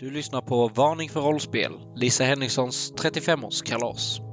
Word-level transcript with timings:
Du 0.00 0.10
lyssnar 0.10 0.40
på 0.40 0.68
Varning 0.68 1.08
för 1.08 1.20
rollspel, 1.20 1.72
Lisa 1.96 2.24
Henningssons 2.24 2.92
35-årskalas. 2.92 4.29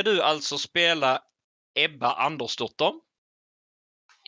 Ska 0.00 0.10
du 0.10 0.22
alltså 0.22 0.58
spela 0.58 1.22
Ebba 1.74 2.12
Andersdotter. 2.12 2.92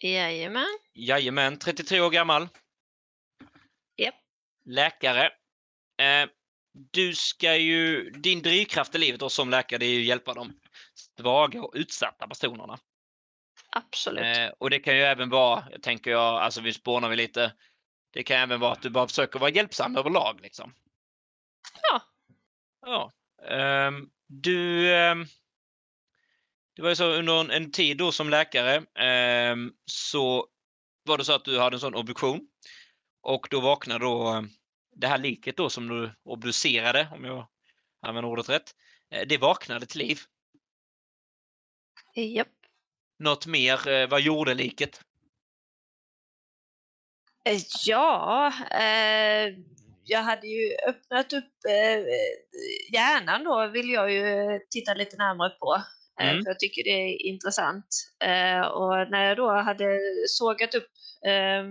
Jajamän. 0.02 0.78
Jajamän, 0.94 1.58
33 1.58 2.00
år 2.00 2.10
gammal. 2.10 2.48
Japp. 3.96 4.14
Läkare. 4.64 5.26
Eh, 6.00 6.28
du 6.92 7.14
ska 7.14 7.56
ju, 7.56 8.10
din 8.10 8.42
drivkraft 8.42 8.94
i 8.94 8.98
livet 8.98 9.32
som 9.32 9.50
läkare 9.50 9.84
är 9.84 9.88
ju 9.88 10.00
att 10.00 10.06
hjälpa 10.06 10.34
de 10.34 10.60
svaga 10.94 11.62
och 11.62 11.72
utsatta 11.74 12.28
personerna. 12.28 12.78
Absolut. 13.70 14.38
Eh, 14.38 14.48
och 14.58 14.70
det 14.70 14.78
kan 14.78 14.96
ju 14.96 15.02
även 15.02 15.30
vara, 15.30 15.64
jag 15.70 15.82
tänker 15.82 16.10
jag, 16.10 16.42
alltså 16.42 16.60
vi 16.60 16.72
spånar 16.72 17.08
vi 17.08 17.16
lite, 17.16 17.52
det 18.12 18.22
kan 18.22 18.36
även 18.36 18.60
vara 18.60 18.72
att 18.72 18.82
du 18.82 18.90
bara 18.90 19.08
försöker 19.08 19.38
vara 19.38 19.50
hjälpsam 19.50 19.96
överlag 19.96 20.40
liksom. 20.42 20.74
Ja. 21.82 22.02
Ja. 22.80 23.12
Ehm, 23.48 24.10
du, 24.26 24.94
ehm, 24.94 25.26
det 26.76 26.82
var 26.82 26.88
ju 26.88 26.96
så 26.96 27.04
under 27.04 27.40
en, 27.40 27.50
en 27.50 27.70
tid 27.70 27.96
då 27.96 28.12
som 28.12 28.30
läkare 28.30 28.84
ehm, 28.94 29.72
så 29.84 30.46
var 31.04 31.18
det 31.18 31.24
så 31.24 31.32
att 31.32 31.44
du 31.44 31.58
hade 31.58 31.76
en 31.76 31.80
sån 31.80 31.94
obduktion 31.94 32.40
och 33.22 33.46
då 33.50 33.60
vaknade 33.60 34.04
då 34.04 34.34
eh, 34.34 34.42
det 34.96 35.06
här 35.06 35.18
liket 35.18 35.56
då 35.56 35.70
som 35.70 35.88
du 35.88 36.12
obducerade, 36.24 37.08
om 37.12 37.24
jag 37.24 37.48
använder 38.00 38.30
ordet 38.30 38.48
rätt, 38.48 38.74
eh, 39.10 39.26
det 39.28 39.38
vaknade 39.38 39.86
till 39.86 39.98
liv. 39.98 40.20
Japp. 42.14 42.48
Något 43.18 43.46
mer, 43.46 43.88
eh, 43.88 44.08
vad 44.08 44.20
gjorde 44.20 44.54
liket? 44.54 45.00
Eh, 47.44 47.60
Ja, 47.86 48.52
eh, 48.70 49.54
jag 50.04 50.22
hade 50.22 50.46
ju 50.46 50.76
öppnat 50.88 51.32
upp 51.32 51.64
eh, 51.68 52.04
hjärnan 52.92 53.44
då, 53.44 53.66
vill 53.66 53.90
jag 53.90 54.12
ju 54.12 54.60
titta 54.70 54.94
lite 54.94 55.16
närmare 55.16 55.50
på. 55.50 55.82
Eh, 56.20 56.28
Mm. 56.30 56.42
För 56.44 56.50
jag 56.50 56.58
tycker 56.58 56.84
det 56.84 56.90
är 56.90 57.26
intressant. 57.26 57.86
Eh, 58.24 58.60
och 58.60 59.10
när 59.10 59.24
jag 59.24 59.36
då 59.36 59.50
hade 59.50 59.98
sågat 60.28 60.74
upp 60.74 60.88
eh, 61.26 61.64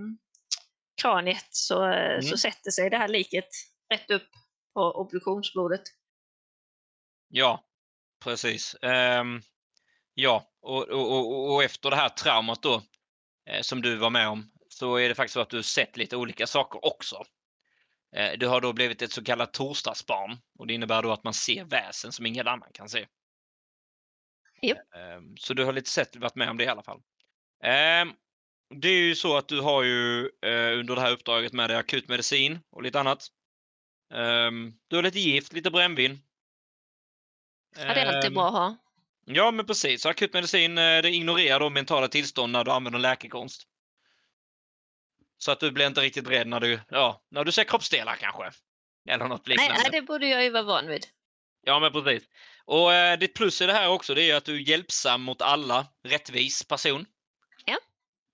kraniet 1.01 1.47
så, 1.49 1.83
Mm. 1.83 2.21
så 2.21 2.37
sätter 2.37 2.71
sig 2.71 2.89
det 2.89 2.97
här 2.97 3.07
liket 3.07 3.49
rätt 3.93 4.11
upp 4.11 4.29
på 4.73 4.81
obduktionsbordet. 4.81 5.81
Ja, 7.29 7.63
precis. 8.23 8.75
Ehm, 8.81 9.41
ja, 10.13 10.49
och, 10.61 10.89
och, 10.89 11.53
och, 11.53 11.63
efter 11.63 11.89
det 11.89 11.95
här 11.95 12.09
traumat 12.09 12.61
då 12.63 12.81
eh, 13.49 13.61
som 13.61 13.81
du 13.81 13.95
var 13.95 14.09
med 14.09 14.27
om 14.27 14.51
så 14.69 14.95
är 14.95 15.09
det 15.09 15.15
faktiskt 15.15 15.33
så 15.33 15.39
att 15.41 15.49
du 15.49 15.63
sett 15.63 15.97
lite 15.97 16.15
olika 16.17 16.47
saker 16.47 16.85
också. 16.85 17.23
Du 18.37 18.47
har 18.47 18.61
då 18.61 18.73
blivit 18.73 19.01
ett 19.01 19.11
så 19.11 19.23
kallat 19.23 19.53
torsdagsbarn 19.53 20.37
och 20.59 20.67
det 20.67 20.73
innebär 20.73 21.01
då 21.03 21.11
att 21.11 21.23
man 21.23 21.33
ser 21.33 21.63
väsen 21.65 22.11
som 22.11 22.25
ingen 22.25 22.47
annan 22.47 22.69
kan 22.73 22.89
se. 22.89 23.07
Japp. 24.61 24.95
Ehm, 24.95 25.37
så 25.37 25.53
du 25.53 25.65
har 25.65 25.73
lite 25.73 25.89
sett, 25.89 26.15
varit 26.15 26.35
med 26.35 26.49
om 26.49 26.57
det 26.57 26.63
i 26.63 26.67
alla 26.67 26.83
fall. 26.83 27.01
Ehm, 27.63 28.13
det 28.69 28.87
är 28.87 29.01
ju 29.01 29.15
så 29.15 29.37
att 29.37 29.47
du 29.47 29.61
har 29.61 29.83
ju 29.83 30.25
eh, 30.25 30.79
under 30.79 30.95
det 30.95 31.01
här 31.01 31.11
uppdraget 31.11 31.53
med 31.53 31.69
dig 31.69 31.77
akut 31.77 32.07
medicin 32.07 32.59
och 32.69 32.83
lite 32.83 32.99
annat. 32.99 33.27
Ehm, 34.13 34.73
du 34.87 34.95
har 34.95 35.03
lite 35.03 35.19
gift, 35.19 35.53
lite 35.53 35.71
brännvin. 35.71 36.19
Ja, 37.77 37.93
det 37.93 38.01
är 38.01 38.15
alltid 38.15 38.33
bra 38.33 38.47
att 38.47 38.53
ha. 38.53 38.77
Ja, 39.25 39.51
men 39.51 39.65
precis. 39.65 40.01
Så 40.01 40.09
akut 40.09 40.33
medicin 40.33 40.77
eh, 40.77 41.01
det 41.01 41.09
ignorerar 41.09 41.59
då 41.59 41.69
mentala 41.69 42.07
tillstånd 42.07 42.53
när 42.53 42.63
du 42.63 42.71
använder 42.71 42.99
läkekonst. 42.99 43.67
Så 45.37 45.51
att 45.51 45.59
du 45.59 45.71
blir 45.71 45.87
inte 45.87 46.01
riktigt 46.01 46.27
rädd 46.27 46.47
när 46.47 46.59
du, 46.59 46.79
ja, 46.89 47.21
när 47.29 47.45
du 47.45 47.51
ser 47.51 47.63
kroppsdelar 47.63 48.15
kanske. 48.15 48.51
Eller 49.09 49.27
något 49.27 49.47
liknande. 49.47 49.73
nej, 49.73 49.89
det 49.91 50.01
borde 50.01 50.27
jag 50.27 50.43
ju 50.43 50.49
vara 50.49 50.63
van 50.63 50.87
vid. 50.87 51.05
Ja, 51.61 51.79
men 51.79 51.91
precis. 51.91 52.29
Och 52.65 52.93
eh, 52.93 53.19
ditt 53.19 53.33
plus 53.33 53.61
i 53.61 53.65
det 53.65 53.73
här 53.73 53.89
också, 53.89 54.13
det 54.13 54.29
är 54.29 54.35
att 54.35 54.45
du 54.45 54.55
är 54.55 54.69
hjälpsam 54.69 55.21
mot 55.21 55.41
alla, 55.41 55.87
rättvis 56.03 56.63
person. 56.63 57.05
Ja. 57.65 57.77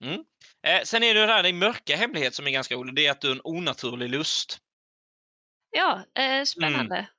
Mm. 0.03 0.23
Eh, 0.63 0.83
sen 0.83 1.03
är 1.03 1.13
det 1.13 1.25
det 1.25 1.33
här, 1.33 1.43
din 1.43 1.59
mörka 1.59 1.95
hemlighet 1.95 2.35
som 2.35 2.47
är 2.47 2.51
ganska 2.51 2.75
rolig, 2.75 2.95
det 2.95 3.05
är 3.05 3.11
att 3.11 3.21
du 3.21 3.27
har 3.27 3.35
en 3.35 3.41
onaturlig 3.43 4.09
lust. 4.09 4.57
Ja, 5.71 6.03
eh, 6.15 6.43
spännande. 6.43 7.09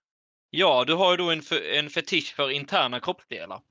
Ja, 0.51 0.85
du 0.85 0.95
har 0.95 1.11
ju 1.11 1.17
då 1.17 1.31
en, 1.31 1.43
en 1.73 1.91
fetisch 1.91 2.35
för 2.37 2.51
interna 2.51 3.01
kroppsdelar. 3.01 3.63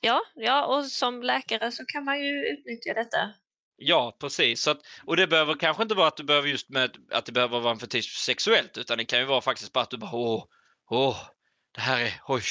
Ja, 0.00 0.22
ja, 0.34 0.66
och 0.66 0.86
som 0.86 1.22
läkare 1.22 1.72
så 1.72 1.84
kan 1.86 2.04
man 2.04 2.24
ju 2.24 2.46
utnyttja 2.46 2.94
detta. 2.94 3.32
Ja, 3.76 4.16
precis. 4.20 4.68
Att, 4.68 4.80
och 5.04 5.16
det 5.16 5.26
behöver 5.26 5.54
kanske 5.54 5.82
inte 5.82 5.94
vara 5.94 6.08
att 6.08 6.16
du 6.16 6.24
behöver 6.24 6.48
just 6.48 6.68
med 6.68 6.96
att 7.10 7.26
det 7.26 7.32
behöver 7.32 7.60
vara 7.60 7.72
en 7.72 7.78
fetisch 7.78 8.16
sexuellt, 8.18 8.78
utan 8.78 8.98
det 8.98 9.04
kan 9.04 9.18
ju 9.18 9.24
vara 9.24 9.40
faktiskt 9.40 9.72
bara 9.72 9.82
att 9.84 9.90
du 9.90 9.96
bara 9.96 10.14
åh, 10.14 10.44
åh, 10.90 11.16
det 11.76 11.82
här 11.82 12.00
är, 12.04 12.20
oj, 12.26 12.42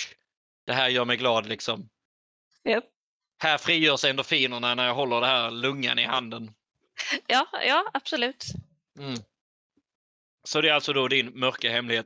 det 0.66 0.74
här 0.74 0.90
gör 0.90 1.06
mig 1.06 1.18
glad 1.18 1.46
liksom. 1.46 1.90
Japp. 2.64 2.84
Här 3.38 3.58
frigörs 3.58 4.06
endorfinerna 4.06 4.76
när 4.76 4.88
jag 4.88 4.94
håller 4.94 5.22
det 5.22 5.28
här 5.28 5.52
lungan 5.52 6.00
i 6.00 6.04
handen. 6.06 6.52
Ja, 7.28 7.48
ja, 7.68 7.90
absolut. 7.94 8.46
Mm. 9.00 9.16
Så 10.44 10.62
det 10.62 10.70
är 10.70 10.74
alltså 10.74 10.94
då 10.94 11.08
din 11.08 11.40
mörka 11.40 11.72
hemlighet. 11.72 12.06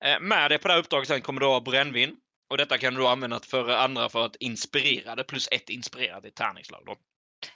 Eh, 0.00 0.20
med 0.20 0.50
dig 0.50 0.58
på 0.58 0.68
det 0.68 0.74
här 0.74 0.80
uppdraget 0.80 1.08
sen 1.08 1.20
kommer 1.20 1.40
du 1.40 1.46
ha 1.46 1.60
brännvin. 1.60 2.16
Och 2.48 2.56
detta 2.56 2.78
kan 2.78 2.94
du 2.94 3.06
använda 3.06 3.40
för 3.40 3.68
andra 3.68 4.08
för 4.08 4.24
att 4.26 4.36
inspirera 4.36 5.16
det, 5.16 5.24
plus 5.24 5.48
ett 5.50 5.68
inspirerat 5.68 6.24
i 6.24 6.30
tärningslag. 6.30 6.82
Då. 6.86 6.96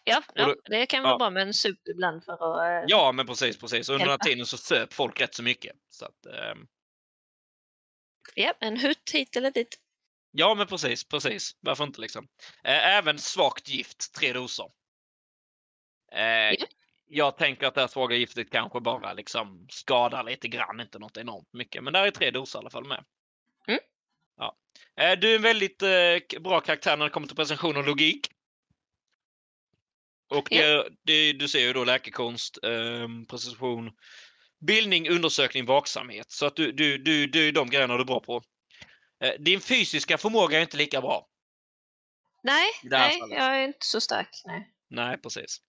Ja, 0.04 0.22
ja 0.34 0.46
då- 0.46 0.56
det 0.64 0.86
kan 0.86 1.02
vara 1.02 1.12
ja. 1.12 1.18
bra 1.18 1.30
med 1.30 1.42
en 1.42 1.54
sup 1.54 1.88
ibland 1.88 2.24
för 2.24 2.32
att... 2.32 2.82
eh, 2.82 2.84
Ja, 2.88 3.12
men 3.12 3.26
precis, 3.26 3.56
precis. 3.56 3.88
Under 3.88 4.06
den 4.06 4.10
här 4.10 4.18
tiden 4.18 4.46
så 4.46 4.56
söp 4.56 4.92
folk 4.92 5.20
rätt 5.20 5.34
så 5.34 5.42
mycket. 5.42 5.76
Så 5.90 6.04
att, 6.04 6.26
ehm, 6.26 6.66
ja, 8.34 8.54
en 8.60 8.76
hutt 8.80 9.10
hit 9.12 9.36
eller 9.36 9.50
dit. 9.50 9.78
Ja, 10.30 10.54
men 10.54 10.66
precis, 10.66 11.04
precis. 11.04 11.56
Varför 11.60 11.84
inte 11.84 12.00
liksom? 12.00 12.28
Eh, 12.64 12.96
Även 12.96 13.18
svagt 13.18 13.68
gift, 13.68 14.14
tre 14.14 14.32
doser. 14.32 14.70
Eh, 16.12 16.22
Ja. 16.58 16.66
Jag 17.14 17.36
tänker 17.36 17.66
att 17.66 17.74
det 17.74 17.80
här 17.80 17.88
svaga 17.88 18.16
giftet 18.16 18.50
kanske 18.50 18.80
bara 18.80 19.12
liksom 19.12 19.66
skadar 19.70 20.24
lite 20.24 20.48
grann, 20.48 20.80
inte 20.80 20.98
något 20.98 21.16
enormt 21.16 21.52
mycket. 21.52 21.84
Men 21.84 21.92
där 21.92 22.06
är 22.06 22.10
tre 22.10 22.30
doser 22.30 22.58
i 22.58 22.60
alla 22.60 22.70
fall 22.70 22.84
med. 22.84 23.04
Mm. 23.66 23.80
Ja. 24.36 24.56
Eh, 24.96 25.18
Du 25.18 25.30
är 25.32 25.36
en 25.36 25.42
väldigt 25.42 25.82
eh, 25.82 26.40
bra 26.40 26.60
karaktär 26.60 26.96
när 26.96 27.04
det 27.04 27.10
kommer 27.10 27.26
till 27.26 27.36
presentation 27.36 27.76
och 27.76 27.86
logik. 27.86 28.28
Och 30.28 30.46
det, 30.50 30.88
det, 31.02 31.32
du 31.32 31.48
ser 31.48 31.60
ju 31.60 31.72
då 31.72 31.84
läkekonst, 31.84 32.58
eh, 32.64 33.08
presentation, 33.28 33.90
bildning, 34.66 35.08
undersökning, 35.08 35.66
vaksamhet. 35.66 36.30
Så 36.30 36.46
att 36.46 36.56
du, 36.56 36.72
du, 36.72 36.98
du, 36.98 37.26
du 37.26 37.48
är 37.48 37.52
de 37.52 37.70
grejerna 37.70 37.94
du 37.94 38.00
är 38.00 38.04
bra 38.04 38.20
på. 38.20 38.42
Eh, 39.24 39.32
Din 39.38 39.60
fysiska 39.60 40.18
förmåga 40.18 40.58
är 40.58 40.62
inte 40.62 40.76
lika 40.76 41.00
bra. 41.00 41.28
Nej, 42.42 42.66
nej, 42.82 43.18
fallet. 43.18 43.38
jag 43.38 43.56
är 43.56 43.64
inte 43.66 43.86
så 43.86 44.00
stark. 44.00 44.42
Nej. 44.44 44.68
Nej, 44.90 45.18
precis. 45.18 45.60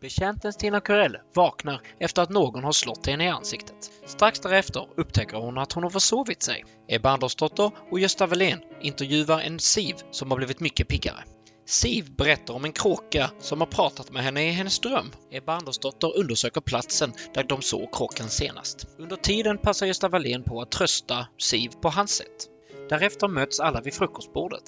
Betjänten 0.00 0.52
Stina 0.52 0.80
Corell 0.80 1.18
vaknar 1.34 1.80
efter 2.00 2.22
att 2.22 2.30
någon 2.30 2.64
har 2.64 2.72
slått 2.72 3.06
henne 3.06 3.24
i 3.24 3.28
ansiktet. 3.28 3.92
Strax 4.06 4.40
därefter 4.40 4.88
upptäcker 4.96 5.36
hon 5.36 5.58
att 5.58 5.72
hon 5.72 5.82
har 5.82 5.90
försovit 5.90 6.42
sig. 6.42 6.64
Ebba 6.88 7.10
Andersdotter 7.10 7.70
och 7.90 8.00
Gösta 8.00 8.26
Welén 8.26 8.62
intervjuar 8.80 9.40
en 9.40 9.58
Siv 9.58 9.94
som 10.10 10.30
har 10.30 10.38
blivit 10.38 10.60
mycket 10.60 10.88
piggare. 10.88 11.24
Siv 11.68 12.10
berättar 12.16 12.54
om 12.54 12.64
en 12.64 12.72
kråka 12.72 13.30
som 13.40 13.60
har 13.60 13.66
pratat 13.66 14.10
med 14.10 14.22
henne 14.22 14.48
i 14.48 14.50
hennes 14.50 14.78
dröm. 14.78 15.12
Ebba 15.30 15.56
Andersdotter 15.56 16.16
undersöker 16.16 16.60
platsen 16.60 17.12
där 17.34 17.44
de 17.44 17.62
såg 17.62 17.94
kråkan 17.94 18.28
senast. 18.28 18.86
Under 18.98 19.16
tiden 19.16 19.58
passar 19.58 19.86
Gösta 19.86 20.08
Wallén 20.08 20.42
på 20.42 20.60
att 20.60 20.70
trösta 20.70 21.26
Siv 21.38 21.68
på 21.68 21.88
hans 21.88 22.10
sätt. 22.10 22.46
Därefter 22.88 23.28
möts 23.28 23.60
alla 23.60 23.80
vid 23.80 23.94
frukostbordet. 23.94 24.62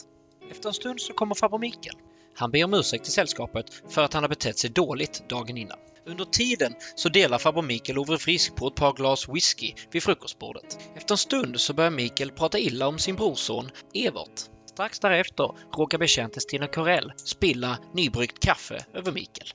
Efter 0.50 0.68
en 0.68 0.74
stund 0.74 1.00
så 1.00 1.12
kommer 1.12 1.34
farbror 1.34 1.58
Mikael. 1.58 1.96
Han 2.34 2.50
ber 2.50 2.64
om 2.64 2.74
ursäkt 2.74 3.04
till 3.04 3.12
sällskapet 3.12 3.66
för 3.88 4.02
att 4.02 4.14
han 4.14 4.22
har 4.22 4.28
betett 4.28 4.58
sig 4.58 4.70
dåligt 4.70 5.28
dagen 5.28 5.56
innan. 5.56 5.78
Under 6.06 6.24
tiden 6.24 6.74
så 6.96 7.08
delar 7.08 7.38
farbror 7.38 7.62
Mikael 7.62 7.98
Ove 7.98 8.18
Frisk 8.18 8.56
på 8.56 8.68
ett 8.68 8.74
par 8.74 8.92
glas 8.92 9.28
whisky 9.28 9.74
vid 9.90 10.02
frukostbordet. 10.02 10.78
Efter 10.96 11.14
en 11.14 11.18
stund 11.18 11.60
så 11.60 11.72
börjar 11.72 11.90
Mikael 11.90 12.30
prata 12.30 12.58
illa 12.58 12.88
om 12.88 12.98
sin 12.98 13.16
brorson 13.16 13.70
Evert. 13.94 14.50
Strax 14.70 15.00
därefter 15.00 15.54
råkar 15.72 15.98
bekänte 15.98 16.40
Stina 16.40 16.66
Corell 16.68 17.12
spilla 17.16 17.78
nybryggt 17.94 18.44
kaffe 18.44 18.84
över 18.94 19.12
Mikael. 19.12 19.48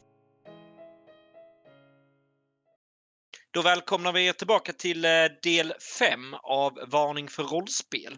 Då 3.51 3.61
välkomnar 3.61 4.13
vi 4.13 4.27
er 4.27 4.33
tillbaka 4.33 4.73
till 4.73 5.05
eh, 5.05 5.11
del 5.43 5.73
5 5.99 6.33
av 6.33 6.79
Varning 6.87 7.27
för 7.27 7.43
rollspel. 7.43 8.17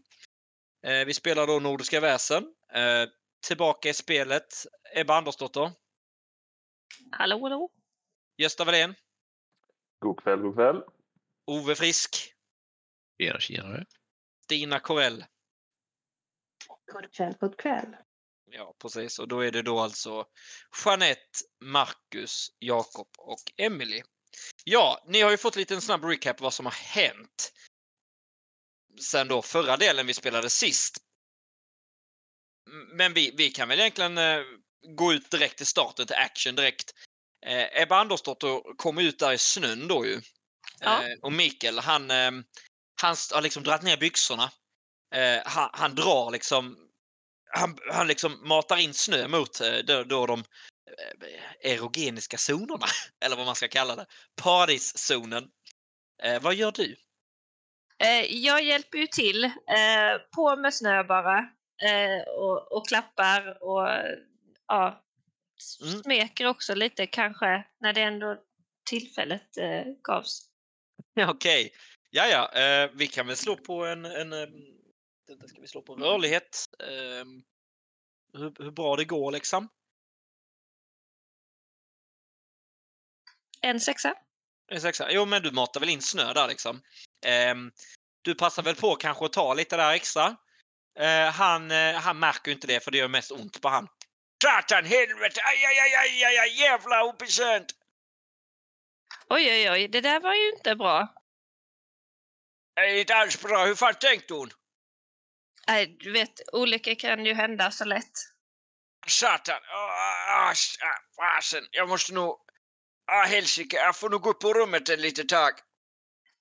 Eh, 0.88 1.06
Vi 1.06 1.14
spelar 1.14 1.48
då 1.48 1.60
Nordiska 1.60 2.00
väsen. 2.00 2.44
Eh, 2.74 3.10
Tillbaka 3.48 3.90
i 3.90 3.94
spelet 3.94 4.46
Ebba 4.96 5.18
Andersdotter, 5.18 5.72
Hallå, 7.12 7.40
hallå. 7.44 7.70
Gösta 8.38 8.64
Wallén, 8.66 8.96
God 10.00 10.20
kväll, 10.24 10.40
god 10.40 10.56
kväll. 10.56 10.82
Ove 11.48 11.76
Frisk, 11.76 12.34
Tjena, 13.22 13.40
tjenare. 13.40 13.86
Stina 14.44 14.80
Corell. 14.80 15.26
God 16.92 17.14
kväll, 17.14 17.34
god 17.40 17.58
kväll. 17.58 17.96
Ja, 18.52 18.76
precis. 18.82 19.20
Och 19.20 19.28
då 19.28 19.40
är 19.40 19.52
det 19.52 19.62
då 19.62 19.80
alltså 19.80 20.26
Jeanette, 20.86 21.40
Marcus, 21.62 22.48
Jakob 22.60 23.08
och 23.18 23.52
Emily. 23.58 24.02
Ja, 24.64 25.04
ni 25.08 25.22
har 25.22 25.32
ju 25.32 25.38
fått 25.38 25.56
lite 25.56 25.76
en 25.76 25.82
snabb 25.82 26.04
recap 26.04 26.42
vad 26.42 26.54
som 26.54 26.66
har 26.66 26.74
hänt 26.74 27.52
sen 29.02 29.28
då 29.28 29.42
förra 29.42 29.78
delen 29.78 30.08
vi 30.08 30.14
spelade 30.14 30.50
sist. 30.50 30.98
Men 32.94 33.14
vi, 33.14 33.34
vi 33.38 33.50
kan 33.50 33.68
väl 33.68 33.80
egentligen 33.80 34.18
eh, 34.18 34.42
gå 34.98 35.14
ut 35.14 35.32
direkt 35.32 35.58
till 35.58 35.66
starten, 35.66 36.08
till 36.08 36.16
action 36.16 36.56
direkt. 36.56 36.92
Eh, 37.46 37.82
Ebba 37.82 37.96
Andersdotter 37.96 38.78
kom 38.78 38.98
ut 38.98 39.20
där 39.20 39.34
i 39.34 39.38
snön 39.38 39.88
då 39.88 40.06
ju. 40.06 40.22
Ja. 40.80 41.04
Eh, 41.04 41.18
och 41.22 41.34
Mikael, 41.34 41.80
han, 41.80 42.12
eh, 42.12 42.32
han 43.02 43.16
har 43.34 43.42
liksom 43.42 43.64
dragit 43.64 43.84
ner 43.84 43.98
byxorna. 43.98 44.52
Eh, 45.16 45.42
han, 45.46 45.70
han 45.74 45.96
drar 45.96 46.32
liksom 46.32 46.78
han, 47.50 47.78
han 47.92 48.08
liksom 48.08 48.48
matar 48.48 48.78
in 48.78 48.94
snö 48.94 49.28
mot 49.28 49.62
eh, 49.62 49.78
då, 49.78 50.04
då 50.04 50.26
de 50.26 50.40
eh, 50.40 51.72
erogeniska 51.74 52.38
zonerna, 52.38 52.86
eller 53.26 53.36
vad 53.36 53.46
man 53.46 53.56
ska 53.56 53.68
kalla 53.68 53.96
det. 53.96 54.06
Paradiszonen. 54.42 55.48
Eh, 56.24 56.42
vad 56.42 56.56
gör 56.56 56.72
du? 56.72 56.96
Eh, 58.04 58.36
jag 58.36 58.64
hjälper 58.64 58.98
ju 58.98 59.08
till. 59.08 59.44
Eh, 59.44 60.18
på 60.36 60.56
med 60.56 60.74
snö 60.74 61.04
bara. 61.04 61.38
Eh, 61.84 62.28
och, 62.38 62.72
och 62.72 62.88
klappar 62.88 63.64
och 63.64 63.88
ja, 64.68 65.04
Mm. 65.82 66.04
smeker 66.04 66.46
också 66.46 66.76
lite 66.76 67.08
kanske 67.08 67.64
när 67.80 67.94
det 67.94 68.02
ändå 68.02 68.38
tillfället 68.90 69.58
eh, 69.58 69.84
gavs. 70.04 70.42
Okej. 71.28 71.74
Ja, 72.10 72.28
ja, 72.28 72.62
eh, 72.62 72.90
vi 72.94 73.08
kan 73.08 73.28
väl 73.28 73.36
slå 73.36 73.56
på 73.56 73.86
en... 73.86 74.06
en 74.06 74.34
eh, 74.34 74.48
det 75.28 75.50
ska 75.50 75.62
vi 75.62 75.68
slå 75.68 75.82
på 75.82 75.96
rörlighet. 75.96 76.66
Eh, 76.80 77.26
hur, 78.34 78.64
hur 78.64 78.72
bra 78.72 78.96
det 78.96 79.06
går 79.06 79.32
liksom. 79.32 79.70
En 83.62 83.80
sexa. 83.80 84.16
En 84.68 84.82
sexa. 84.82 85.12
Jo, 85.12 85.26
men 85.26 85.44
du 85.44 85.52
matar 85.52 85.80
väl 85.80 85.90
in 85.90 86.02
snö 86.02 86.34
där 86.34 86.48
liksom. 86.48 86.82
Ehm, 87.26 87.72
du 88.22 88.36
passar 88.36 88.64
väl 88.64 88.76
på 88.76 88.96
kanske 88.96 89.26
att 89.26 89.34
ta 89.34 89.54
lite 89.54 89.78
där 89.78 89.94
extra. 89.94 90.38
Eh, 91.00 91.32
han, 91.32 91.72
eh, 91.72 91.96
han 91.96 92.20
märker 92.20 92.52
ju 92.52 92.56
inte 92.56 92.68
det 92.68 92.84
för 92.84 92.92
det 92.92 92.98
gör 92.98 93.08
mest 93.08 93.32
ont 93.32 93.62
på 93.62 93.70
han. 93.70 93.88
Satan, 94.44 94.86
helvete, 94.86 95.42
aj, 95.44 95.66
aj, 95.66 95.80
aj, 95.80 95.96
aj, 95.96 96.24
aj, 96.24 96.38
aj 96.38 96.60
jävla 96.60 97.04
oförtjänt! 97.04 97.72
Oj, 99.30 99.52
oj, 99.52 99.72
oj, 99.72 99.88
det 99.88 100.02
där 100.02 100.20
var 100.20 100.34
ju 100.34 100.50
inte 100.50 100.76
bra. 100.76 101.08
Det 102.76 102.82
är 102.82 103.00
inte 103.00 103.16
alls 103.16 103.42
bra. 103.42 103.66
Hur 103.66 103.76
fan 103.76 103.94
tänkte 103.94 104.34
hon? 104.34 104.50
Nej, 105.68 105.98
du 106.00 106.12
vet, 106.12 106.42
olyckor 106.54 106.96
kan 106.96 107.26
ju 107.26 107.34
hända 107.34 107.72
så 107.72 107.86
lätt. 107.86 108.12
Satan! 109.08 109.60
Ah, 109.74 110.50
ah, 110.50 110.54
fasen, 111.16 111.64
jag 111.72 111.90
måste 111.90 112.14
nog... 112.14 112.38
Ah, 113.12 113.26
helsike, 113.26 113.78
jag 113.78 113.96
får 113.98 114.10
nog 114.10 114.22
gå 114.22 114.30
upp 114.30 114.40
på 114.40 114.54
rummet 114.54 114.90
ett 114.90 115.00
litet 115.00 115.30
tag. 115.30 115.52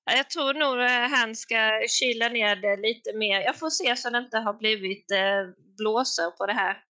Ja, 0.05 0.17
Jag 0.17 0.31
tror 0.31 0.55
nog 0.55 0.81
eh, 0.81 1.08
han 1.19 1.37
ska 1.37 1.81
kyla 1.88 2.28
ner 2.28 2.56
det 2.56 2.76
lite 2.76 3.12
mer. 3.12 3.40
Jag 3.40 3.58
får 3.58 3.70
se 3.70 3.96
så 3.96 4.11
det 4.11 4.19
inte 4.19 4.38
har 4.38 4.55
blivit 4.55 5.11
eh, 5.11 5.64
blåsor 5.79 6.31
på 6.31 6.46
det 6.46 6.52
här. 6.52 6.82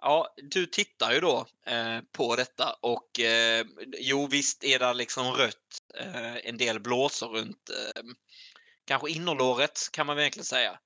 Ja, 0.00 0.34
du 0.36 0.66
tittar 0.66 1.12
ju 1.12 1.20
då 1.20 1.46
eh, 1.66 2.00
på 2.16 2.36
detta 2.36 2.76
och 2.82 3.20
eh, 3.20 3.66
jo 3.98 4.26
visst 4.26 4.64
är 4.64 4.78
det 4.78 4.94
liksom 4.94 5.32
rött 5.32 5.82
eh, 5.98 6.36
en 6.36 6.56
del 6.56 6.80
blåsor 6.80 7.28
runt 7.28 7.70
eh, 7.70 8.02
kanske 8.86 9.10
innerlåret 9.10 9.88
kan 9.92 10.06
man 10.06 10.16
väl 10.16 10.22
egentligen 10.22 10.44
säga. 10.44 10.78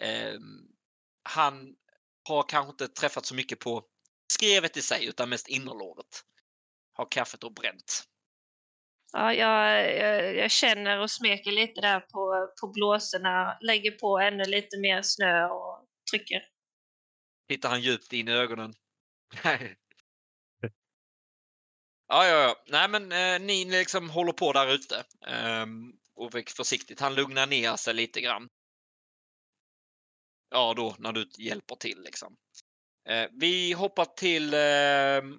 Eh, 0.00 0.38
han 1.22 1.74
har 2.28 2.48
kanske 2.48 2.70
inte 2.70 2.88
träffat 2.88 3.26
så 3.26 3.34
mycket 3.34 3.60
på 3.60 3.84
skrevet 4.32 4.76
i 4.76 4.82
sig 4.82 5.06
utan 5.06 5.28
mest 5.28 5.48
innerlåret. 5.48 6.22
Har 6.92 7.06
kaffet 7.10 7.40
då 7.40 7.50
bränt. 7.50 8.04
Ja, 9.12 9.34
jag, 9.34 9.94
jag, 9.96 10.36
jag 10.36 10.50
känner 10.50 10.98
och 10.98 11.10
smeker 11.10 11.52
lite 11.52 11.80
där 11.80 12.00
på, 12.00 12.52
på 12.60 12.68
blåsorna, 12.68 13.58
lägger 13.60 13.90
på 13.90 14.18
ännu 14.18 14.44
lite 14.44 14.78
mer 14.78 15.02
snö 15.02 15.48
och 15.48 15.88
trycker. 16.10 16.42
Tittar 17.48 17.68
han 17.68 17.80
djupt 17.80 18.12
in 18.12 18.28
i 18.28 18.32
ögonen. 18.32 18.74
ja, 19.42 19.58
ja, 22.08 22.24
ja. 22.26 22.56
Nej, 22.66 22.88
men 22.88 23.12
eh, 23.12 23.46
ni 23.46 23.64
liksom 23.64 24.10
håller 24.10 24.32
på 24.32 24.52
där 24.52 24.74
ute. 24.74 25.04
Um, 25.62 25.98
och 26.14 26.32
försiktigt. 26.56 27.00
Han 27.00 27.14
lugnar 27.14 27.46
ner 27.46 27.76
sig 27.76 27.94
lite 27.94 28.20
grann. 28.20 28.48
Ja, 30.56 30.74
då 30.76 30.94
när 30.98 31.12
du 31.12 31.28
hjälper 31.38 31.74
till 31.74 32.02
liksom. 32.02 32.36
Eh, 33.08 33.28
vi 33.32 33.72
hoppar 33.72 34.04
till 34.04 34.54
eh, 34.54 35.38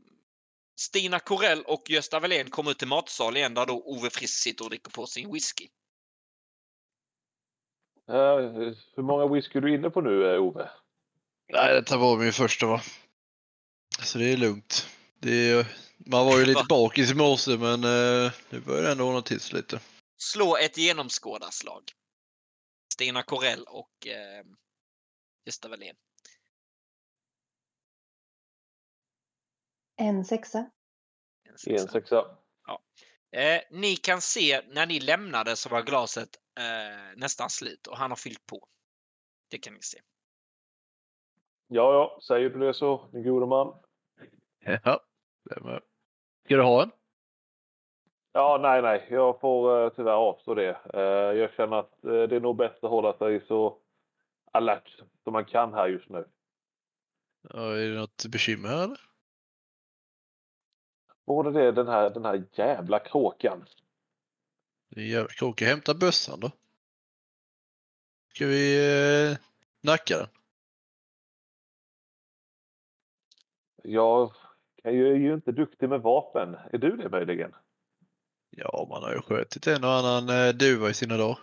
Stina 0.80 1.20
Corell 1.20 1.64
och 1.64 1.90
Gösta 1.90 2.20
Wallén 2.20 2.50
kommer 2.50 2.72
ut 2.72 2.80
till 2.80 2.88
matsal 2.88 3.38
igen 3.38 3.54
där 3.54 3.66
då 3.66 3.84
Ove 3.86 4.10
Frisk 4.10 4.44
sitter 4.44 4.64
och 4.64 4.70
dricker 4.70 4.92
på 4.92 5.06
sin 5.06 5.34
whisky. 5.34 5.68
Eh, 8.10 8.16
hur 8.96 9.04
många 9.04 9.34
whisky 9.34 9.58
är 9.58 9.62
du 9.62 9.76
inne 9.76 9.90
på 9.90 10.02
nu, 10.02 10.34
eh, 10.34 10.42
Ove? 10.42 10.70
Nej, 11.54 11.74
detta 11.74 11.98
var 11.98 12.18
min 12.18 12.34
första 12.34 12.66
va. 12.66 12.82
Så 14.00 14.18
det 14.18 14.34
är 14.34 14.38
lugnt. 14.38 14.88
Det 15.20 15.50
är, 15.50 15.66
man 15.98 16.26
var 16.26 16.40
ju 16.40 16.46
lite 16.46 16.66
bakis 16.70 17.12
i 17.12 17.16
morse 17.16 17.58
men 17.58 17.84
eh, 17.84 18.32
nu 18.50 18.60
börjar 18.60 18.84
det 18.84 18.92
ändå 18.92 19.08
ordna 19.08 19.22
till 19.22 19.40
sig 19.40 19.56
lite. 19.58 19.80
Slå 20.18 20.58
ett 20.58 20.78
genomskådarslag. 20.78 21.84
Stina 22.94 23.24
Corell 23.24 23.64
och 23.68 24.08
eh, 24.08 24.46
Gösta 25.48 25.70
Wallén. 25.70 25.96
En 29.96 30.26
sexa. 30.26 30.58
En 30.58 31.52
En 31.52 31.58
sexa. 31.58 31.88
sexa. 31.88 32.38
Eh, 33.32 33.62
ni 33.72 33.96
kan 33.96 34.22
se 34.22 34.62
när 34.68 34.86
ni 34.86 35.00
lämnade 35.00 35.56
så 35.56 35.70
var 35.70 35.82
glaset 35.82 36.30
eh, 36.60 37.18
nästan 37.18 37.50
slut 37.50 37.88
och 37.88 37.98
han 37.98 38.12
har 38.12 38.16
fyllt 38.16 38.46
på. 38.46 38.68
Det 39.50 39.58
kan 39.58 39.74
ni 39.74 39.82
se. 39.82 40.00
Ja, 41.68 41.94
ja, 41.94 42.20
säger 42.28 42.50
du 42.50 42.60
det 42.60 42.74
så, 42.74 43.10
min 43.12 43.24
gode 43.24 43.46
man. 43.46 43.80
Ja, 44.84 45.04
med. 45.46 45.82
Ska 46.46 46.56
du 46.56 46.64
ha 46.64 46.84
en? 46.84 46.92
Ja, 48.32 48.60
nej, 48.62 48.82
nej, 48.82 49.08
jag 49.10 49.40
får 49.40 49.84
eh, 49.84 49.90
tyvärr 49.90 50.14
avstå 50.14 50.54
det. 50.54 50.80
Eh, 50.94 51.40
jag 51.40 51.54
känner 51.54 51.78
att 51.78 52.04
eh, 52.04 52.24
det 52.24 52.36
är 52.36 52.40
nog 52.40 52.56
bäst 52.56 52.84
att 52.84 52.90
hålla 52.90 53.18
sig 53.18 53.46
så 53.48 53.82
alert 54.52 55.02
som 55.24 55.34
man 55.34 55.46
kan 55.46 55.74
här 55.74 55.88
just 55.88 56.10
nu. 56.10 56.28
Ja, 57.42 57.76
är 57.78 57.90
det 57.90 58.00
något 58.00 58.26
bekymmer 58.26 58.70
här 58.70 58.84
eller? 58.84 59.00
Både 61.26 61.52
det, 61.52 61.72
den 61.72 61.88
här, 61.88 62.10
den 62.10 62.26
här 62.26 62.44
jävla 62.54 63.00
kråkan. 63.00 63.66
Det 64.90 65.00
är 65.00 65.04
en 65.04 65.10
jävla 65.10 65.30
kråka. 65.30 65.66
Hämta 65.66 65.94
bössan 65.94 66.40
då. 66.40 66.52
Ska 68.34 68.48
vi 68.48 69.32
eh, 69.32 69.38
nacka 69.82 70.18
den? 70.18 70.28
Jag 73.84 74.34
ju, 74.84 75.12
är 75.12 75.16
ju 75.16 75.34
inte 75.34 75.52
duktig 75.52 75.90
med 75.90 76.02
vapen. 76.02 76.56
Är 76.74 76.78
du 76.78 76.98
det 76.98 77.10
möjligen? 77.10 77.56
Ja, 78.50 78.88
man 78.90 79.04
har 79.04 79.14
ju 79.14 79.22
skjutit 79.22 79.68
en 79.68 79.84
och 79.84 79.92
annan 79.92 80.30
eh, 80.30 80.54
duva 80.54 80.90
i 80.90 80.94
sina 80.94 81.18
dagar. 81.18 81.38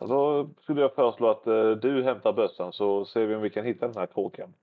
Då 0.00 0.50
skulle 0.62 0.80
jag 0.80 0.94
föreslå 0.94 1.30
att 1.30 1.46
eh, 1.46 1.70
du 1.70 2.04
hämtar 2.04 2.32
bössan 2.32 2.72
så 2.72 3.04
ser 3.04 3.26
vi 3.26 3.34
om 3.34 3.42
vi 3.42 3.50
kan 3.50 3.64
hitta 3.64 3.86
den 3.86 3.96
här 3.96 4.06
kråkan. 4.06 4.54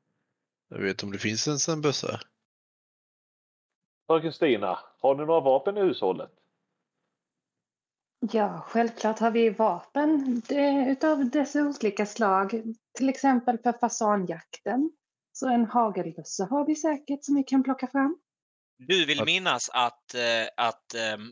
Jag 0.69 0.79
vet 0.79 1.03
om 1.03 1.11
det 1.11 1.17
finns 1.17 1.47
ens 1.47 1.69
en 1.69 1.81
bössa. 1.81 2.19
Fröken 4.07 4.33
Stina, 4.33 4.79
har 4.99 5.15
ni 5.15 5.25
några 5.25 5.39
vapen 5.39 5.77
i 5.77 5.81
hushållet? 5.81 6.31
Ja, 8.31 8.65
självklart 8.67 9.19
har 9.19 9.31
vi 9.31 9.49
vapen 9.49 10.41
det, 10.49 10.85
utav 10.89 11.29
dess 11.29 11.55
olika 11.55 12.05
slag. 12.05 12.63
Till 12.97 13.09
exempel 13.09 13.57
för 13.57 13.73
fasanjakten. 13.73 14.91
Så 15.31 15.49
en 15.49 15.65
hagelbössa 15.65 16.45
har 16.45 16.65
vi 16.65 16.75
säkert 16.75 17.25
som 17.25 17.35
vi 17.35 17.43
kan 17.43 17.63
plocka 17.63 17.87
fram. 17.87 18.17
Du 18.77 19.05
vill 19.05 19.25
minnas 19.25 19.69
att, 19.73 20.13
eh, 20.13 20.65
att, 20.67 20.93
ehm, 20.93 21.31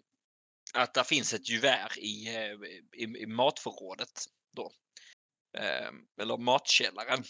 att 0.74 0.94
det 0.94 1.04
finns 1.04 1.34
ett 1.34 1.50
gevär 1.50 2.00
i, 2.00 2.36
eh, 2.36 2.54
i, 2.94 3.04
i 3.04 3.26
matförrådet 3.26 4.26
då. 4.52 4.72
Ehm, 5.58 6.08
Eller 6.22 6.38
matkällaren. 6.38 7.24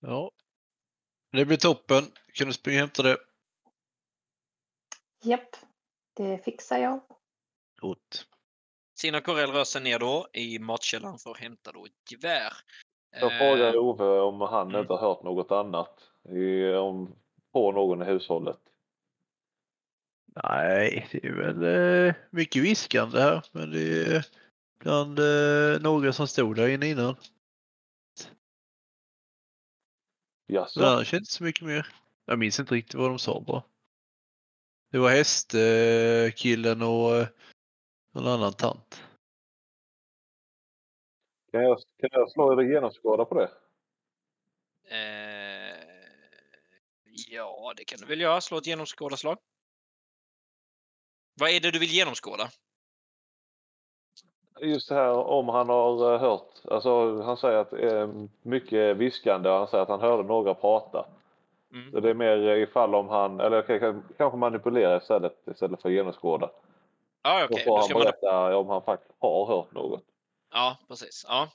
Ja. 0.00 0.30
Det 1.32 1.44
blir 1.44 1.56
toppen. 1.56 2.04
Kan 2.34 2.46
du 2.46 2.52
springa 2.52 2.76
och 2.76 2.80
hämta 2.80 3.02
det? 3.02 3.18
Japp, 5.22 5.56
det 6.16 6.38
fixar 6.44 6.78
jag. 6.78 7.00
Gott. 7.80 8.26
Sina 8.98 9.20
Corell 9.20 9.50
rör 9.50 9.64
sig 9.64 9.82
ner 9.82 9.98
då 9.98 10.28
i 10.32 10.58
matkällaren 10.58 11.18
för 11.18 11.30
att 11.30 11.40
hämta 11.40 11.72
då 11.72 11.84
ett 11.84 12.12
gevär. 12.12 12.52
Jag 13.20 13.38
frågar 13.38 13.76
Ove 13.76 14.20
om 14.20 14.40
han 14.40 14.68
mm. 14.68 14.80
inte 14.80 14.92
har 14.92 15.00
hört 15.00 15.22
något 15.22 15.50
annat 15.50 16.10
i, 16.28 16.66
om, 16.74 17.16
på 17.52 17.72
någon 17.72 18.02
i 18.02 18.04
hushållet. 18.04 18.60
Nej, 20.44 21.08
det 21.12 21.26
är 21.26 21.32
väl 21.32 21.62
eh, 22.08 22.14
mycket 22.30 22.62
viskande 22.62 23.20
här. 23.20 23.44
Men 23.52 23.70
det 23.70 24.16
är 24.16 24.26
bland 24.78 25.18
eh, 25.18 25.80
några 25.80 26.12
som 26.12 26.28
stod 26.28 26.56
där 26.56 26.68
inne 26.68 26.86
innan. 26.86 27.16
Jaså? 30.46 30.80
Men 30.80 30.88
annars 30.88 31.14
inte 31.14 31.32
så 31.32 31.44
mycket 31.44 31.66
mer. 31.66 31.86
Jag 32.24 32.38
minns 32.38 32.60
inte 32.60 32.74
riktigt 32.74 32.94
vad 32.94 33.10
de 33.10 33.18
sa 33.18 33.40
bara. 33.40 33.62
Det 34.90 34.98
var 34.98 35.10
hästkillen 35.10 36.82
och 36.82 37.16
eh, 37.16 37.28
någon 38.12 38.26
annan 38.26 38.52
tant. 38.52 39.02
Kan 41.52 41.62
jag, 41.62 41.78
kan 41.98 42.10
jag 42.12 42.30
slå 42.30 42.60
er 42.60 42.64
genomskåda 42.64 43.24
på 43.24 43.34
det? 43.34 43.50
Eh, 44.88 45.76
ja, 47.28 47.72
det 47.76 47.84
kan 47.84 47.98
du 48.00 48.06
väl 48.06 48.20
göra. 48.20 48.40
Slå 48.40 48.58
ett 48.58 48.66
genomskådarslag. 48.66 49.38
Vad 51.40 51.50
är 51.50 51.60
det 51.60 51.70
du 51.70 51.78
vill 51.78 51.90
genomskåda? 51.90 52.48
Just 54.60 54.88
det 54.88 54.94
här 54.94 55.12
om 55.12 55.48
han 55.48 55.68
har 55.68 56.14
eh, 56.14 56.20
hört. 56.20 56.52
Alltså 56.64 57.22
han 57.22 57.36
säger 57.36 57.58
att 57.58 57.72
är 57.72 58.28
mycket 58.42 58.96
viskande 58.96 59.50
och 59.50 59.56
han 59.56 59.68
säger 59.68 59.82
att 59.82 59.88
han 59.88 60.00
hörde 60.00 60.22
några 60.22 60.54
prata. 60.54 61.06
Mm. 61.72 61.92
Så 61.92 62.00
det 62.00 62.10
är 62.10 62.14
mer 62.14 62.38
ifall 62.56 62.94
om 62.94 63.08
han, 63.08 63.40
eller 63.40 63.78
kan, 63.78 64.04
kanske 64.16 64.38
manipulera 64.38 64.96
istället 64.96 65.48
istället 65.50 65.82
för 65.82 65.90
genomskåda. 65.90 66.50
Ja, 67.22 67.38
Då 67.38 67.44
okej. 67.44 67.64
får 67.64 67.70
Då 67.70 67.76
han 67.76 67.84
ska 67.84 67.94
man... 67.94 68.02
berätta 68.02 68.56
om 68.56 68.68
han 68.68 68.82
faktiskt 68.82 69.14
har 69.18 69.46
hört 69.46 69.72
något. 69.72 70.04
Ja, 70.50 70.76
precis. 70.88 71.24
Ja, 71.28 71.48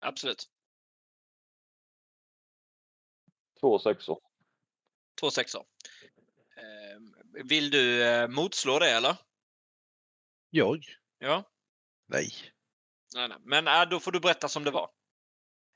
absolut. 0.00 0.48
Två 3.60 3.78
sexor. 3.78 4.18
Två 5.20 5.30
sexor. 5.30 5.62
Eh, 6.64 7.44
vill 7.44 7.70
du 7.70 8.02
eh, 8.02 8.28
motslå 8.28 8.78
det 8.78 8.90
eller? 8.90 9.16
Jag? 10.50 10.84
Ja. 11.18 11.50
Nej. 12.08 12.28
Nej, 13.14 13.28
nej. 13.28 13.38
Men 13.44 13.68
äh, 13.68 13.88
då 13.90 14.00
får 14.00 14.12
du 14.12 14.20
berätta 14.20 14.48
som 14.48 14.64
det 14.64 14.70
var. 14.70 14.90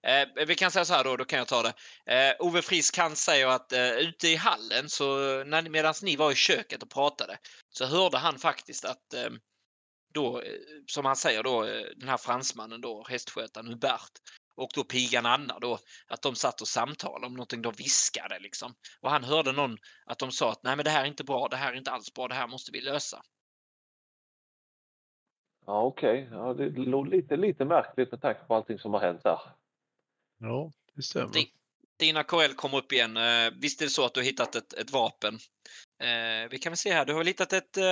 Eh, 0.07 0.47
vi 0.47 0.55
kan 0.55 0.71
säga 0.71 0.85
så 0.85 0.95
här 0.95 1.05
då, 1.05 1.17
då 1.17 1.25
kan 1.25 1.39
jag 1.39 1.49
ta 1.49 1.63
det. 1.63 1.75
Eh, 2.15 2.35
Ove 2.39 2.63
Frisk 2.63 2.99
han 2.99 3.17
säger 3.17 3.47
att 3.47 3.73
eh, 3.73 3.91
ute 3.91 4.29
i 4.29 4.37
hallen, 4.37 4.89
så 4.89 5.17
när, 5.45 5.69
medan 5.69 5.95
ni 6.03 6.17
var 6.17 6.33
i 6.33 6.35
köket 6.35 6.83
och 6.83 6.91
pratade, 6.91 7.39
så 7.71 7.87
hörde 7.87 8.19
han 8.19 8.39
faktiskt 8.39 8.85
att 8.85 9.15
eh, 9.15 9.31
då, 10.15 10.41
eh, 10.41 10.53
som 10.87 11.05
han 11.05 11.17
säger 11.17 11.43
då, 11.43 11.65
eh, 11.65 11.87
den 11.97 12.09
här 12.09 12.17
fransmannen 12.17 12.81
då, 12.81 13.07
hästskötaren 13.09 13.69
Hubert, 13.69 14.13
och 14.59 14.71
då 14.75 14.85
pigan 14.85 15.27
Anna 15.27 15.59
då, 15.59 15.79
att 16.07 16.23
de 16.23 16.35
satt 16.35 16.61
och 16.61 16.69
samtalade 16.69 17.27
om 17.27 17.33
någonting, 17.33 17.63
de 17.63 17.73
viskade 17.73 18.39
liksom. 18.39 18.75
Och 19.01 19.11
han 19.11 19.25
hörde 19.25 19.53
någon, 19.53 19.79
att 20.07 20.19
de 20.19 20.33
sa 20.33 20.53
att 20.53 20.63
nej 20.63 20.77
men 20.77 20.85
det 20.85 20.91
här 20.91 21.03
är 21.03 21.07
inte 21.07 21.25
bra, 21.25 21.49
det 21.49 21.57
här 21.57 21.73
är 21.73 21.77
inte 21.77 21.91
alls 21.91 22.15
bra, 22.15 22.29
det 22.29 22.35
här 22.35 22.47
måste 22.47 22.73
vi 22.73 22.81
lösa. 22.81 23.23
Ja 25.67 25.83
okej. 25.83 26.29
Ja, 26.31 26.55
det 26.55 26.69
låg 26.71 27.09
lite, 27.09 27.37
lite 27.37 27.65
märkligt 27.65 28.11
med 28.11 28.21
tanke 28.23 28.41
på 28.45 28.55
allting 28.55 28.79
som 28.79 28.93
har 28.93 29.01
hänt 29.01 29.23
där. 29.23 29.41
Ja, 30.39 30.73
det 30.95 31.03
stämmer. 31.03 31.33
Det- 31.33 31.49
Dina 31.99 32.25
KL 32.25 32.55
kommer 32.57 32.79
upp 32.79 32.93
igen. 32.93 33.17
Eh, 33.17 33.51
visst 33.61 33.81
är 33.81 33.85
det 33.87 33.91
så 33.91 34.05
att 34.05 34.15
du 34.15 34.21
har 34.21 34.25
hittat 34.25 34.55
ett, 34.55 34.73
ett 34.73 34.91
vapen? 34.91 35.35
Eh, 36.03 36.49
vi 36.51 36.59
kan 36.59 36.71
väl 36.73 36.77
se 36.77 36.93
här. 36.93 37.05
Du 37.05 37.13
har 37.13 37.19
väl 37.19 37.27
hittat 37.27 37.53
ett... 37.53 37.77
Eh, 37.77 37.85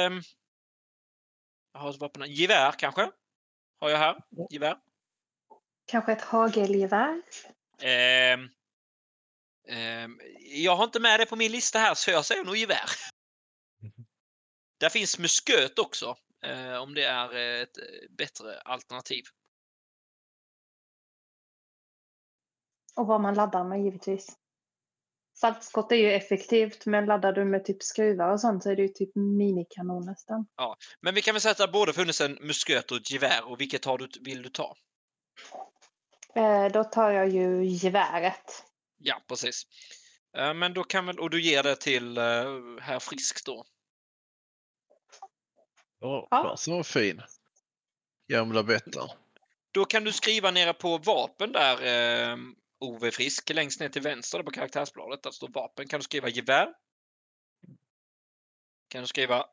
jag 1.72 1.80
har 1.80 1.90
ett 1.90 2.00
vapen. 2.00 2.32
Gevär 2.34 2.72
kanske? 2.78 3.10
Har 3.80 3.90
jag 3.90 3.98
här. 3.98 4.16
Gevär. 4.50 4.76
Kanske 5.86 6.12
ett 6.12 6.22
hagelgevär? 6.22 7.22
Eh, 7.82 8.32
eh, 9.68 10.08
jag 10.40 10.76
har 10.76 10.84
inte 10.84 11.00
med 11.00 11.20
det 11.20 11.26
på 11.26 11.36
min 11.36 11.52
lista 11.52 11.78
här 11.78 11.94
så 11.94 12.10
jag 12.10 12.24
säger 12.24 12.44
nog 12.44 12.56
gevär. 12.56 12.90
Där 14.80 14.88
finns 14.88 15.18
musköt 15.18 15.78
också. 15.78 16.16
Eh, 16.42 16.82
om 16.82 16.94
det 16.94 17.04
är 17.04 17.36
eh, 17.36 17.62
ett 17.62 17.78
eh, 17.78 17.84
bättre 18.10 18.60
alternativ. 18.60 19.24
Och 22.96 23.06
vad 23.06 23.20
man 23.20 23.34
laddar 23.34 23.64
med 23.64 23.84
givetvis. 23.84 24.36
Saltskott 25.34 25.92
är 25.92 25.96
ju 25.96 26.12
effektivt 26.12 26.86
men 26.86 27.06
laddar 27.06 27.32
du 27.32 27.44
med 27.44 27.64
typ 27.64 27.82
skruvar 27.82 28.32
och 28.32 28.40
sånt 28.40 28.62
så 28.62 28.70
är 28.70 28.76
det 28.76 28.82
ju 28.82 28.88
typ 28.88 29.14
minikanon 29.14 30.06
nästan. 30.06 30.46
Men 31.00 31.14
vi 31.14 31.22
kan 31.22 31.34
väl 31.34 31.40
säga 31.40 31.52
att 31.52 31.58
det 31.58 31.64
har 31.64 31.72
både 31.72 31.92
funnits 31.92 32.20
en 32.20 32.32
musköt 32.32 32.90
och 32.90 32.96
ett 32.96 33.10
gevär. 33.10 33.50
Och 33.50 33.60
vilket 33.60 33.84
har 33.84 33.98
du, 33.98 34.08
vill 34.20 34.42
du 34.42 34.48
ta? 34.48 34.76
Eh, 36.36 36.72
då 36.72 36.84
tar 36.84 37.10
jag 37.10 37.28
ju 37.28 37.64
geväret. 37.64 38.64
Ja, 38.98 39.22
precis. 39.28 39.62
Eh, 40.36 40.54
Men 40.54 40.74
då 40.74 40.84
kan 40.84 41.06
väl, 41.06 41.18
och 41.18 41.30
du 41.30 41.42
ger 41.42 41.62
det 41.62 41.76
till 41.76 42.18
eh, 42.18 42.24
herr 42.80 42.98
Frisk 42.98 43.46
då? 43.46 43.64
Ja, 45.98 46.28
Ja. 46.30 46.42
fasen 46.42 46.74
var 46.74 46.82
fin. 46.82 47.22
Gamla 48.28 48.62
Bettan. 48.62 49.08
Då 49.70 49.84
kan 49.84 50.04
du 50.04 50.12
skriva 50.12 50.50
nere 50.50 50.72
på 50.72 50.98
vapen 50.98 51.52
där, 51.52 51.82
eh, 52.32 52.36
Ove 52.78 53.10
Frisk, 53.10 53.50
längst 53.50 53.80
ner 53.80 53.88
till 53.88 54.02
vänster 54.02 54.42
på 54.42 54.50
karaktärsbladet. 54.50 55.22
Där 55.22 55.30
står 55.30 55.48
vapen. 55.48 55.88
Kan 55.88 56.00
du 56.00 56.04
skriva 56.04 56.28
gevär? 56.28 56.74
Kan 58.88 59.00
du 59.00 59.06
skriva 59.06 59.46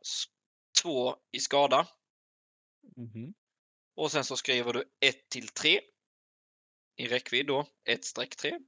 två 0.81 1.15
i 1.31 1.39
skada? 1.39 1.87
Och 3.95 4.11
sen 4.11 4.23
så 4.23 4.37
skriver 4.37 4.73
du 4.73 4.83
1 4.99 5.29
till 5.29 5.47
3 5.47 5.81
i 6.95 7.07
räckvidd 7.07 7.47
då, 7.47 7.65
1 7.85 8.05
streck 8.05 8.35
3. 8.35 8.59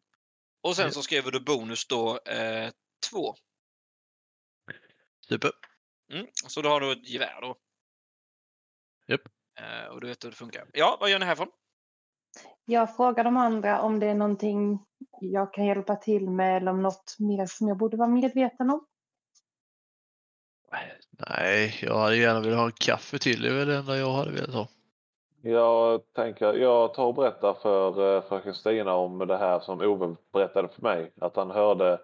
Och 0.62 0.76
sen 0.76 0.92
så 0.92 1.02
skriver 1.02 1.32
du 1.32 1.40
bonus 1.40 1.88
då 1.88 2.20
2. 3.12 3.36
Super. 5.30 5.52
Mm. 6.12 6.28
Så 6.34 6.62
då 6.62 6.70
har 6.70 6.80
du 6.80 6.92
ett 6.92 7.10
gevär 7.10 7.42
då. 7.42 7.58
Japp. 9.08 9.22
Eh, 9.60 9.88
och 9.88 10.02
du 10.02 10.08
vet 10.08 10.24
hur 10.24 10.30
det 10.30 10.36
funkar. 10.36 10.68
Ja, 10.74 10.98
vad 11.00 11.10
gör 11.10 11.20
ni 11.20 11.26
härifrån? 11.26 11.52
Jag 12.66 12.96
frågar 12.96 13.24
de 13.24 13.38
andra 13.38 13.82
om 13.82 14.00
det 14.00 14.08
är 14.08 14.16
någonting 14.16 14.80
jag 15.22 15.54
kan 15.54 15.66
hjälpa 15.66 15.96
till 15.96 16.30
med 16.30 16.58
eller 16.58 16.72
om 16.72 16.82
något 16.82 17.16
mer 17.20 17.46
som 17.46 17.68
jag 17.68 17.78
borde 17.78 17.98
vara 17.98 18.10
medveten 18.10 18.70
om. 18.70 18.88
Nej, 21.30 21.80
jag 21.82 22.00
hade 22.00 22.18
gärna 22.18 22.40
velat 22.40 22.60
ha 22.60 22.66
en 22.66 22.72
kaffe 22.72 23.20
till. 23.20 23.42
Det 23.42 23.50
är 23.50 23.54
väl 23.54 23.68
det 23.68 23.76
enda 23.76 23.98
jag 23.98 24.14
hade 24.14 24.32
velat 24.32 24.54
ha. 24.54 24.68
Jag 25.48 26.14
tänker, 26.14 26.54
jag 26.54 26.94
tar 26.94 27.06
och 27.06 27.16
berättar 27.16 27.54
för 27.54 28.16
eh, 28.16 28.24
fröken 28.28 28.54
Stina 28.54 28.94
om 28.94 29.18
det 29.18 29.38
här 29.38 29.60
som 29.60 29.82
Ove 29.82 30.16
berättade 30.32 30.70
för 30.70 30.82
mig. 30.82 31.14
Att 31.22 31.36
han 31.36 31.52
hörde 31.52 32.02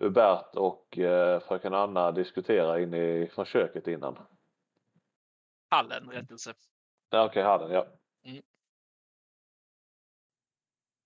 Hubert 0.00 0.56
och 0.56 0.98
eh, 0.98 1.40
fröken 1.40 1.74
Anna 1.74 2.12
diskutera 2.12 2.80
inne 2.80 2.98
i, 2.98 3.28
från 3.28 3.44
köket 3.44 3.88
innan. 3.88 4.18
Hallen, 5.68 6.10
rättelse. 6.10 6.54
Ja, 7.10 7.24
Okej, 7.24 7.42
hallen, 7.42 7.70
ja. 7.70 7.86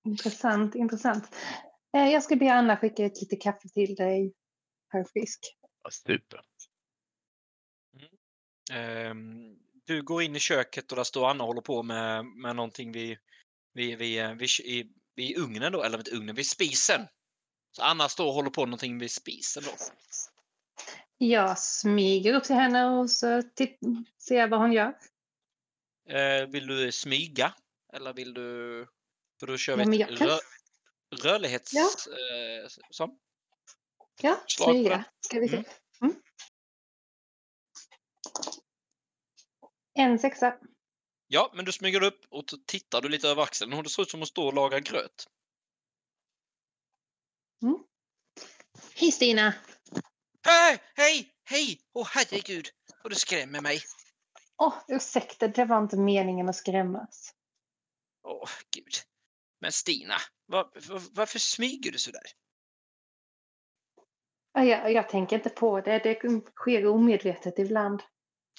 Intressant, 0.05 0.75
intressant. 0.75 1.37
Eh, 1.97 2.13
jag 2.13 2.23
ska 2.23 2.37
be 2.37 2.53
Anna 2.53 2.77
skicka 2.77 3.05
ett 3.05 3.21
lite 3.21 3.37
kaffe 3.37 3.69
till 3.69 3.95
dig, 3.95 4.35
herr 4.89 5.05
Frisk. 5.05 5.57
Super. 5.91 6.41
Ehm, 8.73 9.59
du 9.91 10.03
går 10.03 10.23
in 10.23 10.37
i 10.37 10.41
köket 10.41 10.93
och 10.93 10.97
där 10.97 11.05
står 11.05 11.31
Anna 11.31 11.45
och 11.45 11.49
håller 11.49 11.61
på 11.61 11.83
med, 11.83 12.25
med 12.25 12.57
någonting 12.57 12.93
vid, 12.93 13.19
vid, 13.75 13.99
vid, 13.99 14.37
vid, 14.37 14.51
vid, 14.65 14.93
vid 15.15 15.39
ugnen 15.39 15.73
då, 15.73 15.83
eller 15.83 15.99
vid 15.99 16.09
ugnen, 16.09 16.35
vid 16.35 16.47
spisen. 16.47 17.07
Så 17.73 17.83
Anna 17.83 18.09
står 18.09 18.27
och 18.27 18.33
håller 18.33 18.51
på 18.51 18.61
med 18.61 18.69
någonting 18.69 18.99
vid 18.99 19.11
spisen 19.11 19.63
då. 19.67 19.71
Jag 21.19 21.59
smyger 21.59 22.35
upp 22.35 22.45
till 22.45 22.55
henne 22.55 22.87
och 22.87 23.11
så 23.11 23.43
ser 24.19 24.49
vad 24.49 24.61
hon 24.61 24.73
gör. 24.73 24.99
Eh, 26.09 26.47
vill 26.47 26.67
du 26.67 26.93
smyga? 26.93 27.55
Eller 27.93 28.13
vill 28.13 28.35
du... 28.35 28.87
För 29.41 29.47
då 29.47 29.57
kör 29.57 29.79
Ja, 29.79 29.85
vi 29.89 29.97
jag 29.97 30.13
ett 30.13 30.19
kan- 30.19 30.29
rö, 30.29 30.39
rörlighets... 31.23 31.73
Ja. 31.75 31.91
Eh. 32.13 33.07
Ja, 34.23 34.41
smyga. 34.47 35.05
Ska 35.21 35.41
vi 35.41 35.49
se. 35.49 35.57
Mm. 35.57 35.69
En 39.95 40.19
sexa. 40.19 40.59
Ja, 41.27 41.53
men 41.55 41.65
du 41.65 41.73
smyger 41.73 42.03
upp 42.03 42.21
och 42.29 42.45
tittar 42.67 43.01
du 43.01 43.09
lite 43.09 43.29
över 43.29 43.43
axeln 43.43 43.73
och 43.73 43.83
det 43.83 43.89
ser 43.89 44.03
ut 44.03 44.11
som 44.11 44.23
att 44.23 44.29
stå 44.29 44.47
och 44.47 44.55
laga 44.55 44.81
gröt. 44.81 45.27
Hej 48.95 49.13
Stina! 49.13 49.55
Hej, 50.43 50.79
hej, 50.95 51.33
hej! 51.45 51.81
Åh 51.93 52.07
herregud, 52.11 52.69
vad 53.03 53.13
du 53.13 53.17
skrämmer 53.17 53.61
mig. 53.61 53.81
Åh, 54.57 54.75
ursäkta, 54.89 55.49
det 55.49 55.65
var 55.65 55.79
inte 55.79 55.97
meningen 55.97 56.49
att 56.49 56.57
skrämmas. 56.57 57.35
Åh, 58.23 58.51
gud. 58.77 58.95
Men 59.61 59.73
Stina, 59.73 60.15
var, 60.47 60.71
var, 60.89 61.03
varför 61.13 61.39
smyger 61.39 61.93
du 61.93 61.99
så 61.99 62.11
där? 62.11 62.27
Ja, 64.53 64.65
Jag, 64.65 64.93
jag 64.93 65.09
tänker 65.09 65.37
inte 65.37 65.51
på 65.51 65.81
det, 65.81 65.99
det 65.99 66.41
sker 66.57 66.87
omedvetet 66.87 67.59
ibland. 67.59 68.03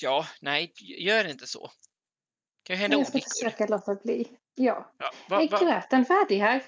Ja, 0.02 0.28
nej, 0.42 0.74
gör 0.78 1.28
inte 1.28 1.48
så. 1.48 1.72
Kan 2.64 2.78
hända 2.78 2.98
Jag 2.98 3.08
ska 3.08 3.14
olyckor. 3.18 3.30
försöka 3.30 3.66
låta 3.68 3.96
bli. 3.96 4.38
Ja. 4.56 4.94
Ja, 4.98 5.12
va, 5.30 5.42
Är 5.42 5.50
va? 5.50 5.60
gröten 5.60 6.06
färdig 6.06 6.40
här? 6.40 6.64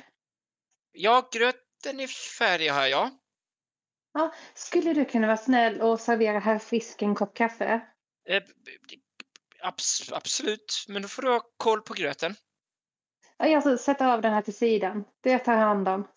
ja, 0.91 1.29
gröten 1.33 1.99
är 1.99 2.07
färdig 2.37 2.69
här, 2.69 2.87
ja. 2.87 3.11
Ja, 4.13 4.33
skulle 4.53 4.93
du 4.93 5.05
kunna 5.05 5.27
vara 5.27 5.37
snäll 5.37 5.81
och 5.81 5.99
servera 5.99 6.39
herr 6.39 6.59
Frisk 6.59 7.01
en 7.01 7.15
kopp 7.15 7.33
kaffe? 7.35 7.81
Eh, 8.29 8.43
abs 9.61 10.11
absolut, 10.11 10.85
men 10.87 11.01
då 11.01 11.07
får 11.07 11.21
du 11.21 11.29
ha 11.31 11.41
koll 11.57 11.81
på 11.81 11.93
gröten. 11.93 12.35
Ja, 13.37 13.47
Jag 13.47 13.79
sätter 13.79 14.05
av 14.13 14.21
den 14.21 14.33
här 14.33 14.41
till 14.41 14.55
sidan. 14.57 15.03
Det 15.21 15.39
tar 15.39 15.53
jag 15.53 15.59
hand 15.59 15.87
om. 15.87 16.07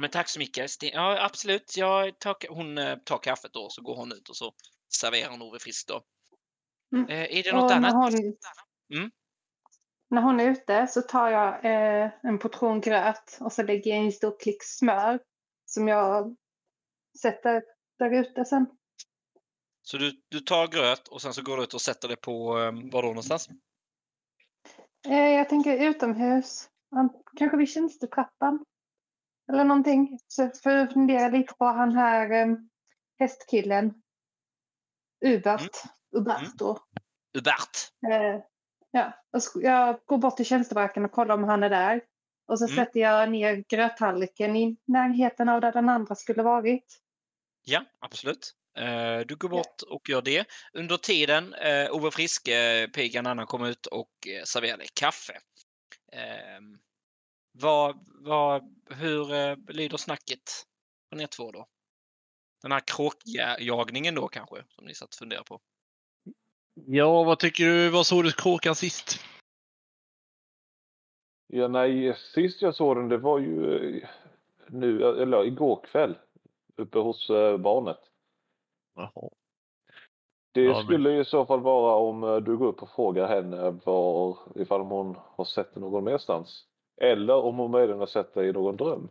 Men 0.00 0.10
tack 0.10 0.28
så 0.28 0.38
mycket. 0.38 0.82
Ja, 0.82 1.24
absolut. 1.24 1.76
Jag 1.76 2.18
tar, 2.18 2.36
hon 2.48 2.78
eh, 2.78 2.96
tar 2.96 3.18
kaffet 3.18 3.52
då, 3.52 3.68
så 3.70 3.82
går 3.82 3.96
hon 3.96 4.12
ut 4.12 4.28
och 4.28 4.36
så 4.36 4.54
serverar 4.96 5.42
Ove 5.42 5.58
Frisk 5.58 5.88
då. 5.88 6.02
Mm. 6.96 7.08
Eh, 7.08 7.38
är 7.38 7.42
det 7.42 7.52
något 7.52 7.62
Och 7.70 7.76
annat? 7.76 7.94
När 7.94 8.00
hon, 8.00 8.36
Mm. 8.94 9.10
när 10.10 10.22
hon 10.22 10.40
är 10.40 10.50
ute 10.50 10.86
så 10.86 11.02
tar 11.02 11.30
jag 11.30 11.64
eh, 11.64 12.10
en 12.22 12.38
portion 12.38 12.80
gröt 12.80 13.38
och 13.40 13.52
så 13.52 13.62
lägger 13.62 13.90
jag 13.90 14.02
i 14.02 14.06
en 14.06 14.12
stor 14.12 14.36
klick 14.40 14.62
smör 14.64 15.20
som 15.64 15.88
jag 15.88 16.36
sätter 17.22 17.62
där 17.98 18.10
ute 18.10 18.44
sen. 18.44 18.66
Så 19.82 19.96
du, 19.98 20.12
du 20.28 20.40
tar 20.40 20.68
gröt 20.68 21.08
och 21.08 21.22
sen 21.22 21.34
så 21.34 21.42
går 21.42 21.56
du 21.56 21.62
ut 21.62 21.74
och 21.74 21.80
sätter 21.80 22.08
det 22.08 22.16
på, 22.16 22.58
eh, 22.58 22.72
var 22.92 23.02
då 23.02 23.08
någonstans? 23.08 23.48
Eh, 25.08 25.28
jag 25.28 25.48
tänker 25.48 25.88
utomhus, 25.90 26.68
An- 26.96 27.22
kanske 27.36 27.56
vid 27.56 27.68
tjänstetrappan. 27.68 28.64
Eller 29.52 29.64
någonting. 29.64 30.18
Så 30.26 30.50
för 30.62 30.76
att 30.76 30.92
fundera 30.92 31.28
lite 31.28 31.54
på 31.54 31.64
han 31.64 31.92
här 31.96 32.30
eh, 32.30 32.56
hästkillen. 33.18 34.02
Ubert. 35.24 35.60
Mm. 35.60 36.22
Uberto. 36.22 36.78
Hubert. 37.34 37.92
Eh, 38.10 38.40
ja, 38.90 39.12
jag 39.54 40.00
går 40.06 40.18
bort 40.18 40.36
till 40.36 40.46
tjänstebracken 40.46 41.04
och 41.04 41.12
kollar 41.12 41.34
om 41.34 41.44
han 41.44 41.62
är 41.62 41.70
där. 41.70 42.00
Och 42.48 42.58
så 42.58 42.64
Mm. 42.64 42.76
sätter 42.76 43.00
jag 43.00 43.30
ner 43.30 43.64
gröttallriken 43.68 44.56
i 44.56 44.76
närheten 44.84 45.48
av 45.48 45.60
där 45.60 45.72
den 45.72 45.88
andra 45.88 46.14
skulle 46.14 46.42
varit. 46.42 47.02
Ja, 47.64 47.84
absolut. 47.98 48.54
Eh, 48.78 49.18
du 49.18 49.36
går 49.36 49.48
bort 49.48 49.82
och 49.88 50.08
gör 50.08 50.22
det. 50.22 50.44
Under 50.72 50.96
tiden, 50.96 51.54
eh, 51.54 51.90
Ove 51.94 52.10
Frisk, 52.10 52.48
eh, 52.48 52.88
pigan 52.88 53.26
Anna 53.26 53.46
kommer 53.46 53.68
ut 53.68 53.86
och 53.86 54.10
eh, 54.28 54.42
serverar 54.44 54.76
dig 54.76 54.88
kaffe. 54.94 55.32
Eh, 56.12 56.60
vad, 57.52 58.06
vad, 58.24 58.62
hur 58.90 59.56
lyder 59.72 59.96
snacket 59.96 60.42
från 61.08 61.20
er 61.20 61.26
två 61.26 61.52
då? 61.52 61.66
Den 62.66 62.72
här 62.72 62.82
kråkjagningen 62.86 64.14
då 64.14 64.28
kanske, 64.28 64.56
som 64.68 64.84
ni 64.86 64.94
satt 64.94 65.08
och 65.08 65.14
funderade 65.14 65.44
på. 65.44 65.60
Ja, 66.74 67.24
vad 67.24 67.38
tycker 67.38 67.64
du? 67.64 67.90
Vad 67.90 68.06
såg 68.06 68.24
du 68.24 68.32
kråkan 68.32 68.74
sist? 68.74 69.20
Ja, 71.46 71.68
nej, 71.68 72.14
sist 72.34 72.62
jag 72.62 72.74
såg 72.74 72.96
den 72.96 73.08
det 73.08 73.16
var 73.18 73.38
ju 73.38 73.76
eh, 73.96 74.08
nu, 74.68 75.04
eller 75.22 75.44
igår 75.44 75.80
kväll. 75.90 76.14
Uppe 76.76 76.98
hos 76.98 77.30
eh, 77.30 77.56
barnet. 77.56 78.00
Jaha. 78.94 79.28
Det 80.52 80.62
Ja, 80.62 80.72
men- 80.76 80.84
skulle 80.84 81.20
i 81.20 81.24
så 81.24 81.46
fall 81.46 81.60
vara 81.60 81.94
om 81.96 82.24
eh, 82.24 82.36
du 82.36 82.56
går 82.56 82.66
upp 82.66 82.82
och 82.82 82.90
frågar 82.90 83.28
henne 83.28 83.70
var, 83.84 84.38
ifall 84.54 84.80
hon 84.80 85.16
har 85.18 85.44
sett 85.44 85.74
det 85.74 85.80
någon 85.80 86.04
merstans. 86.04 86.64
Eller 87.00 87.34
om 87.36 87.56
hon 87.56 87.70
möjligen 87.70 87.98
har 88.00 88.06
sett 88.06 88.34
det 88.34 88.46
i 88.48 88.52
någon 88.52 88.76
dröm. 88.76 89.08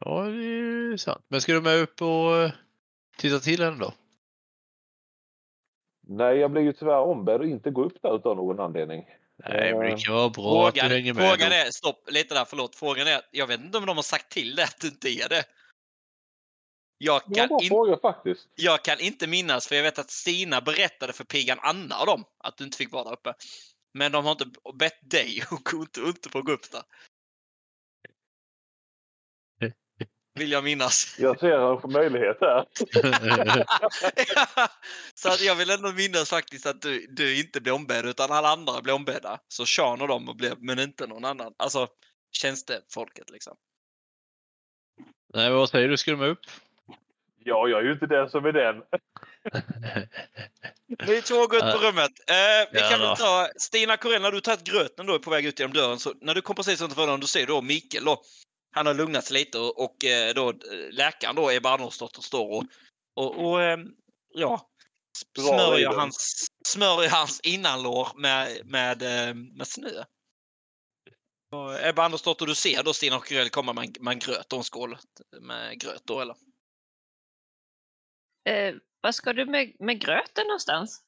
Ja, 0.00 0.22
det 0.22 0.44
är 0.44 0.96
sant. 0.96 1.24
Men 1.28 1.40
ska 1.40 1.52
du 1.52 1.60
med 1.60 1.80
upp 1.80 2.02
och 2.02 2.36
eh, 2.36 2.50
titta 3.16 3.38
till 3.38 3.62
henne 3.62 3.76
då? 3.78 3.92
Nej, 6.08 6.36
jag 6.36 6.50
blir 6.50 6.62
ju 6.62 6.72
tyvärr 6.72 7.00
ombedd 7.00 7.40
att 7.40 7.46
inte 7.46 7.70
gå 7.70 7.84
upp 7.84 8.02
där 8.02 8.16
utav 8.16 8.36
någon 8.36 8.60
anledning. 8.60 9.04
Nej, 9.36 9.74
men 9.74 9.82
Eh, 9.82 9.90
det 9.90 10.00
kan 10.00 10.14
vara 10.14 10.28
bra 10.28 10.68
att 10.68 10.74
du 10.74 10.80
hänger 10.80 11.14
med. 11.14 11.30
frågan 11.30 11.52
är, 11.52 11.70
stopp 11.70 12.10
lite 12.10 12.34
där, 12.34 12.44
förlåt. 12.44 12.76
Frågan 12.76 13.06
är, 13.06 13.20
jag 13.30 13.46
vet 13.46 13.60
inte 13.60 13.78
om 13.78 13.86
de 13.86 13.96
har 13.96 14.02
sagt 14.02 14.32
till 14.32 14.56
dig 14.56 14.64
att 14.64 14.80
du 14.80 14.88
inte 14.88 15.08
är 15.08 15.28
det. 15.28 15.44
Jag 16.98 17.22
kan, 17.22 17.48
bra 17.48 17.58
in, 17.62 17.68
fråga 17.68 17.98
faktiskt. 18.02 18.48
jag 18.54 18.84
kan 18.84 19.00
inte 19.00 19.26
minnas, 19.26 19.68
för 19.68 19.74
jag 19.74 19.82
vet 19.82 19.98
att 19.98 20.10
Stina 20.10 20.60
berättade 20.60 21.12
för 21.12 21.24
pigan 21.24 21.58
Anna 21.62 22.00
och 22.00 22.06
dem 22.06 22.24
att 22.38 22.56
du 22.56 22.64
inte 22.64 22.78
fick 22.78 22.92
vara 22.92 23.04
där 23.04 23.12
uppe. 23.12 23.34
Men 23.94 24.12
de 24.12 24.24
har 24.24 24.32
inte 24.32 24.46
bett 24.78 25.10
dig 25.10 25.42
att 25.50 25.64
gå 25.64 25.80
inte, 25.80 26.00
inte 26.00 26.28
få 26.28 26.42
gå 26.42 26.52
upp 26.52 26.72
där. 26.72 26.82
Vill 30.36 30.52
jag 30.52 30.64
minnas. 30.64 31.16
Jag 31.18 31.40
ser 31.40 31.84
en 31.84 31.92
möjlighet 31.92 32.36
här. 32.40 32.66
så 35.14 35.28
att 35.28 35.40
jag 35.40 35.54
vill 35.54 35.70
ändå 35.70 35.92
minnas 35.92 36.30
faktiskt 36.30 36.66
att 36.66 36.82
du, 36.82 37.06
du 37.10 37.40
inte 37.40 37.60
blir 37.60 37.72
ombedd 37.72 38.06
utan 38.06 38.32
alla 38.32 38.48
andra 38.48 38.82
blir 38.82 38.94
ombedda. 38.94 39.38
Så 39.48 39.66
Sean 39.66 40.00
och 40.00 40.08
dem 40.08 40.34
blir, 40.36 40.52
men 40.58 40.78
inte 40.78 41.06
någon 41.06 41.24
annan. 41.24 41.54
Alltså 41.56 41.88
tjänstefolket 42.32 43.30
liksom. 43.30 43.56
Nej, 45.34 45.48
men 45.48 45.58
vad 45.58 45.68
säger 45.68 45.88
du? 45.88 45.96
Ska 45.96 46.12
upp? 46.26 46.40
Ja, 47.44 47.68
jag 47.68 47.80
är 47.80 47.84
ju 47.84 47.92
inte 47.92 48.06
den 48.06 48.30
som 48.30 48.44
är 48.44 48.52
den. 48.52 48.76
Ni 51.06 51.22
två 51.22 51.46
går 51.46 51.56
ut 51.56 51.74
på 51.74 51.78
rummet. 51.86 52.12
Eh, 52.26 52.72
vi 52.72 52.80
Ja 52.80 52.90
kan 52.90 53.00
väl 53.00 53.16
ta 53.16 53.48
Stina 53.56 53.96
Corell, 53.96 54.22
när 54.22 54.32
du 54.32 54.40
tagit 54.40 54.64
gröten 54.64 55.06
då 55.06 55.14
är 55.14 55.18
på 55.18 55.30
väg 55.30 55.46
ut 55.46 55.60
genom 55.60 55.72
dörren. 55.72 55.98
Så 55.98 56.14
när 56.20 56.34
du 56.34 56.40
kommer 56.40 56.56
precis 56.56 56.82
utanför 56.82 57.06
dörren, 57.06 57.20
då 57.20 57.26
ser 57.26 57.40
du 57.40 57.46
då 57.46 57.62
Mikael 57.62 58.04
då. 58.04 58.22
Han 58.76 58.86
har 58.86 58.94
lugnat 58.94 59.24
sig 59.24 59.34
lite 59.34 59.58
och, 59.58 59.84
och 59.84 60.04
eh, 60.04 60.34
då 60.34 60.48
eh, 60.50 60.56
läkaren 60.90 61.36
då, 61.36 61.50
Ebba 61.50 61.70
Arnoldsdotter, 61.74 62.22
står 62.22 62.50
och, 62.50 62.64
och, 63.14 63.44
och 63.44 63.62
eh, 63.62 63.78
ja, 64.34 64.70
smörjer 65.38 65.88
hans, 65.88 66.46
smörjer 66.66 67.10
hans 67.10 67.40
innanlår 67.40 68.08
med, 68.16 68.66
med, 68.66 69.02
med 69.56 69.66
snö. 69.66 70.04
Och 71.52 71.86
Ebba 71.86 72.04
Arnoldsdotter, 72.04 72.46
du 72.46 72.54
ser 72.54 72.82
då 72.82 72.92
Stina 72.92 73.20
Corell 73.20 73.50
komma 73.50 73.72
med, 73.72 73.84
en- 73.84 74.04
med 74.04 74.12
en 74.12 74.18
gröt 74.18 74.52
och 74.52 74.58
en 74.58 74.64
skål 74.64 74.98
med 75.40 75.80
gröt 75.80 76.02
då 76.04 76.20
eller? 76.20 76.36
Eh, 78.48 78.74
vad 79.00 79.14
ska 79.14 79.32
du 79.32 79.46
med, 79.46 79.76
med 79.78 80.00
gröten 80.00 80.46
någonstans? 80.46 81.02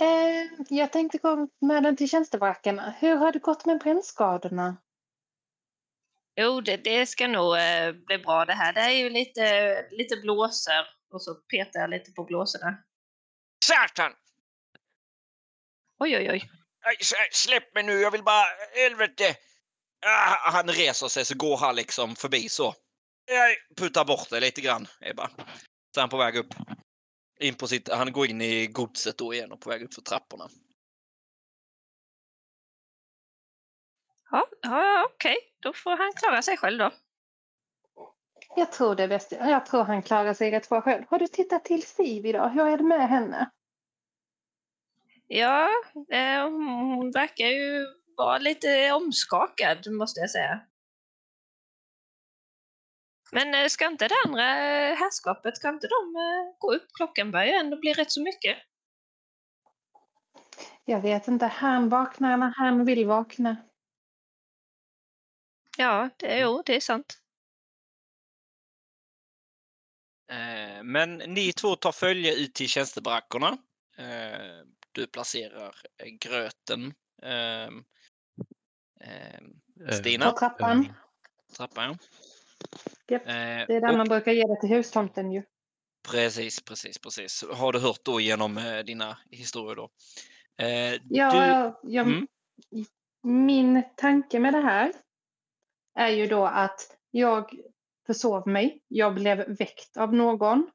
Eh, 0.00 0.64
jag 0.68 0.92
tänkte 0.92 1.18
gå 1.18 1.48
med 1.60 1.82
den 1.82 1.96
till 1.96 2.08
tjänstebracken. 2.08 2.78
Hur 2.78 3.16
har 3.16 3.32
det 3.32 3.38
gått 3.38 3.66
med 3.66 3.78
brännskadorna? 3.78 4.76
Jo, 6.40 6.60
det, 6.60 6.76
det 6.76 7.06
ska 7.06 7.28
nog 7.28 7.56
eh, 7.56 7.92
bli 7.92 8.18
bra 8.18 8.44
det 8.44 8.52
här. 8.52 8.72
Det 8.72 8.80
är 8.80 8.90
ju 8.90 9.10
lite, 9.10 9.74
lite 9.90 10.16
blåsor 10.16 10.86
och 11.12 11.22
så 11.22 11.34
petar 11.34 11.80
jag 11.80 11.90
lite 11.90 12.12
på 12.12 12.24
blåsorna. 12.24 12.78
Satan! 13.64 14.12
Oj, 15.98 16.16
oj, 16.16 16.30
oj. 16.30 16.50
S- 17.00 17.12
släpp 17.32 17.74
mig 17.74 17.82
nu, 17.82 17.92
jag 17.92 18.10
vill 18.10 18.22
bara... 18.22 18.44
Helvete! 18.74 19.36
Ah, 20.06 20.50
han 20.50 20.68
reser 20.68 21.08
sig 21.08 21.24
så 21.24 21.34
går 21.36 21.56
han 21.56 21.76
liksom 21.76 22.16
förbi 22.16 22.48
så. 22.48 22.74
Jag 23.26 23.56
puttar 23.76 24.04
bort 24.04 24.30
det 24.30 24.40
lite 24.40 24.60
grann, 24.60 24.86
Ebba. 25.00 25.30
Så 25.94 26.00
han 26.00 26.08
på 26.08 26.16
väg 26.16 26.36
upp. 26.36 26.54
In 27.40 27.54
på 27.54 27.68
sitt, 27.68 27.88
han 27.88 28.12
går 28.12 28.26
in 28.26 28.40
i 28.40 28.66
godset 28.66 29.18
då 29.18 29.34
igen 29.34 29.52
och 29.52 29.60
på 29.60 29.70
väg 29.70 29.82
upp 29.82 29.94
för 29.94 30.02
trapporna. 30.02 30.48
Ja, 34.30 34.46
ja 34.62 35.08
okej. 35.14 35.36
Då 35.60 35.72
får 35.72 35.96
han 35.96 36.12
klara 36.12 36.42
sig 36.42 36.56
själv 36.56 36.78
då. 36.78 36.90
Jag 38.56 38.72
tror 38.72 38.94
det 38.94 39.02
är 39.02 39.08
bäst. 39.08 39.32
Jag 39.32 39.66
tror 39.66 39.84
han 39.84 40.02
klarar 40.02 40.34
sig 40.34 40.50
rätt 40.50 40.68
bra 40.68 40.80
själv. 40.80 41.04
Har 41.08 41.18
du 41.18 41.26
tittat 41.26 41.64
till 41.64 41.82
Siv 41.82 42.26
idag? 42.26 42.48
Hur 42.48 42.66
är 42.66 42.76
det 42.76 42.84
med 42.84 43.08
henne? 43.08 43.50
Ja, 45.26 45.68
eh, 46.12 46.42
hon 46.42 47.10
verkar 47.10 47.46
ju 47.46 47.86
vara 48.16 48.38
lite 48.38 48.92
omskakad, 48.92 49.92
måste 49.92 50.20
jag 50.20 50.30
säga. 50.30 50.60
Men 53.32 53.54
eh, 53.54 53.68
ska 53.68 53.86
inte 53.86 54.08
det 54.08 54.14
andra 54.26 54.42
eh, 54.42 54.96
herrskapet, 54.96 55.56
ska 55.56 55.68
inte 55.68 55.88
de 55.88 56.14
gå 56.58 56.74
upp? 56.74 56.86
Klockan 56.94 57.30
börjar 57.30 57.60
ändå 57.60 57.76
bli 57.76 57.92
rätt 57.92 58.12
så 58.12 58.22
mycket. 58.22 58.58
Jag 60.84 61.00
vet 61.00 61.28
inte. 61.28 61.46
Han 61.46 61.88
vaknar 61.88 62.36
när 62.36 62.54
han 62.56 62.84
vill 62.84 63.06
vakna. 63.06 63.56
Ja, 65.80 66.10
det, 66.16 66.38
jo, 66.40 66.62
det 66.66 66.76
är 66.76 66.80
sant. 66.80 67.18
Eh, 70.30 70.82
men 70.82 71.16
ni 71.16 71.52
två 71.52 71.76
tar 71.76 71.92
följe 71.92 72.34
ut 72.34 72.54
till 72.54 72.68
tjänstebarackerna. 72.68 73.58
Eh, 73.96 74.66
du 74.92 75.06
placerar 75.06 75.74
eh, 75.98 76.06
gröten. 76.06 76.94
ehm, 77.22 77.84
ehm, 79.00 79.60
Eh, 79.88 79.92
Stina, 79.92 80.30
På 80.30 80.38
trappan. 80.38 80.92
trappan. 81.56 81.98
Japp, 83.08 83.24
Det 83.24 83.30
är 83.30 83.80
där 83.80 83.90
och- 83.90 83.98
man 83.98 84.08
brukar 84.08 84.32
ge 84.32 84.46
det 84.46 84.60
till 84.60 84.70
hustomten 84.70 85.32
ju. 85.32 85.42
Precis, 86.10 86.62
precis, 86.62 86.98
precis. 86.98 87.44
Har 87.52 87.72
du 87.72 87.78
hört 87.78 88.04
då 88.04 88.20
genom 88.20 88.82
dina 88.86 89.18
historier 89.30 89.76
då? 89.76 89.90
Ja, 91.08 91.30
du, 91.82 91.90
jag, 91.92 92.06
mm. 92.06 92.26
Min 93.22 93.82
tanke 93.96 94.38
med 94.38 94.54
det 94.54 94.60
här 94.60 94.92
är 96.00 96.08
ju 96.08 96.26
då 96.26 96.46
att 96.46 96.96
jag 97.10 97.54
försov 98.06 98.48
mig. 98.48 98.82
Jag 98.88 99.14
blev 99.14 99.56
väckt 99.58 99.96
av 99.96 100.14
någon. 100.14 100.70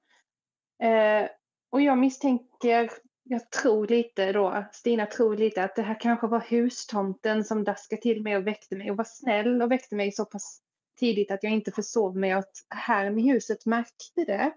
Eh, 0.83 1.29
och 1.69 1.81
jag 1.81 1.97
misstänker, 1.97 2.91
jag 3.23 3.51
tror 3.51 3.87
lite 3.87 4.31
då, 4.31 4.65
Stina 4.71 5.05
tror 5.05 5.37
lite 5.37 5.63
att 5.63 5.75
det 5.75 5.81
här 5.81 5.99
kanske 5.99 6.27
var 6.27 6.39
hustomten 6.39 7.43
som 7.43 7.63
daskade 7.63 8.01
till 8.01 8.23
mig 8.23 8.37
och 8.37 8.47
väckte 8.47 8.75
mig 8.75 8.91
och 8.91 8.97
var 8.97 9.05
snäll 9.07 9.61
och 9.61 9.71
väckte 9.71 9.95
mig 9.95 10.11
så 10.11 10.25
pass 10.25 10.61
tidigt 10.99 11.31
att 11.31 11.43
jag 11.43 11.53
inte 11.53 11.71
försov 11.71 12.17
mig 12.17 12.33
och 12.33 12.39
att 12.39 12.65
herrn 12.69 13.19
i 13.19 13.31
huset 13.31 13.65
märkte 13.65 14.25
det. 14.25 14.51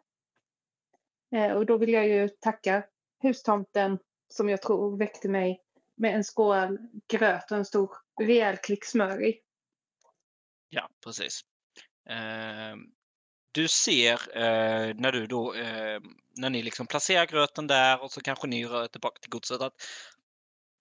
Eh, 1.36 1.52
och 1.52 1.66
då 1.66 1.76
vill 1.76 1.92
jag 1.92 2.08
ju 2.08 2.28
tacka 2.28 2.82
hustomten 3.22 3.98
som 4.28 4.48
jag 4.48 4.62
tror 4.62 4.96
väckte 4.96 5.28
mig 5.28 5.62
med 5.96 6.14
en 6.14 6.24
skål 6.24 6.78
gröt 7.08 7.50
och 7.50 7.56
en 7.56 7.64
stor 7.64 7.90
rejäl 8.20 8.56
klick 8.56 8.84
smör 8.84 9.24
i 9.24 9.40
ja, 10.68 10.88
precis. 11.04 11.44
Eh, 12.10 12.76
du 13.52 13.68
ser 13.68 14.36
eh, 14.36 14.94
när 14.94 15.12
du 15.12 15.26
då, 15.26 15.54
eh, 15.54 16.00
när 16.36 16.50
ni 16.50 16.62
liksom 16.62 16.86
placerar 16.86 17.26
gröten 17.26 17.66
där 17.66 18.02
och 18.02 18.12
så 18.12 18.20
kanske 18.20 18.46
ni 18.46 18.66
rör 18.66 18.86
tillbaka 18.86 19.18
till 19.20 19.30
godset 19.30 19.60
att 19.60 19.74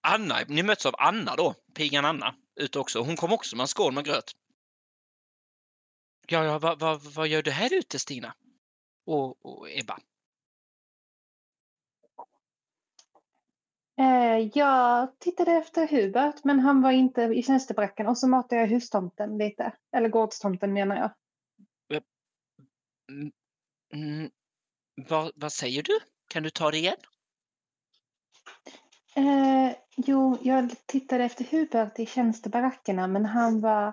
Anna, 0.00 0.38
ni 0.48 0.62
möts 0.62 0.86
av 0.86 0.94
Anna 0.98 1.36
då, 1.36 1.54
pigan 1.74 2.04
Anna, 2.04 2.34
ute 2.56 2.78
också. 2.78 3.00
Hon 3.00 3.16
kom 3.16 3.32
också 3.32 3.56
med 3.56 3.64
en 3.64 3.68
skål 3.68 3.92
med 3.92 4.04
gröt. 4.04 4.32
Ja, 6.26 6.44
ja, 6.44 6.58
vad, 6.58 6.78
vad, 6.78 7.02
vad 7.02 7.28
gör 7.28 7.42
du 7.42 7.50
här 7.50 7.74
ute 7.74 7.98
Stina? 7.98 8.34
Och, 9.06 9.46
och 9.46 9.70
Ebba? 9.70 9.98
Jag 14.52 15.18
tittade 15.18 15.52
efter 15.52 15.88
Hubert 15.88 16.44
men 16.44 16.60
han 16.60 16.82
var 16.82 16.90
inte 16.90 17.22
i 17.22 17.42
tjänstebracken 17.42 18.06
och 18.06 18.18
så 18.18 18.28
matade 18.28 18.60
jag 18.60 18.68
hustomten 18.68 19.38
lite. 19.38 19.72
Eller 19.92 20.08
gårdstomten 20.08 20.72
menar 20.72 20.96
jag. 20.96 21.10
Mm, 23.10 23.32
mm, 23.92 24.30
vad, 25.08 25.32
vad 25.34 25.52
säger 25.52 25.82
du? 25.82 25.98
Kan 26.28 26.42
du 26.42 26.50
ta 26.50 26.70
det 26.70 26.78
igen? 26.78 26.96
Eh, 29.16 29.76
jo, 29.96 30.38
jag 30.42 30.74
tittade 30.86 31.24
efter 31.24 31.44
Hubert 31.44 31.98
i 31.98 32.06
tjänstebarackerna 32.06 33.06
men 33.06 33.26
han 33.26 33.60
var 33.60 33.92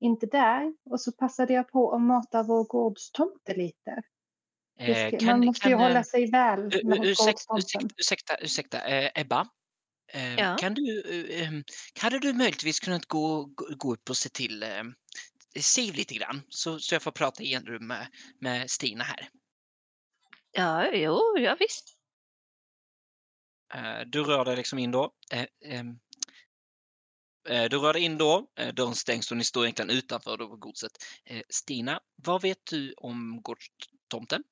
inte 0.00 0.26
där. 0.26 0.74
Och 0.90 1.00
så 1.00 1.12
passade 1.12 1.52
jag 1.52 1.68
på 1.68 1.94
att 1.94 2.02
mata 2.02 2.42
vår 2.42 2.64
gårdstomte 2.64 3.54
lite. 3.54 4.02
Eh, 4.78 5.10
kan- 5.18 5.26
man 5.26 5.46
måste 5.46 5.68
ju 5.68 5.74
kan, 5.74 5.80
eh, 5.80 5.86
hålla 5.88 6.04
sig 6.04 6.30
väl 6.30 6.70
ursäkta, 7.04 7.58
ursäkta, 7.58 7.88
ursäkta, 7.98 8.36
ursäkta 8.40 8.80
eh, 8.88 9.10
Ebba. 9.14 9.48
Eh, 10.12 10.34
Ja. 10.34 10.56
Kan 10.60 10.74
du, 10.74 11.02
eh, 11.30 11.48
em, 11.48 11.64
hade 12.00 12.18
du 12.18 12.32
möjligtvis 12.32 12.80
kunnat 12.80 13.06
gå, 13.06 13.44
gå, 13.54 13.92
upp 13.92 14.10
och 14.10 14.16
se 14.16 14.28
till 14.28 14.62
eh, 14.62 14.82
Siv 15.60 15.94
lite 15.94 16.14
grann 16.14 16.42
så, 16.48 16.78
så 16.78 16.94
jag 16.94 17.02
får 17.02 17.10
prata 17.12 17.42
i 17.42 17.54
en 17.54 17.66
rum 17.66 17.86
med, 17.86 18.06
med 18.40 18.70
Stina 18.70 19.04
här. 19.04 19.28
Ja, 20.52 20.90
jo, 20.92 21.20
ja 21.38 21.56
visst. 21.60 21.94
Eh, 23.74 24.00
du 24.06 24.22
rör 24.24 24.44
dig 24.44 24.56
liksom 24.56 24.78
in 24.78 24.90
då. 24.90 25.12
Eh, 25.32 25.46
em, 25.64 25.98
eh, 27.48 27.64
du 27.70 27.78
rör 27.78 27.92
dig 27.92 28.02
in 28.02 28.18
då, 28.18 28.50
eh, 28.58 28.74
dörren 28.74 28.94
stängs 28.94 29.30
och 29.30 29.36
ni 29.36 29.44
står 29.44 29.64
egentligen 29.64 29.90
utanför 29.90 30.36
då 30.36 30.48
på 30.48 30.56
godset. 30.56 30.92
Eh, 31.24 31.42
Stina, 31.48 32.00
vad 32.16 32.42
vet 32.42 32.66
du 32.70 32.94
om 32.96 33.42
gårdstomten? 33.42 34.42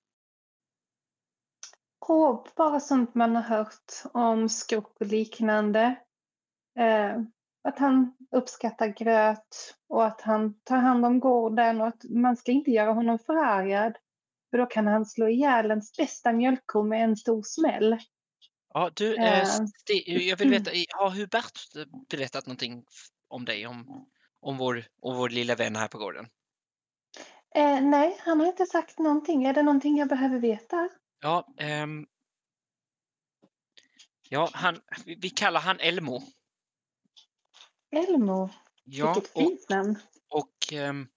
Och 1.99 2.49
bara 2.57 2.81
sånt 2.81 3.15
man 3.15 3.37
har 3.37 3.43
hört 3.43 3.93
om 4.13 4.49
skrock 4.49 4.97
och 5.01 5.07
liknande. 5.07 5.97
Eh, 6.79 7.17
att 7.69 7.79
han 7.79 8.17
uppskattar 8.31 8.89
gröt 8.89 9.75
och 9.89 10.07
att 10.07 10.21
han 10.21 10.61
tar 10.61 10.77
hand 10.77 11.05
om 11.05 11.21
gården 11.21 11.81
och 11.81 11.87
att 11.87 12.05
man 12.05 12.37
ska 12.37 12.53
inte 12.53 12.71
göra 12.71 12.93
honom 12.93 13.19
förargad. 13.19 13.97
För 14.51 14.59
då 14.59 14.67
kan 14.67 14.87
han 14.87 15.07
slå 15.07 15.29
ihjäl 15.29 15.71
ens 15.71 15.97
bästa 15.97 16.33
mjölkko 16.33 16.83
med 16.83 17.05
en 17.05 17.17
stor 17.17 17.43
smäll. 17.43 17.99
Ja, 18.75 18.91
du, 18.95 19.17
eh, 19.17 19.41
Eh, 19.41 19.45
Sti- 19.45 20.29
jag 20.29 20.37
vill 20.37 20.51
veta, 20.51 20.71
har 20.97 21.11
Hubert 21.11 21.53
berättat 22.11 22.47
någonting 22.47 22.85
om 23.29 23.45
dig, 23.45 23.67
om, 23.67 24.07
om, 24.41 24.57
vår, 24.57 24.85
om 25.03 25.17
vår 25.17 25.29
lilla 25.29 25.55
vän 25.55 25.77
här 25.77 25.89
på 25.89 25.99
gården? 25.99 26.27
Eh, 27.55 27.81
nej, 27.81 28.17
han 28.21 28.41
har 28.41 28.47
inte 28.47 28.67
sagt 28.67 28.99
någonting. 28.99 29.45
Är 29.45 29.55
det 29.55 29.63
någonting 29.63 29.97
jag 29.99 30.09
behöver 30.09 30.39
veta? 30.39 30.89
Ja, 31.21 31.55
ehm, 31.59 32.07
ja 34.29 34.51
han, 34.53 34.81
vi 35.07 35.31
kallar 35.31 35.61
han 35.61 35.81
Elmo. 35.81 36.23
Elmo, 37.91 38.51
Ja, 38.85 39.15
vilket 39.15 39.37
och, 39.37 39.43
fint 39.43 39.69
namn. 39.69 39.99
och 40.29 40.73
ehm, 40.73 41.09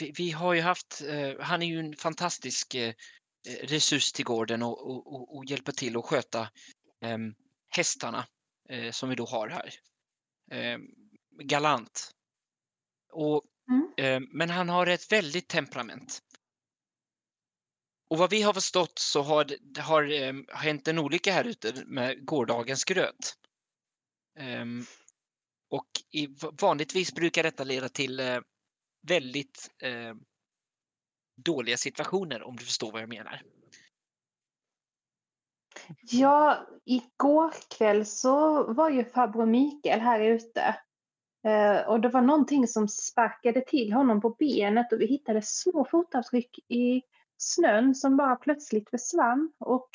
vi, 0.00 0.12
vi 0.18 0.30
har 0.30 0.54
ju 0.54 0.60
haft, 0.60 1.02
eh, 1.08 1.40
han 1.40 1.62
är 1.62 1.66
ju 1.66 1.80
en 1.80 1.96
fantastisk 1.96 2.74
eh, 2.74 2.94
eh, 3.48 3.66
resurs 3.66 4.12
till 4.12 4.24
gården 4.24 4.62
och, 4.62 4.90
och, 4.90 5.06
och, 5.14 5.36
och 5.36 5.44
hjälper 5.44 5.72
till 5.72 5.96
att 5.96 6.04
sköta 6.04 6.50
ehm, 7.00 7.34
hästarna 7.68 8.26
eh, 8.68 8.90
som 8.90 9.08
vi 9.08 9.14
då 9.14 9.26
har 9.26 9.48
här. 9.48 9.74
Ehm, 10.50 10.80
galant. 11.42 12.10
Och, 13.12 13.42
Mm. 13.68 13.92
eh, 13.96 14.28
men 14.32 14.50
han 14.50 14.68
har 14.68 14.86
ett 14.86 15.12
väldigt 15.12 15.48
temperament. 15.48 16.22
Och 18.12 18.18
vad 18.18 18.30
vi 18.30 18.42
har 18.42 18.52
förstått 18.52 18.98
så 18.98 19.22
har 19.22 19.44
det 20.04 20.24
ehm, 20.24 20.46
har 20.48 20.58
hänt 20.58 20.88
en 20.88 20.98
olycka 20.98 21.32
här 21.32 21.44
ute 21.44 21.84
med 21.86 22.24
gårdagens 22.24 22.84
gröt. 22.84 23.38
Um, 24.38 24.84
och 25.70 25.86
i, 26.10 26.28
vanligtvis 26.60 27.14
brukar 27.14 27.42
detta 27.42 27.64
leda 27.64 27.88
till 27.88 28.20
uh, 28.20 28.40
väldigt 29.08 29.70
uh, 29.84 30.14
dåliga 31.44 31.76
situationer 31.76 32.42
om 32.42 32.56
du 32.56 32.64
förstår 32.64 32.92
vad 32.92 33.02
jag 33.02 33.08
menar. 33.08 33.42
Ja, 36.02 36.66
igår 36.84 37.54
kväll 37.78 38.06
så 38.06 38.64
var 38.72 38.90
ju 38.90 39.04
farbror 39.04 39.46
Mikael 39.46 40.00
här 40.00 40.20
ute. 40.20 40.76
Uh, 41.46 41.88
och 41.88 42.00
det 42.00 42.08
var 42.08 42.22
någonting 42.22 42.68
som 42.68 42.88
sparkade 42.88 43.60
till 43.60 43.92
honom 43.92 44.20
på 44.20 44.30
benet 44.30 44.92
och 44.92 45.00
vi 45.00 45.06
hittade 45.06 45.42
små 45.42 45.84
fotavtryck 45.90 46.58
i 46.68 47.02
snön 47.42 47.94
som 47.94 48.16
bara 48.16 48.36
plötsligt 48.36 48.90
försvann. 48.90 49.52
Och 49.58 49.90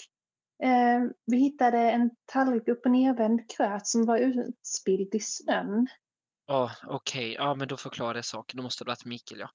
eh, 0.64 1.04
vi 1.26 1.38
hittade 1.38 1.80
en 1.80 2.10
tallrik 2.26 2.68
upp 2.68 2.86
och 2.86 2.92
nervänd 2.92 3.50
gröt 3.58 3.88
som 3.88 4.06
var 4.06 4.18
utspilld 4.18 5.16
i 5.16 5.20
snön. 5.20 5.88
Ja, 6.48 6.72
okej. 6.88 7.34
Ja, 7.34 7.56
men 7.56 7.68
då 7.68 7.78
förklarar 7.78 8.14
det 8.14 8.24
saken. 8.24 8.58
Då 8.58 8.64
måste 8.64 8.84
det 8.84 8.90
ha 8.90 8.92
varit 8.92 9.06
Mikael, 9.06 9.40
ja. 9.40 9.50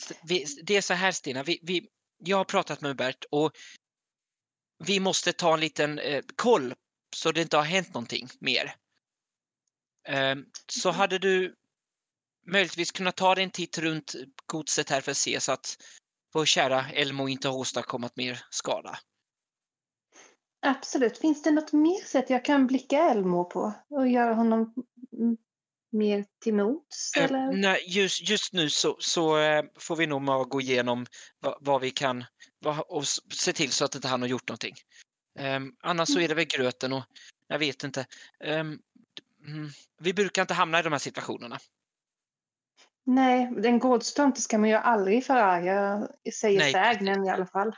S- 0.00 0.12
vi, 0.28 0.44
det 0.62 0.76
är 0.76 0.80
så 0.80 0.94
här, 0.94 1.12
Stina. 1.12 1.42
Vi, 1.42 1.60
vi, 1.62 1.88
jag 2.18 2.36
har 2.36 2.44
pratat 2.44 2.80
med 2.80 2.96
Bert 2.96 3.24
och 3.30 3.52
vi 4.84 5.00
måste 5.00 5.32
ta 5.32 5.54
en 5.54 5.60
liten 5.60 5.98
eh, 5.98 6.24
koll 6.36 6.74
så 7.16 7.32
det 7.32 7.42
inte 7.42 7.56
har 7.56 7.64
hänt 7.64 7.94
någonting 7.94 8.28
mer. 8.40 8.74
Ehm, 10.08 10.44
så 10.68 10.90
hade 10.90 11.18
du 11.18 11.54
möjligtvis 12.46 12.92
kunnat 12.92 13.16
ta 13.16 13.34
dig 13.34 13.44
en 13.44 13.50
titt 13.50 13.78
runt 13.78 14.14
godset 14.46 14.90
här 14.90 15.00
för 15.00 15.10
att 15.10 15.16
se 15.16 15.40
så 15.40 15.52
att 15.52 15.76
vår 16.34 16.44
kära 16.44 16.90
Elmo 16.90 17.28
inte 17.28 17.48
har 17.48 17.56
åstadkommit 17.56 18.16
mer 18.16 18.44
skada. 18.50 18.98
Absolut. 20.66 21.18
Finns 21.18 21.42
det 21.42 21.50
något 21.50 21.72
mer 21.72 22.04
sätt 22.04 22.30
jag 22.30 22.44
kan 22.44 22.66
blicka 22.66 22.98
Elmo 22.98 23.44
på 23.44 23.72
och 23.90 24.08
göra 24.08 24.34
honom 24.34 24.74
mm, 25.12 25.36
mer 25.92 26.24
till 26.42 26.54
mots? 26.54 27.16
Eh? 27.16 27.50
Nej, 27.52 27.84
just, 27.86 28.28
just 28.28 28.52
nu 28.52 28.70
så, 28.70 28.96
så 29.00 29.38
eh, 29.38 29.64
får 29.78 29.96
vi 29.96 30.06
nog 30.06 30.48
gå 30.48 30.60
igenom 30.60 31.06
vad, 31.38 31.56
vad 31.60 31.80
vi 31.80 31.90
kan 31.90 32.24
vad, 32.58 32.80
och 32.80 33.06
se 33.34 33.52
till 33.52 33.72
så 33.72 33.84
att 33.84 33.94
inte 33.94 34.08
han 34.08 34.20
har 34.20 34.28
gjort 34.28 34.48
någonting. 34.48 34.74
Ehm, 35.38 35.72
annars 35.80 36.08
så 36.08 36.20
är 36.20 36.28
det 36.28 36.34
väl 36.34 36.44
gröten 36.44 36.92
och 36.92 37.04
jag 37.48 37.58
vet 37.58 37.84
inte. 37.84 38.06
Ehm, 38.44 38.78
mm, 39.46 39.70
vi 40.00 40.14
brukar 40.14 40.42
inte 40.42 40.54
hamna 40.54 40.80
i 40.80 40.82
de 40.82 40.92
här 40.92 40.98
situationerna. 40.98 41.58
Nej, 43.06 43.52
en 43.64 43.78
gårdstomte 43.78 44.40
ska 44.40 44.58
man 44.58 44.68
ju 44.68 44.74
aldrig 44.74 45.24
förarga, 45.24 46.08
säger 46.40 46.58
Nej, 46.58 46.72
sägnen 46.72 47.24
i 47.24 47.30
alla 47.30 47.46
fall. 47.46 47.76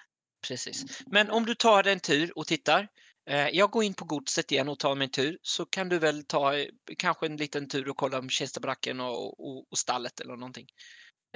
Precis. 0.49 1.03
Men 1.07 1.31
om 1.31 1.47
du 1.47 1.55
tar 1.55 1.87
en 1.87 2.01
tur 2.01 2.39
och 2.39 2.47
tittar. 2.47 2.89
Eh, 3.31 3.49
jag 3.49 3.71
går 3.71 3.85
in 3.85 3.95
på 3.95 4.05
godset 4.05 4.53
igen 4.53 4.69
och 4.69 4.79
tar 4.79 4.95
mig 4.95 5.05
en 5.05 5.11
tur 5.11 5.39
så 5.43 5.67
kan 5.67 5.89
du 5.89 5.99
väl 5.99 6.25
ta 6.25 6.57
eh, 6.57 6.67
kanske 6.99 7.27
en 7.27 7.37
liten 7.37 7.69
tur 7.69 7.89
och 7.89 7.97
kolla 7.97 8.19
om 8.19 8.29
tjänstebracken 8.29 9.01
och, 9.01 9.41
och, 9.41 9.67
och 9.71 9.79
stallet 9.79 10.21
eller 10.21 10.37
någonting. 10.37 10.67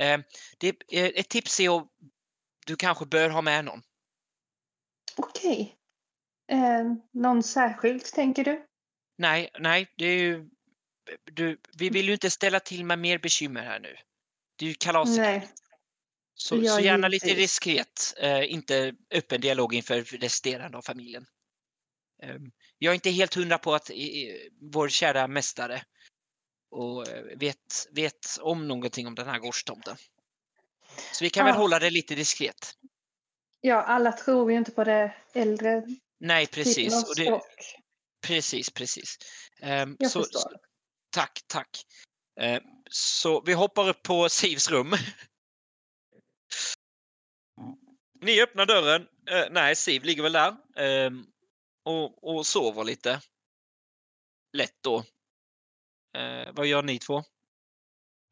Eh, 0.01 0.21
det, 0.59 0.77
ett 1.19 1.29
tips 1.29 1.61
är 1.61 1.77
att 1.79 1.89
du 2.67 2.77
kanske 2.77 3.07
bör 3.07 3.31
ha 3.31 3.43
med 3.43 3.65
någon. 3.65 3.83
Okej. 5.17 5.77
Eh, 6.53 6.93
någon 7.13 7.43
särskilt, 7.43 8.15
tänker 8.15 8.45
du? 8.45 8.67
Nej, 9.19 9.51
nej, 9.59 9.95
det 9.97 10.05
är 10.05 10.19
ju... 10.19 10.51
Du, 11.25 11.61
vi 11.79 11.91
vill 11.91 12.07
ju 12.07 12.13
inte 12.13 12.31
ställa 12.31 12.61
till 12.61 12.85
med 12.85 12.99
mer 12.99 13.19
bekymmer 13.19 13.63
här 13.63 13.81
nu. 13.81 13.97
Det 14.57 14.65
är 14.65 14.69
ju 14.69 14.75
kalas. 14.75 15.17
Nej. 15.17 15.49
Så, 16.35 16.65
så 16.65 16.81
gärna 16.81 17.09
lite 17.09 17.27
givetvis. 17.27 17.45
diskret, 17.45 18.15
eh, 18.17 18.53
inte 18.53 18.95
öppen 19.11 19.41
dialog 19.41 19.75
inför 19.75 20.03
resterande 20.03 20.79
av 20.79 20.83
familjen. 20.83 21.27
Eh, 22.23 22.37
jag 22.79 22.91
är 22.91 22.95
inte 22.95 23.11
helt 23.11 23.35
hundra 23.35 23.59
på 23.59 23.75
att 23.75 23.91
eh, 23.91 23.97
vår 24.73 24.89
kära 24.89 25.29
mästare 25.29 25.83
och 26.71 27.09
eh, 27.09 27.39
vet, 27.39 27.57
vet 27.91 28.39
om 28.41 28.69
någonting 28.69 29.07
om 29.07 29.15
den 29.15 29.27
här 29.29 29.39
gårdstomten. 29.39 29.97
Så 31.13 31.25
vi 31.25 31.31
kan 31.31 31.45
väl 31.45 31.55
Ja. 31.55 31.61
hålla 31.61 31.79
det 31.79 31.91
lite 31.91 32.15
diskret. 32.15 32.75
Ja, 33.61 33.83
alla 33.83 34.13
tror 34.13 34.53
ju 34.53 34.59
inte 34.59 34.71
på 34.71 34.85
det 34.85 35.15
äldre 35.35 35.83
Nej, 36.21 36.47
precis. 36.47 37.09
Och 37.09 37.17
det, 37.17 37.41
precis, 38.27 38.71
precis. 38.71 39.19
Ehm, 39.61 39.97
Jag 39.99 40.11
så, 40.11 40.23
förstår. 40.23 40.57
Tack, 41.11 41.41
tack. 41.47 41.87
Ehm, 42.41 42.63
så 42.91 43.41
vi 43.41 43.53
hoppar 43.53 43.89
upp 43.89 44.03
på 44.03 44.29
Sivs 44.29 44.71
rum. 44.71 44.93
Ni 48.21 48.43
öppnar 48.43 48.67
dörren. 48.67 49.09
Eh, 49.31 49.47
nej, 49.51 49.77
Siv 49.77 50.05
ligger 50.05 50.23
väl 50.23 50.33
där. 50.33 50.57
ehm, 50.77 51.27
och, 51.85 52.25
och 52.37 52.47
sover 52.47 52.85
lite. 52.85 53.21
Lätt 54.53 54.83
då. 54.83 55.05
Eh, 56.17 56.53
vad 56.53 56.67
gör 56.67 56.83
ni 56.83 56.99
två? 56.99 57.23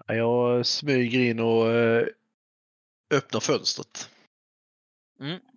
Ja, 0.06 0.14
Jag 0.14 0.66
smyger 0.66 1.20
in 1.20 1.40
och 1.40 1.66
eh, 1.70 2.06
öppnar 3.14 3.40
fönstret. 3.40 4.10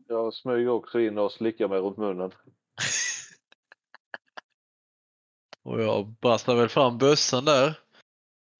Jag 0.08 0.34
smyger 0.34 0.70
också 0.70 1.00
in 1.00 1.18
och 1.18 1.32
slickar 1.32 1.68
mig 1.68 1.80
runt 1.80 1.98
munnen. 1.98 2.32
Och 5.64 5.82
jag 5.82 6.08
brastar 6.08 6.56
väl 6.56 6.70
fram 6.70 6.98
bössan 6.98 7.46
där. 7.46 7.80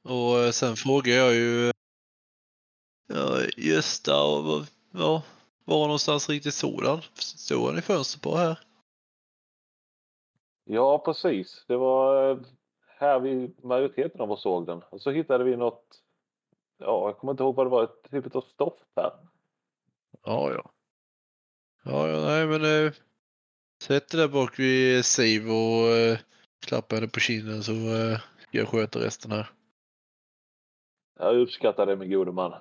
Och 0.04 0.40
eh, 0.40 0.52
sen 0.52 0.76
frågar 0.76 1.14
jag 1.14 1.34
ju 1.34 1.72
ja, 3.08 3.42
Gösta 3.58 4.24
och 4.24 4.66
ja, 4.92 5.24
var 5.64 5.82
någonstans 5.82 6.30
riktigt 6.30 6.54
sådan? 6.54 7.02
Stod 7.14 7.66
han 7.66 7.78
i 7.78 7.82
fönstret 7.82 8.24
på 8.24 8.36
här? 8.36 8.60
Ja, 10.64 10.98
precis. 11.00 11.66
Det 11.68 11.78
var 11.78 12.32
eh, 12.32 12.38
här 13.00 13.20
vi 13.20 13.52
majoriteten 13.64 14.22
av 14.22 14.32
oss 14.32 14.42
såg 14.42 14.66
den. 14.66 14.84
Och 14.90 15.02
så 15.02 15.12
hittade 15.12 15.44
vi 15.44 15.58
något. 15.58 16.02
Ja, 16.78 17.08
jag 17.08 17.18
kommer 17.18 17.34
inte 17.34 17.44
ihåg 17.44 17.56
vad 17.56 17.66
det 17.66 17.70
var. 17.70 17.84
Ett 17.84 18.12
typ 18.12 18.36
av 18.36 18.42
stoft 18.42 18.86
här. 18.96 19.12
Ja, 20.24 20.52
ja. 20.52 20.72
Ja, 21.84 22.08
ja, 22.08 22.26
nej 22.26 22.48
men 22.48 22.86
eh, 22.86 22.94
sätt 23.82 24.10
dig 24.10 24.20
där 24.20 24.28
bak 24.28 24.60
vid 24.60 25.06
Siv 25.06 25.50
och 25.50 25.88
eh, 25.88 26.20
klappa 26.62 26.96
henne 26.96 27.08
på 27.08 27.20
kinden 27.20 27.64
så 27.64 27.72
eh, 27.72 28.20
jag 28.52 28.68
sköta 28.68 29.00
resten 29.00 29.32
här. 29.32 29.52
Jag 31.20 31.40
uppskattar 31.40 31.86
det, 31.86 31.96
min 31.96 32.12
gode 32.12 32.32
man. 32.32 32.52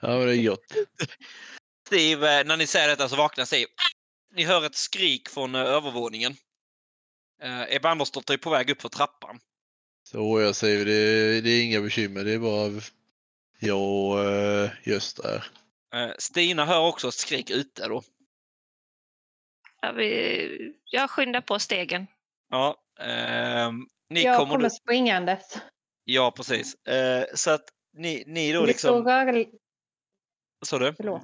Ja, 0.00 0.08
men 0.08 0.26
det 0.26 0.36
är 0.36 0.48
gott. 0.48 0.74
Steve, 1.86 2.40
eh, 2.40 2.46
när 2.46 2.56
ni 2.56 2.66
säger 2.66 2.88
detta 2.88 3.08
så 3.08 3.16
vaknar 3.16 3.44
Steve. 3.44 3.70
Ni 4.34 4.44
hör 4.44 4.66
ett 4.66 4.74
skrik 4.74 5.28
från 5.28 5.54
eh, 5.54 5.60
övervåningen. 5.60 6.36
Eh, 7.42 7.76
Ebba 7.76 7.90
Andersdotter 7.90 8.34
är 8.34 8.38
på 8.38 8.50
väg 8.50 8.70
upp 8.70 8.82
för 8.82 8.88
trappan. 8.88 9.40
Så 10.02 10.40
jag 10.40 10.56
säger 10.56 10.84
det, 10.84 11.40
det 11.40 11.50
är 11.50 11.64
inga 11.64 11.80
bekymmer. 11.80 12.24
Det 12.24 12.32
är 12.32 12.38
bara 12.38 12.82
jag 13.58 13.80
och 13.80 14.24
eh, 14.24 14.70
Gösta 14.84 15.28
här. 15.28 15.50
Eh, 15.94 16.14
Stina 16.18 16.64
hör 16.64 16.88
också 16.88 17.08
ett 17.08 17.14
skrik 17.14 17.50
ute 17.50 17.88
då. 17.88 18.02
Jag 20.84 21.10
skyndar 21.10 21.40
på 21.40 21.58
stegen. 21.58 22.06
Ja, 22.50 22.76
ehm, 23.00 23.86
ni 24.10 24.22
Jag 24.22 24.38
kommer... 24.38 24.54
kommer 24.54 24.68
springandes. 24.68 25.58
Ja, 26.04 26.32
precis. 26.36 26.74
Eh, 26.74 27.24
så 27.34 27.50
att 27.50 27.64
ni, 27.92 28.24
ni 28.26 28.52
då 28.52 28.66
vi 28.66 28.74
slå 28.74 28.96
liksom... 28.96 29.04
rörl... 29.04 29.46
Så 30.66 30.78
du? 30.78 30.94
Förlåt. 30.96 31.22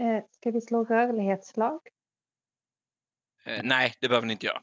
Eh, 0.00 0.24
ska 0.30 0.50
vi 0.50 0.60
slå 0.60 0.84
rörlighetslag? 0.84 1.80
Eh, 3.44 3.60
nej, 3.62 3.94
det 4.00 4.08
behöver 4.08 4.26
ni 4.26 4.32
inte 4.32 4.46
göra. 4.46 4.62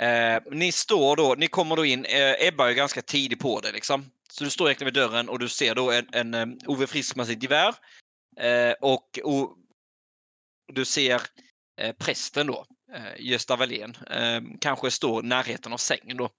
Eh, 0.00 0.42
ni 0.50 0.72
står 0.72 1.16
då, 1.16 1.34
ni 1.38 1.46
kommer 1.48 1.76
då 1.76 1.84
in, 1.84 2.04
eh, 2.04 2.48
Ebba 2.48 2.70
är 2.70 2.74
ganska 2.74 3.02
tidig 3.02 3.40
på 3.40 3.60
det 3.60 3.72
liksom. 3.72 4.10
Så 4.30 4.44
du 4.44 4.50
står 4.50 4.68
egentligen 4.68 4.92
vid 4.94 5.02
dörren 5.02 5.28
och 5.28 5.38
du 5.38 5.48
ser 5.48 5.74
då 5.74 5.90
en, 5.90 6.08
en 6.12 6.34
um, 6.34 6.58
Ove 6.66 6.86
Frisk 6.86 7.16
med 7.16 7.26
sitt 7.26 7.42
gevär. 7.42 7.74
Eh, 8.36 8.74
och, 8.80 9.18
och 9.24 9.56
du 10.72 10.84
ser 10.84 11.22
eh, 11.80 11.92
prästen 11.92 12.46
då, 12.46 12.66
eh, 12.92 13.12
Gösta 13.18 13.56
Wallén, 13.56 13.96
eh, 14.10 14.40
kanske 14.60 14.90
står 14.90 15.24
i 15.24 15.28
närheten 15.28 15.72
av 15.72 15.76
sängen 15.76 16.16
då. 16.16 16.30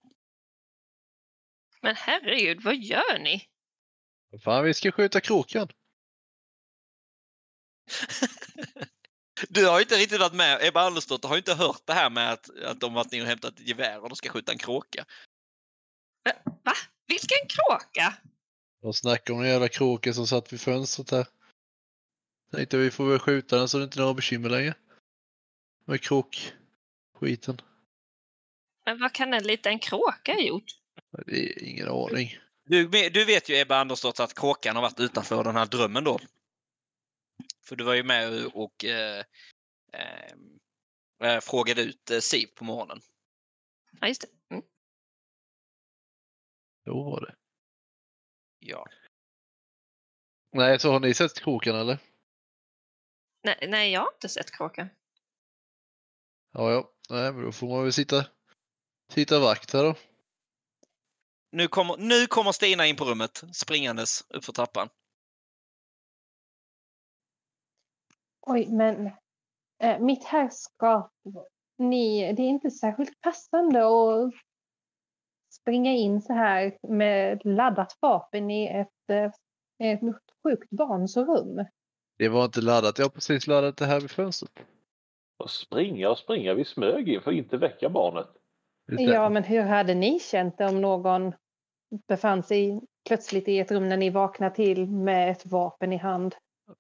Men 1.82 1.96
herregud, 1.96 2.64
vad 2.64 2.76
gör 2.76 3.20
ni? 3.20 3.48
Fan, 4.44 4.64
vi 4.64 4.74
ska 4.74 4.92
skjuta 4.92 5.22
kråkan. 5.22 5.68
Du 9.50 9.68
har 9.68 9.80
inte 9.80 9.96
riktigt 9.96 10.20
varit 10.20 10.34
med, 10.34 10.60
Ebba 10.62 10.82
Andersdotter 10.82 11.30
har 11.30 11.38
inte 11.38 11.54
hört 11.54 11.82
det 11.86 11.94
här 11.94 12.10
med 12.10 12.32
att, 12.32 12.50
att 12.66 12.80
de 12.80 12.94
varit 12.94 13.12
ner 13.12 13.22
och 13.22 13.28
hämtat 13.28 13.60
ett 13.60 13.68
gevär 13.68 14.00
och 14.00 14.10
de 14.10 14.16
ska 14.16 14.30
skjuta 14.30 14.52
en 14.52 14.58
kråka. 14.58 15.06
Va? 16.64 16.74
Vilken 17.08 17.48
kråka? 17.50 18.18
De 18.82 18.94
snackar 18.94 19.34
om 19.34 19.40
den 19.40 19.50
jävla 19.50 19.68
kråkan 19.68 20.14
som 20.14 20.28
satt 20.28 20.54
vid 20.54 20.62
fönstret 20.62 21.12
här. 21.12 21.28
Tänkte 22.52 22.78
vi 22.78 22.92
får 22.92 23.10
väl 23.10 23.20
skjuta 23.20 23.58
den 23.58 23.70
så 23.70 23.78
det 23.78 23.84
inte 23.84 23.98
är 23.98 24.02
några 24.02 24.14
bekymmer 24.14 24.50
längre. 24.50 24.76
Med 25.92 26.02
kråkskiten. 26.02 27.62
Men 28.86 29.00
vad 29.00 29.14
kan 29.14 29.34
en 29.34 29.44
liten 29.44 29.80
kråka 29.80 30.34
ha 30.34 30.42
gjort? 30.42 30.72
Det 31.26 31.32
är 31.32 31.64
ingen 31.64 31.88
aning. 31.88 32.38
Du, 32.64 32.88
du 33.10 33.26
vet 33.26 33.50
ju 33.50 33.56
Ebba 33.56 33.76
Andersdotter 33.76 34.24
att 34.24 34.34
kråkan 34.34 34.76
har 34.76 34.82
varit 34.82 35.00
utanför 35.00 35.44
den 35.44 35.56
här 35.56 35.66
drömmen 35.66 36.04
då. 36.04 36.20
För 37.62 37.76
du 37.76 37.84
var 37.84 37.94
ju 37.94 38.04
med 38.04 38.46
och, 38.46 38.86
eh, 38.86 39.24
eh, 39.94 40.34
eh, 41.24 41.40
frågade 41.40 41.82
ut 41.82 42.12
eh, 42.12 42.20
Siv 42.20 42.48
på 42.48 42.64
morgonen. 42.64 43.02
Ja, 44.00 44.08
just 44.08 44.22
det. 44.22 44.56
Mm. 44.56 44.66
Så 46.84 47.04
var 47.04 47.22
det. 47.22 47.36
Ja. 48.60 48.88
Nej, 50.52 50.80
så 50.80 50.92
har 50.92 51.00
ni 51.00 51.14
sett 51.14 51.40
kråkan 51.40 51.76
eller? 51.76 51.98
Nej, 53.44 53.68
nej, 53.70 53.92
jag 53.92 54.02
har 54.02 54.12
inte 54.14 54.30
sett 54.30 54.52
kråkan. 54.52 54.90
Ja, 56.52 56.72
ja. 56.72 56.92
Nej, 57.10 57.34
men 57.34 57.44
då 57.44 57.52
får 57.52 57.68
man 57.68 57.84
väl 57.84 57.94
sitta, 57.94 58.26
sitta 59.14 59.40
vakt 59.40 59.74
här 59.74 59.84
då. 59.84 59.96
Nu 61.52 61.68
kommer, 61.68 61.98
nu 61.98 62.28
kommer 62.28 62.52
Stina 62.52 62.88
in 62.88 62.96
på 62.96 63.06
rummet 63.06 63.44
springandes 63.54 64.26
uppför 64.30 64.54
trappan. 64.54 64.90
Oj, 68.42 68.68
men 68.70 69.06
eh, 69.84 70.00
mitt 70.00 70.24
herrskap, 70.24 71.12
ni, 71.78 72.34
det 72.34 72.42
är 72.42 72.48
inte 72.48 72.72
särskilt 72.72 73.22
passande 73.22 73.86
att 73.86 74.34
springa 75.54 75.92
in 75.92 76.22
så 76.22 76.34
här 76.34 76.78
med 76.88 77.42
laddat 77.46 77.98
vapen 78.00 78.52
i 78.52 78.68
ett, 78.68 79.10
eh, 79.10 79.32
ett 79.92 80.00
sjukt 80.44 80.70
barns 80.70 81.18
rum. 81.18 81.66
Det 82.18 82.30
var 82.30 82.46
inte 82.46 82.62
laddat. 82.62 82.98
Jag 82.98 83.06
har 83.06 83.10
precis 83.10 83.48
laddat 83.48 83.78
det 83.78 83.86
här 83.86 84.00
vid 84.00 84.12
fönstret. 84.12 84.66
Och 85.42 85.52
springa 85.52 86.10
och 86.10 86.18
springa. 86.18 86.54
Vi 86.54 86.66
smög 86.66 87.10
in 87.10 87.22
för 87.22 87.32
att 87.32 87.38
inte 87.38 87.58
väcka 87.58 87.90
barnet. 87.90 88.28
Ja, 88.86 89.30
men 89.30 89.44
hur 89.44 89.62
hade 89.62 89.94
ni 89.94 90.20
känt 90.20 90.58
det 90.58 90.66
om 90.66 90.82
någon 90.82 91.34
befann 92.08 92.44
sig 92.44 92.82
plötsligt 93.08 93.48
i 93.48 93.60
ett 93.60 93.72
rum 93.72 93.90
när 93.90 93.98
ni 93.98 94.10
vaknade 94.10 94.56
till 94.56 94.88
med 94.88 95.32
ett 95.32 95.46
vapen 95.46 95.94
i 95.94 95.98
hand? 95.98 96.36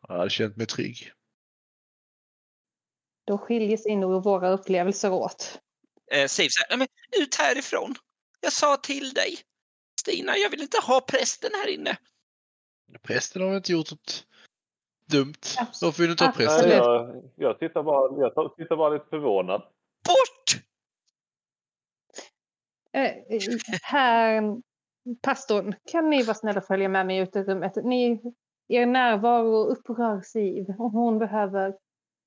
Jag 0.07 0.17
hade 0.17 0.29
känt 0.29 0.57
mig 0.57 0.67
trygg. 0.67 1.11
Då 3.27 3.37
skiljer 3.37 3.77
sig 3.77 3.95
nog 3.95 4.23
våra 4.23 4.49
upplevelser 4.49 5.13
åt. 5.13 5.59
Eh, 6.11 6.27
Siv 6.27 6.49
säger, 6.49 6.69
"Nej, 6.69 6.77
men 6.77 7.21
ut 7.23 7.35
härifrån. 7.35 7.95
Jag 8.41 8.53
sa 8.53 8.77
till 8.77 9.09
dig. 9.13 9.37
Stina, 9.99 10.37
jag 10.37 10.49
vill 10.49 10.61
inte 10.61 10.77
ha 10.87 11.01
prästen 11.01 11.51
här 11.53 11.69
inne. 11.69 11.97
Prästen 13.01 13.41
har 13.41 13.57
inte 13.57 13.71
gjort 13.71 13.91
något 13.91 14.27
dumt. 15.11 15.41
Varför 15.81 16.03
vill 16.03 16.07
du 16.07 16.11
inte 16.11 16.25
ha 16.25 16.31
prästen? 16.31 16.69
Nej, 16.69 16.77
jag, 16.77 17.23
jag, 17.35 17.59
tittar 17.59 17.83
bara, 17.83 18.31
jag 18.35 18.55
tittar 18.55 18.75
bara 18.75 18.89
lite 18.89 19.05
förvånad. 19.09 19.61
Bort! 20.07 20.63
Eh, 22.93 23.11
Herr 23.81 24.61
pastorn, 25.21 25.75
kan 25.91 26.09
ni 26.09 26.23
vara 26.23 26.35
snälla 26.35 26.59
och 26.59 26.65
följa 26.65 26.89
med 26.89 27.05
mig 27.05 27.17
ut 27.17 27.35
i 27.35 27.43
rummet? 27.43 27.75
Ni, 27.75 28.21
er 28.67 28.85
närvaro 28.85 29.63
upprör 29.65 30.21
Siv 30.21 30.65
och 30.77 30.91
hon 30.91 31.19
behöver 31.19 31.77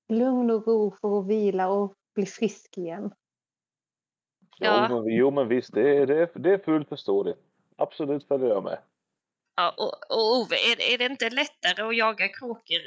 lugn 0.09 0.51
och 0.51 0.66
ro 0.66 0.94
för 1.01 1.20
att 1.20 1.27
vila 1.27 1.68
och 1.68 1.94
bli 2.14 2.27
frisk 2.27 2.79
igen. 2.79 3.12
Ja. 4.59 4.87
Jo, 4.90 5.03
men, 5.03 5.14
jo, 5.14 5.31
men 5.31 5.49
visst, 5.49 5.75
det 5.75 5.97
är, 5.97 6.07
det, 6.07 6.23
är, 6.23 6.31
det 6.35 6.53
är 6.53 6.59
fullt 6.59 6.88
förståeligt. 6.88 7.38
Absolut 7.77 8.29
följer 8.29 8.49
jag 8.49 8.64
med. 8.64 8.79
Ja, 9.56 9.70
och, 9.70 10.10
och 10.10 10.36
Ove, 10.36 10.56
är, 10.56 10.80
är 10.80 10.98
det 10.98 11.04
inte 11.04 11.30
lättare 11.30 11.82
att 11.82 11.96
jaga 11.96 12.28
kråkor 12.28 12.80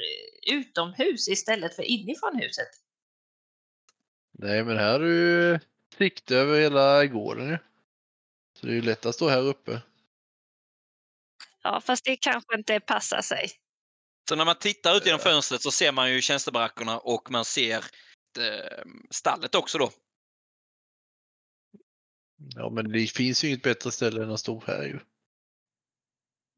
utomhus 0.52 1.28
istället 1.28 1.76
för 1.76 1.82
inifrån 1.82 2.36
huset? 2.36 2.68
Nej, 4.38 4.64
men 4.64 4.76
här 4.76 4.92
har 4.92 5.00
du 5.00 5.16
ju 5.16 5.58
sikt 5.98 6.30
över 6.30 6.60
hela 6.60 7.06
gården 7.06 7.48
ju. 7.48 7.58
Så 8.60 8.66
det 8.66 8.72
är 8.72 8.74
ju 8.74 8.82
lätt 8.82 9.06
att 9.06 9.14
stå 9.14 9.28
här 9.28 9.42
uppe. 9.42 9.82
Ja, 11.62 11.80
fast 11.80 12.04
det 12.04 12.16
kanske 12.16 12.54
inte 12.58 12.80
passar 12.80 13.22
sig. 13.22 13.50
Så 14.28 14.36
när 14.36 14.44
man 14.44 14.58
tittar 14.58 14.96
ut 14.96 15.06
genom 15.06 15.20
fönstret 15.20 15.62
så 15.62 15.70
ser 15.70 15.92
man 15.92 16.12
ju 16.12 16.20
tjänstebarackerna 16.20 16.98
och 16.98 17.30
man 17.30 17.44
ser 17.44 17.84
eh, 18.38 18.84
stallet 19.10 19.54
också 19.54 19.78
då. 19.78 19.90
Ja, 22.54 22.70
men 22.70 22.92
det 22.92 23.06
finns 23.06 23.44
ju 23.44 23.48
inget 23.48 23.62
bättre 23.62 23.90
ställe 23.90 24.22
än 24.22 24.30
att 24.30 24.40
stå 24.40 24.62
här 24.66 24.82
ju. 24.82 24.98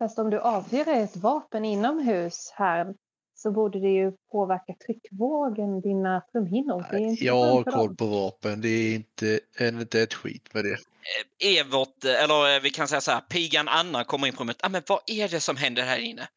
Fast 0.00 0.18
om 0.18 0.30
du 0.30 0.40
avfyrar 0.40 0.92
ett 0.92 1.16
vapen 1.16 1.64
inomhus 1.64 2.52
här 2.54 2.94
så 3.34 3.50
borde 3.50 3.80
det 3.80 3.88
ju 3.88 4.12
påverka 4.30 4.74
tryckvågen, 4.86 5.80
dina 5.80 6.20
trumhinnor. 6.32 6.86
Det 6.90 6.96
är 6.96 7.00
inte 7.00 7.24
Jag 7.24 7.34
har 7.34 7.62
koll 7.62 7.96
på 7.96 8.06
vapen. 8.06 8.60
Det 8.60 8.68
är 8.68 8.94
inte, 8.94 9.40
är 9.54 9.68
inte 9.68 10.02
ett 10.02 10.14
skit 10.14 10.54
med 10.54 10.64
det. 10.64 10.72
Eh, 10.72 11.58
Evert, 11.58 12.04
eh, 12.04 12.24
eller 12.24 12.56
eh, 12.56 12.62
vi 12.62 12.70
kan 12.70 12.88
säga 12.88 13.00
så 13.00 13.10
här, 13.10 13.20
pigan 13.20 13.68
Anna 13.68 14.04
kommer 14.04 14.26
in 14.26 14.34
på 14.34 14.42
rummet. 14.42 14.56
Ah, 14.62 14.68
men 14.68 14.82
vad 14.88 15.00
är 15.06 15.28
det 15.28 15.40
som 15.40 15.56
händer 15.56 15.82
här 15.82 15.98
inne? 15.98 16.28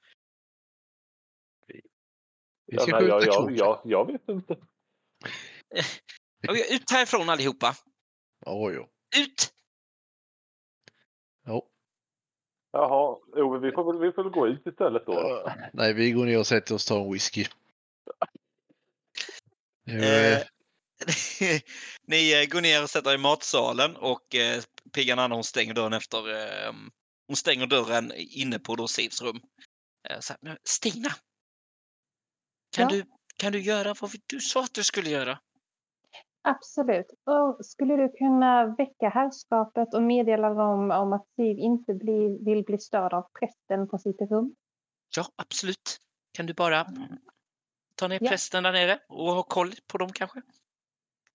Vi 1.67 1.81
Ja, 2.65 2.81
ska 2.81 2.99
nej, 2.99 3.07
jag, 3.07 3.21
skjuta 3.21 3.35
jag, 3.35 3.57
jag, 3.57 3.81
jag 3.83 4.11
vet 4.11 4.29
inte. 4.29 4.53
Okej, 6.49 6.75
Ut 6.75 6.91
härifrån 6.91 7.29
allihopa! 7.29 7.75
Ja, 8.45 8.71
ja. 8.71 8.87
Ut! 9.17 9.53
ja. 11.45 11.69
Jaha, 12.73 13.17
Ove, 13.35 13.59
vi 13.59 13.71
får, 13.71 13.91
väl- 13.93 14.01
vi 14.01 14.11
får 14.11 14.23
väl 14.23 14.31
gå 14.31 14.47
ut 14.47 14.67
istället 14.67 15.05
då. 15.05 15.49
Nej, 15.73 15.93
vi 15.93 16.11
går 16.11 16.25
ner 16.25 16.39
och 16.39 16.47
sätter 16.47 16.75
oss 16.75 16.91
och 16.91 16.95
tar 16.97 17.05
en 17.05 17.11
whisky. 17.13 17.45
Eh, 19.87 20.41
Ni 22.07 22.41
eh, 22.41 22.49
går 22.49 22.61
ner 22.61 22.83
och 22.83 22.89
sätter 22.89 23.11
er 23.11 23.15
i 23.15 23.17
matsalen 23.17 23.95
och 23.95 24.35
eh, 24.35 24.63
piggan 24.93 25.19
Anna 25.19 25.35
hon 25.35 25.43
stänger 25.43 25.73
dörren 25.73 25.93
efter... 25.93 26.17
Eh, 26.67 26.73
hon 27.27 27.35
stänger 27.35 27.67
dörren 27.67 28.11
inne 28.15 28.59
på 28.59 28.75
då 28.75 28.87
Sivs 28.87 29.21
rum. 29.21 29.41
Eh, 30.09 30.19
så 30.19 30.33
här, 30.33 30.37
"Men 30.41 30.57
Stina! 30.63 31.09
Kan, 32.75 32.83
Ja? 32.83 32.87
du, 32.89 33.03
kan 33.37 33.51
du 33.53 33.61
göra 33.61 33.93
vad 34.01 34.11
du 34.27 34.39
sa 34.39 34.63
att 34.63 34.73
du 34.73 34.83
skulle 34.83 35.09
göra? 35.09 35.39
Absolut. 36.45 37.05
Och 37.25 37.65
skulle 37.65 37.95
du 37.95 38.09
kunna 38.09 38.65
väcka 38.65 39.09
herrskapet 39.09 39.93
och 39.93 40.03
meddela 40.03 40.49
dem 40.53 40.91
om 40.91 41.13
att 41.13 41.25
Siv 41.35 41.59
inte 41.59 41.93
bli, 41.93 42.37
vill 42.45 42.63
bli 42.63 42.77
störd 42.77 43.13
av 43.13 43.27
prästen 43.39 43.87
på 43.87 43.97
sitt 43.97 44.21
rum? 44.21 44.55
Ja, 45.15 45.25
absolut. 45.35 45.97
Kan 46.33 46.45
du 46.45 46.53
bara 46.53 46.85
ta 47.95 48.07
ner 48.07 48.19
Ja. 48.21 48.29
prästen 48.29 48.63
där 48.63 48.71
nere 48.71 48.99
och 49.09 49.25
ha 49.33 49.43
koll 49.43 49.71
på 49.87 49.97
dem 49.97 50.09
kanske? 50.13 50.41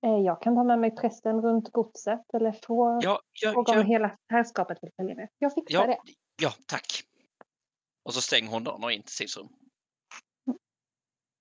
Eh, 0.03 0.11
Jag 0.19 0.43
kan 0.43 0.55
ta 0.55 0.65
med 0.65 0.79
mig 0.79 0.91
prästen 0.97 1.41
runt 1.43 1.73
godset 1.73 2.35
eller 2.35 2.53
få 2.67 2.99
Ja, 3.03 3.21
ja, 3.43 3.53
fråga 3.53 3.81
om 3.81 3.87
hela 3.87 4.17
herrskapet 4.29 4.79
vill 4.83 4.91
följa 4.97 5.15
med. 5.15 5.29
Jag 5.39 5.55
fixar 5.55 5.81
ja, 5.81 5.87
det. 5.87 5.99
ja 6.43 6.51
tack. 6.67 7.03
Och 8.05 8.15
så 8.15 8.21
stänger 8.21 8.51
hon 8.51 8.65
dörren 8.65 8.85
och 8.85 8.93
in 8.93 9.03
till 9.03 9.15
Sivs 9.15 9.37
rum. 9.37 9.49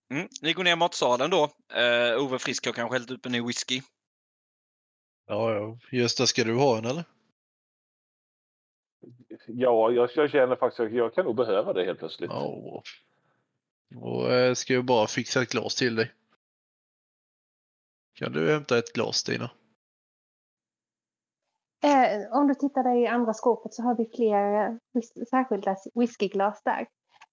Mm. 0.09 0.27
Ni 0.41 0.53
går 0.53 0.63
ner 0.63 0.73
i 0.73 0.75
matsalen 0.75 1.29
då. 1.29 1.43
Uh, 1.43 2.23
Ove 2.23 2.39
Frisk 2.39 2.65
har 2.65 2.73
kanske 2.73 2.95
hällt 2.95 3.11
upp 3.11 3.25
en 3.25 3.31
ny 3.31 3.41
whisky. 3.41 3.81
ja, 5.27 5.53
ja. 5.53 5.77
Gösta, 5.91 6.25
ska 6.25 6.43
du 6.43 6.55
ha 6.55 6.77
en 6.77 6.85
eller? 6.85 7.03
Ja, 9.47 9.91
jag, 9.91 10.09
jag 10.15 10.31
känner 10.31 10.55
faktiskt 10.55 10.79
att 10.79 10.91
jag 10.91 11.13
kan 11.13 11.25
nog 11.25 11.35
behöva 11.35 11.73
det 11.73 11.85
helt 11.85 11.99
plötsligt. 11.99 12.31
Ja. 12.31 12.83
Och 13.95 14.31
eh, 14.31 14.53
ska 14.53 14.73
jag 14.73 14.85
bara 14.85 15.07
fixa 15.07 15.41
ett 15.41 15.51
glas 15.51 15.75
till 15.75 15.95
dig. 15.95 16.11
Kan 18.13 18.31
du 18.31 18.51
hämta 18.51 18.77
ett 18.77 18.93
glas 18.93 19.17
Stina? 19.17 19.49
Eh, 21.83 22.37
om 22.37 22.47
du 22.47 22.55
tittar 22.55 22.83
där 22.83 23.03
i 23.03 23.07
andra 23.07 23.33
skåpet 23.33 23.73
så 23.73 23.83
har 23.83 23.95
vi 23.95 24.05
fler 24.15 24.67
eh, 24.67 25.25
särskilda 25.29 25.75
whiskyglas 25.93 26.63
där. 26.63 26.87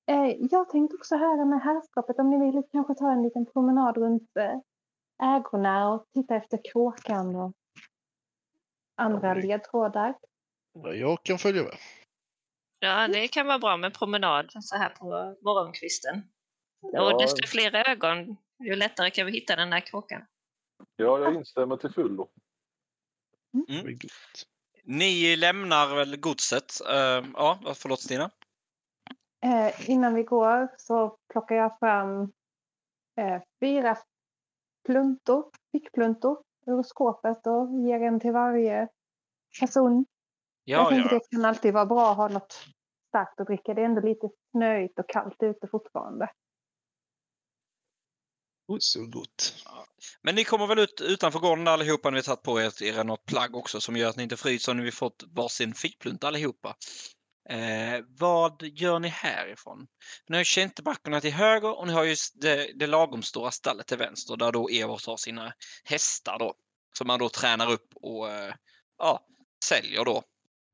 Eh, 0.06 0.36
jag 0.50 0.70
tänkte 0.70 0.96
också 0.96 1.16
höra 1.16 1.44
med 1.44 1.62
herrskapet 1.62 2.18
om 2.18 2.30
ni 2.30 2.46
vill 2.46 2.62
kanske 2.72 2.94
ta 2.94 3.12
en 3.12 3.22
liten 3.22 3.46
promenad 3.46 3.96
runt 3.96 4.36
eh, 4.36 5.36
ägorna 5.36 5.88
och 5.88 6.06
titta 6.14 6.36
efter 6.36 6.60
kråkan 6.72 7.36
och 7.36 7.52
andra 8.96 9.28
Ja, 9.28 9.34
ledtrådar. 9.34 10.14
Ja, 10.72 10.94
Jag 10.94 11.22
kan 11.22 11.38
följa 11.38 11.62
med. 11.62 11.76
Ja, 12.78 13.08
det 13.08 13.28
kan 13.28 13.46
vara 13.46 13.58
bra 13.58 13.76
med 13.76 13.94
promenad 13.94 14.50
så 14.60 14.76
här 14.76 14.88
på 14.88 15.04
morgonkvisten. 15.42 16.22
Ja. 16.92 17.12
Och 17.12 17.20
desto 17.20 17.46
fler 17.46 17.88
ögon, 17.90 18.36
ju 18.58 18.76
lättare 18.76 19.10
kan 19.10 19.26
vi 19.26 19.32
hitta 19.32 19.56
den 19.56 19.70
där 19.70 19.80
kråkan. 19.80 20.22
Ja, 20.96 21.18
jag 21.18 21.34
instämmer 21.34 21.76
till 21.76 21.90
fullo. 21.90 22.28
Mm. 23.68 23.98
Ni 24.84 25.36
lämnar 25.36 25.96
väl 25.96 26.16
godset? 26.16 26.80
Uh, 26.90 27.30
ja, 27.34 27.74
förlåt 27.74 28.00
Stina. 28.00 28.30
Eh, 29.44 29.90
innan 29.90 30.14
vi 30.14 30.22
går 30.22 30.68
så 30.78 31.18
plockar 31.32 31.54
jag 31.54 31.78
fram 31.78 32.32
eh, 33.16 33.42
fyra 33.60 33.98
pluntor, 34.86 35.50
fickpluntor 35.72 36.42
ur 36.66 36.82
skåpet 36.82 37.46
och 37.46 37.80
ger 37.86 38.02
en 38.02 38.20
till 38.20 38.32
varje 38.32 38.88
person. 39.60 40.06
jag 40.64 40.80
Ja, 40.80 40.88
tänker 40.88 41.12
ja. 41.12 41.18
det 41.18 41.36
kan 41.36 41.44
alltid 41.44 41.74
vara 41.74 41.86
bra 41.86 42.10
att 42.10 42.16
ha 42.16 42.28
något 42.28 42.52
starkt 43.08 43.40
att 43.40 43.46
dricka. 43.46 43.74
Det 43.74 43.80
är 43.80 43.84
ändå 43.84 44.00
lite 44.00 44.28
snöigt 44.50 44.98
och 44.98 45.08
kallt 45.08 45.42
ute 45.42 45.68
fortfarande. 45.68 46.28
Oh, 48.66 48.76
så 48.80 49.06
gott. 49.06 49.54
Men 50.22 50.34
ni 50.34 50.44
kommer 50.44 50.66
väl 50.66 50.78
ut 50.78 51.00
utanför 51.00 51.38
gården 51.38 51.68
allihopa. 51.68 52.10
Ni 52.10 52.16
har 52.16 52.22
tagit 52.22 52.42
på 52.42 52.60
er, 52.60 52.82
er 52.82 53.04
något 53.04 53.24
plagg 53.24 53.56
också 53.56 53.80
som 53.80 53.96
gör 53.96 54.08
att 54.08 54.16
ni 54.16 54.22
inte 54.22 54.36
fryser. 54.36 54.74
Ni 54.74 54.84
har 54.84 54.90
fått 54.90 55.24
varsin 55.36 55.74
fickplunt 55.74 56.24
allihopa. 56.24 56.74
Eh, 57.48 58.04
vad 58.20 58.62
gör 58.62 58.98
ni 58.98 59.08
härifrån? 59.08 59.86
Ni 60.28 60.36
har 60.36 60.40
ju 60.40 60.44
till 61.20 61.32
höger 61.32 61.78
och 61.78 61.86
ni 61.86 61.92
har 61.92 62.04
ju 62.04 62.14
det, 62.34 62.78
det 62.78 62.86
lagom 62.86 63.22
stora 63.22 63.50
stallet 63.50 63.86
till 63.86 63.98
vänster 63.98 64.36
där 64.36 64.52
då 64.52 64.68
Evert 64.68 65.06
har 65.06 65.16
sina 65.16 65.52
hästar 65.84 66.38
då. 66.38 66.54
Som 66.98 67.06
man 67.06 67.18
då 67.18 67.28
tränar 67.28 67.72
upp 67.72 67.94
och 67.94 68.30
eh, 68.30 68.54
ja, 68.98 69.26
säljer 69.64 70.04
då. 70.04 70.22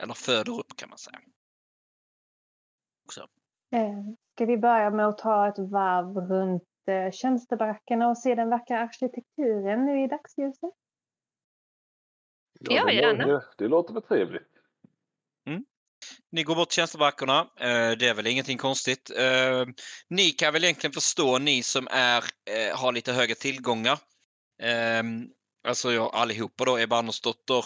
Eller 0.03 0.15
föder 0.15 0.59
upp 0.59 0.77
kan 0.77 0.89
man 0.89 0.99
säga. 0.99 1.21
Också. 3.05 3.21
Eh, 3.73 4.15
ska 4.35 4.47
vi 4.47 4.59
börja 4.59 4.91
med 4.91 5.07
att 5.07 5.19
ta 5.19 5.49
ett 5.49 5.59
varv 5.59 6.17
runt 6.17 6.69
eh, 6.87 7.11
tjänstebarackerna 7.13 8.09
och 8.09 8.19
se 8.19 8.35
den 8.35 8.51
vackra 8.51 8.81
arkitekturen 8.81 9.87
nu 9.87 10.05
i 10.05 10.07
dagsljuset? 10.07 10.71
Ja, 12.61 12.85
det, 12.85 12.93
gärna. 12.93 13.27
Det, 13.27 13.45
det 13.59 13.69
låter 13.69 13.95
väl 13.95 14.03
trevligt. 14.03 14.60
Ni 16.33 16.43
går 16.43 16.55
bort 16.55 16.69
till 16.69 16.77
tjänstebackarna. 16.77 17.39
Eh, 17.61 17.91
det 17.91 18.09
är 18.09 18.15
väl 18.15 18.27
ingenting 18.27 18.59
konstigt. 18.59 19.11
Eh, 19.17 19.67
ni 20.11 20.31
kan 20.31 20.53
väl 20.53 20.65
egentligen 20.65 20.93
förstå, 20.93 21.39
ni 21.39 21.63
som 21.63 21.89
är, 21.91 22.25
eh, 22.51 22.77
har 22.77 22.93
lite 22.93 23.13
högre 23.13 23.35
tillgångar. 23.35 23.99
Alltså 25.69 25.93
jag 25.93 26.15
allihopa 26.15 26.65
då, 26.65 26.79
Ebba 26.79 26.99
Andersdotter, 26.99 27.65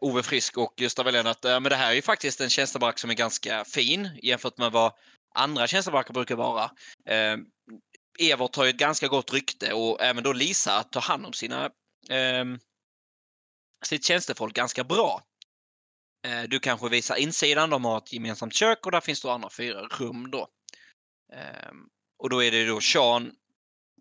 Ove 0.00 0.22
Frisk 0.22 0.58
och 0.58 0.74
Gustav 0.76 1.06
Helén 1.06 1.26
att 1.26 1.42
men 1.42 1.62
det 1.62 1.76
här 1.76 1.90
är 1.90 1.94
ju 1.94 2.02
faktiskt 2.02 2.40
en 2.40 2.50
tjänsteback 2.50 2.98
som 2.98 3.10
är 3.10 3.14
ganska 3.14 3.64
fin 3.64 4.18
jämfört 4.22 4.58
med 4.58 4.72
vad 4.72 4.92
andra 5.34 5.66
tjänstebackar 5.66 6.14
brukar 6.14 6.36
vara. 6.36 6.70
Evert 8.18 8.56
har 8.56 8.64
ju 8.64 8.70
ett 8.70 8.76
ganska 8.76 9.08
gott 9.08 9.32
rykte 9.32 9.72
och 9.72 10.02
även 10.02 10.24
då 10.24 10.32
Lisa 10.32 10.82
tar 10.82 11.00
hand 11.00 11.26
om 11.26 11.32
sina 11.32 11.70
sitt 13.84 14.04
tjänstefolk 14.04 14.54
ganska 14.54 14.84
bra. 14.84 15.22
Eh, 16.22 16.42
Du 16.42 16.60
kanske 16.60 16.88
visar 16.88 17.16
insidan, 17.16 17.70
de 17.70 17.84
har 17.84 17.98
ett 17.98 18.12
gemensamt 18.12 18.54
kök 18.54 18.86
och 18.86 18.92
där 18.92 19.00
finns 19.00 19.22
då 19.22 19.30
andra 19.30 19.50
fyra 19.50 19.82
rum 19.86 20.30
då. 20.30 20.48
Ehm, 21.32 21.88
och 22.18 22.30
då 22.30 22.42
är 22.42 22.50
det 22.50 22.66
då 22.66 22.80
Sean, 22.80 23.32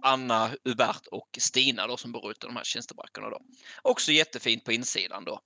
Anna, 0.02 0.56
Hubert 0.64 1.08
och 1.12 1.30
Stina 1.40 1.88
då 1.88 1.98
som 1.98 2.12
bor 2.12 2.32
ute 2.32 2.46
i 2.46 2.50
de 2.50 2.56
här 2.56 2.64
tjänstebrackorna 2.64 3.30
då. 3.30 3.40
Också 3.82 4.12
jättefint 4.12 4.66
på 4.66 4.72
insidan 4.72 5.26
då. 5.26 5.42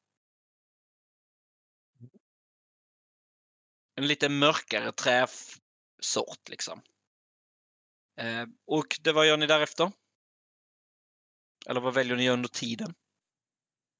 En 3.95 4.07
lite 4.07 4.29
mörkare 4.29 4.91
träsort 4.91 6.49
liksom. 6.49 6.81
Eh, 8.17 8.45
Och 8.65 8.99
det, 9.01 9.11
vad 9.11 9.27
gör 9.27 9.37
ni 9.37 9.47
därefter? 9.47 9.91
Eller 11.67 11.81
vad 11.81 11.93
väljer 11.93 12.15
ni 12.15 12.29
under 12.29 12.49
tiden? 12.49 12.93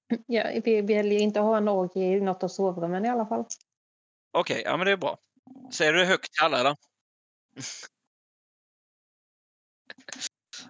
Ja, 0.27 0.61
vi 0.63 0.81
väljer 0.81 1.19
inte 1.19 1.39
att 1.39 1.45
ha 1.45 1.57
en 1.57 1.67
orgie 1.67 2.17
i 2.17 2.21
något 2.21 2.43
av 2.43 2.47
sovrummen 2.47 3.05
i 3.05 3.09
alla 3.09 3.25
fall. 3.25 3.45
Okej, 4.31 4.61
ja 4.65 4.77
men 4.77 4.85
det 4.85 4.91
är 4.91 4.97
bra. 4.97 5.17
Säger 5.73 5.93
du 5.93 5.99
det 5.99 6.05
högt 6.05 6.33
till 6.33 6.43
alla 6.43 6.59
eller? 6.59 6.75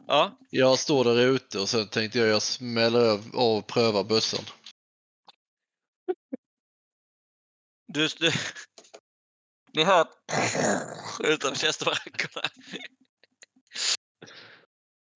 ja, 0.07 0.37
Jag 0.49 0.79
står 0.79 1.03
där 1.03 1.17
ute 1.17 1.59
och 1.59 1.69
sen 1.69 1.87
tänkte 1.87 2.19
jag 2.19 2.27
jag 2.27 2.41
smäller 2.41 3.11
av 3.11 3.35
och 3.35 3.67
prövar 3.67 4.03
bössan. 4.03 4.45
du, 7.87 8.07
du, 8.19 8.31
Ni 9.73 9.83
hör 9.83 10.07
utanför 11.23 11.59
tjänstebarackerna. 11.59 12.41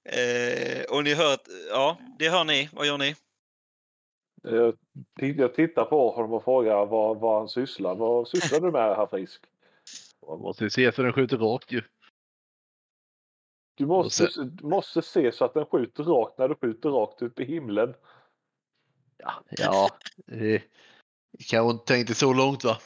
eh, 0.10 0.84
och 0.84 1.04
ni 1.04 1.14
hör 1.14 1.34
att, 1.34 1.48
ja, 1.70 1.98
det 2.20 2.30
hör 2.30 2.44
ni. 2.44 2.70
Vad 2.74 2.88
gör 2.88 2.98
ni? 2.98 3.16
Jag, 4.42 4.76
t- 5.20 5.36
jag 5.38 5.54
tittar 5.54 5.86
på 5.86 6.12
honom 6.12 6.34
och 6.34 6.44
frågar 6.44 6.86
vad, 6.86 7.20
vad 7.20 7.40
han 7.40 7.50
sysslar 7.50 7.96
Vad 7.96 8.28
sysslar 8.28 8.60
du 8.60 8.72
med 8.72 8.96
herr 8.96 9.08
Frisk? 9.08 9.42
Man 10.28 10.40
måste 10.40 10.64
ju 10.64 10.70
se 10.70 10.92
så 10.92 11.02
den 11.02 11.14
skjuter 11.14 11.38
rakt 11.38 11.72
ju. 11.72 11.82
Du 13.76 13.86
måste, 13.86 14.28
du 14.46 14.68
måste 14.68 15.02
se 15.02 15.32
så 15.32 15.46
att 15.46 15.54
den 15.54 15.66
skjuter 15.66 16.04
rakt 16.04 16.38
när 16.38 16.48
du 16.48 16.56
skjuter 16.56 16.90
rakt 16.90 17.22
upp 17.22 17.40
i 17.40 17.46
himlen. 17.46 17.94
Ja, 19.18 19.44
ja. 19.50 19.90
eh, 20.28 20.62
kanske 21.50 21.72
inte 21.72 21.86
tänkte 21.86 22.14
så 22.16 22.34
långt 22.34 22.64
va? 22.64 22.78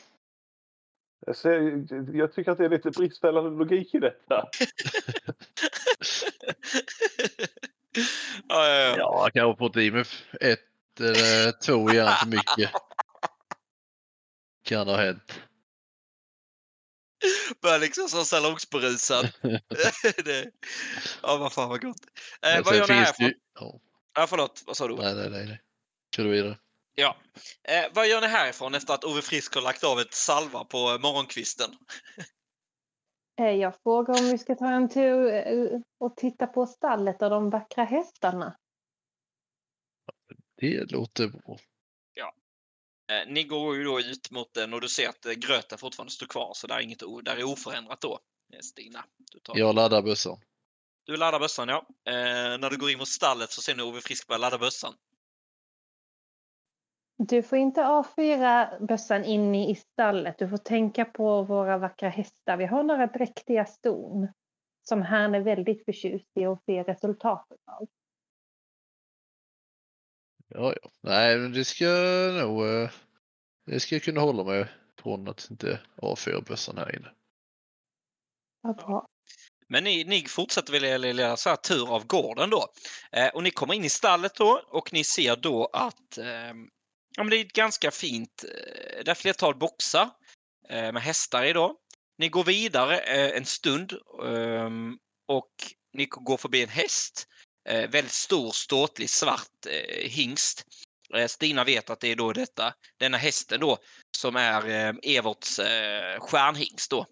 Jag, 1.26 1.36
ser, 1.36 1.86
jag 2.18 2.34
tycker 2.34 2.52
att 2.52 2.58
det 2.58 2.66
är 2.66 2.70
lite 2.70 2.92
bristfällig 2.92 3.44
logik 3.44 3.96
i 3.96 4.00
detta. 4.00 4.36
ja, 8.48 8.68
ja, 8.68 8.76
ja. 8.76 8.96
Ja, 8.98 9.22
jag 9.24 9.34
kanske 9.34 9.60
fått 9.60 9.78
i 9.78 9.92
mig 9.92 10.04
ett 10.42 10.73
eller 11.00 11.52
två 11.52 11.92
järn 11.94 12.16
för 12.20 12.28
mycket. 12.28 12.72
Kan 14.66 14.88
ha 14.88 14.98
hänt. 14.98 15.40
Börjar 17.62 17.80
liksom 17.80 18.08
så 18.10 18.26
salongsberusad. 18.26 19.30
ja, 21.22 21.38
vad 21.38 21.54
fan 21.54 21.70
vad 21.70 21.82
gott. 21.82 22.02
Eh, 22.42 22.64
vad 22.66 22.76
gör 22.76 22.88
ni 22.88 23.06
det 23.18 23.26
ju- 23.26 23.34
Ja, 23.60 23.80
Ja, 24.16 24.28
förlåt, 24.28 24.64
vad 24.66 24.78
sa 24.78 24.88
du? 24.88 24.96
nej, 24.96 25.16
nej, 25.16 25.30
nej. 25.30 25.46
nej. 25.46 25.62
Kör 26.16 26.24
du 26.24 26.30
vidare. 26.30 26.58
Ja. 26.96 27.18
Eh, 27.64 27.86
vad 27.94 28.08
gör 28.08 28.22
ni 28.22 28.28
härifrån 28.28 28.76
efter 28.76 28.94
att 28.94 29.04
Ove 29.04 29.22
Frisk 29.22 29.56
har 29.56 29.62
lagt 29.62 29.84
av 29.84 30.00
ett 30.00 30.14
salva 30.14 30.64
på 30.66 30.78
eh, 30.78 31.00
morgonkvisten? 31.00 31.70
Eh, 33.40 33.46
Jag 33.52 33.74
frågar 33.84 34.20
om 34.20 34.26
vi 34.32 34.38
ska 34.38 34.56
ta 34.56 34.72
en 34.72 34.90
tur 34.90 35.34
eh, 35.34 35.80
och 36.00 36.16
titta 36.18 36.48
på 36.48 36.66
stallet 36.66 37.22
och 37.22 37.30
de 37.30 37.50
vackra 37.50 37.84
hästarna. 37.84 38.58
Det 40.56 40.92
låter 40.92 41.28
bra. 41.28 41.58
Eh, 43.12 43.28
ni 43.28 43.44
går 43.44 43.76
ju 43.76 43.84
då 43.84 44.00
ut 44.00 44.32
mot 44.32 44.54
den 44.54 44.74
och 44.74 44.82
du 44.82 44.90
ser 44.90 45.10
att 45.10 45.26
eh, 45.26 45.32
gröten 45.32 45.78
fortfarande 45.78 46.12
står 46.12 46.26
kvar, 46.28 46.52
så 46.56 46.68
där 46.68 46.76
är, 46.76 46.82
inget, 46.82 47.00
där 47.24 47.38
är 47.38 47.44
oförändrat 47.44 48.02
då. 48.02 48.20
Eh, 48.54 48.60
Stina, 48.60 49.06
du, 49.32 49.40
tar, 49.40 49.58
Jag 49.58 49.76
laddar 49.76 50.02
bössan. 50.02 50.40
du 51.06 51.18
laddar 51.18 51.40
bössan, 51.40 51.70
ja. 51.70 51.88
Eh, 52.06 52.58
när 52.60 52.70
du 52.70 52.78
går 52.78 52.92
in 52.92 52.98
mot 52.98 53.08
stallet 53.08 53.52
så 53.52 53.62
ser 53.62 53.76
ni 53.76 53.84
Ove 53.84 54.02
Frisk 54.02 54.28
börja 54.28 54.38
ladda 54.38 54.58
bössan. 54.58 54.94
Du 57.18 57.44
får 57.44 57.58
inte 57.58 57.88
avfyra 57.88 58.80
bössan 58.80 59.24
inne 59.24 59.72
i 59.72 59.76
stallet. 59.76 60.38
Du 60.38 60.50
får 60.50 60.58
tänka 60.58 61.06
på 61.06 61.44
våra 61.44 61.78
vackra 61.78 62.10
hästar. 62.10 62.58
Vi 62.58 62.66
har 62.66 62.84
några 62.84 63.08
dräktiga 63.08 63.66
ston 63.66 64.28
som 64.84 65.02
han 65.02 65.36
är 65.36 65.40
väldigt 65.40 65.86
förtjust 65.86 66.38
i 66.40 66.46
och 66.46 66.64
ser 66.66 66.84
resultatet 66.84 67.60
av. 67.66 67.88
Ja, 70.54 70.74
ja. 70.84 70.90
Nej, 71.02 71.38
men 71.38 71.54
det 71.54 71.66
ska 71.66 71.86
nog... 72.42 72.66
eh, 72.68 72.90
Det 73.66 73.80
ska 73.80 73.96
jag 73.96 74.04
kunna 74.04 74.22
hålla 74.22 74.44
mig 74.44 74.66
från 75.02 75.28
att 75.28 75.48
inte 75.52 75.80
avfyra 76.02 76.42
bössan 76.42 76.78
här 76.78 76.96
inne. 76.96 77.12
Vad 78.62 78.76
bra. 78.76 79.08
Men 79.68 79.84
ni, 79.84 80.04
ni 80.04 80.26
fortsätter 80.26 80.72
väl 80.74 81.06
er 81.06 81.36
så 81.36 81.50
här 81.50 81.56
tur 81.56 81.96
av 81.96 82.06
gården 82.08 82.50
då. 82.50 82.68
Eh, 83.12 83.28
och 83.28 83.44
ni 83.44 83.52
kommer 83.52 83.74
in 83.74 83.84
i 83.84 83.90
stallet 83.90 84.36
då 84.36 84.62
och 84.68 84.94
ni 84.94 85.04
ser 85.04 85.36
då 85.36 85.70
att 85.74 86.18
eh, 86.18 86.54
ja, 87.16 87.24
men 87.24 87.30
det 87.30 87.38
är 87.38 87.46
ett 87.46 87.54
ganska 87.54 87.92
fint, 87.92 88.44
eh, 88.44 89.04
det 89.06 89.12
är 89.12 89.16
flertal 89.16 89.56
boxar 89.56 90.10
eh, 90.70 90.92
med 90.92 91.02
hästar 91.02 91.44
i 91.46 91.54
då. 91.54 91.78
Ni 92.18 92.30
går 92.30 92.44
vidare 92.44 92.98
eh, 93.00 93.38
en 93.38 93.46
stund 93.46 93.94
ehm, 94.26 94.98
och 95.28 95.52
ni 95.94 96.06
går 96.06 96.38
förbi 96.38 96.64
en 96.64 96.70
häst. 96.70 97.28
Eh, 97.66 97.90
väldigt 97.90 98.12
stor, 98.12 98.52
ståtlig, 98.52 99.10
svart 99.10 99.66
eh, 99.70 100.10
hingst. 100.10 100.66
Eh, 101.14 101.28
Stina 101.28 101.64
vet 101.64 101.90
att 101.90 102.00
det 102.00 102.08
är 102.08 102.16
då 102.16 102.34
detta, 102.34 102.74
denna 102.98 103.18
hästen 103.18 103.60
då 103.60 103.78
som 104.18 104.36
är 104.36 104.70
eh, 104.70 105.18
Everts 105.18 105.60
eh, 105.60 106.20
stjärnhingst 106.20 106.92
då, 106.92 107.06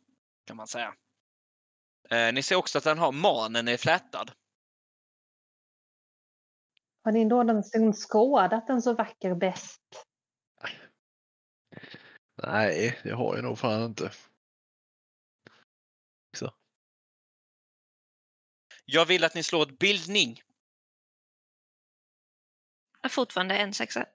kan 0.47 0.57
man 0.57 0.67
säga. 0.67 0.93
Eh, 2.09 2.33
ni 2.33 2.43
ser 2.43 2.55
också 2.55 2.77
att 2.77 2.83
den 2.83 2.97
har 2.97 3.11
manen 3.11 3.67
är 3.67 3.77
flätad. 3.77 4.31
Har 7.03 7.11
ni 7.11 7.25
någonsin 7.25 7.93
skådat 7.93 8.69
en 8.69 8.81
så 8.81 8.93
vacker 8.93 9.35
bäst? 9.35 9.81
Nej, 12.43 12.99
det 13.03 13.11
har 13.11 13.35
jag 13.35 13.43
nog 13.43 13.59
fan 13.59 13.83
inte. 13.83 14.11
Jag 18.93 19.05
vill 19.05 19.23
att 19.23 19.35
ni 19.35 19.43
slår 19.43 19.63
ett 19.63 19.79
bildning. 19.79 20.41
Jag 23.01 23.09
har 23.09 23.09
fortfarande 23.09 23.57
en 23.57 23.73
sexa. 23.73 24.05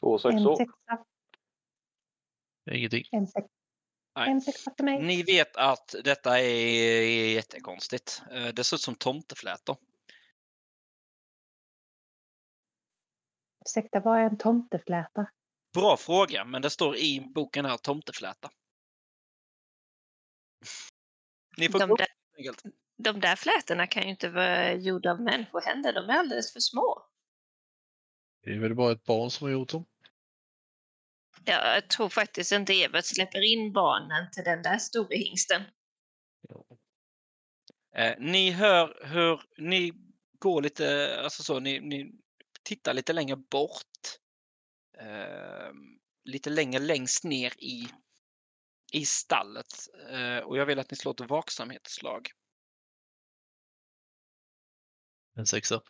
Två 0.00 0.14
En 0.14 0.20
sexor. 0.56 1.04
Ingenting. 2.70 3.04
en 3.12 3.26
sexa. 3.26 3.48
Nej. 4.14 4.30
En 4.30 4.40
sexa 4.40 4.74
för 4.76 4.84
mig. 4.84 5.02
Ni 5.02 5.22
vet 5.22 5.56
att 5.56 5.94
detta 6.04 6.40
är 6.40 7.32
jättekonstigt. 7.34 8.22
Eh, 8.30 8.48
Det 8.48 8.64
ser 8.64 8.76
ut 8.76 8.80
som 8.80 8.94
tomteflätor. 8.94 9.76
Ursäkta, 13.66 14.00
vad 14.00 14.18
är 14.18 14.24
en 14.24 14.38
tomtefläta? 14.38 15.30
Bra 15.74 15.96
fråga, 15.96 16.44
men 16.44 16.62
det 16.62 16.70
står 16.70 16.96
i 16.96 17.20
boken 17.34 17.64
här 17.64 17.76
tomtefläta. 17.76 18.50
Ni 21.60 21.68
får 21.68 21.78
De 21.78 21.88
där, 21.96 22.06
enkelt. 22.38 22.62
de 22.98 23.20
där 23.20 23.36
flätorna 23.36 23.86
kan 23.86 24.02
ju 24.02 24.08
inte 24.10 24.28
vara 24.28 24.72
gjorda 24.74 25.10
av 25.10 25.20
människohänder. 25.20 25.92
De 25.92 26.08
är 26.10 26.14
alldeles 26.18 26.52
för 26.52 26.60
små. 26.60 27.06
Det 28.44 28.50
är 28.50 28.58
väl 28.58 28.74
bara 28.74 28.92
ett 28.92 29.04
barn 29.04 29.30
som 29.30 29.44
har 29.44 29.52
gjort 29.52 29.68
dem. 29.68 29.86
Ja, 31.44 31.74
Jag 31.74 31.88
tror 31.88 32.08
faktiskt 32.08 32.52
inte 32.52 32.82
Evert 32.82 33.04
släpper 33.04 33.52
in 33.52 33.72
barnen 33.72 34.30
till 34.32 34.44
den 34.44 34.62
där 34.62 34.78
store 34.78 35.16
hingsten. 35.16 35.62
Eh, 37.96 38.14
Ni 38.18 38.50
hör 38.50 39.06
hur 39.06 39.40
ni 39.58 39.92
går 40.38 40.62
lite, 40.62 41.16
alltså 41.24 41.42
så, 41.42 41.60
ni, 41.60 41.80
ni 41.80 42.12
tittar 42.62 42.94
lite 42.94 43.12
längre 43.12 43.36
bort. 43.36 43.86
Eh, 44.98 45.70
lite 46.24 46.50
längre 46.50 46.78
längst 46.80 47.24
ner 47.24 47.52
i, 47.58 47.88
i 48.92 49.04
stallet. 49.06 49.66
Eh, 50.10 50.38
och 50.38 50.56
jag 50.56 50.66
vill 50.66 50.78
att 50.78 50.90
ni 50.90 50.96
slår 50.96 51.22
ett 51.22 51.30
vaksamhetsslag. 51.30 52.30
En 55.36 55.46
sexa. 55.46 55.82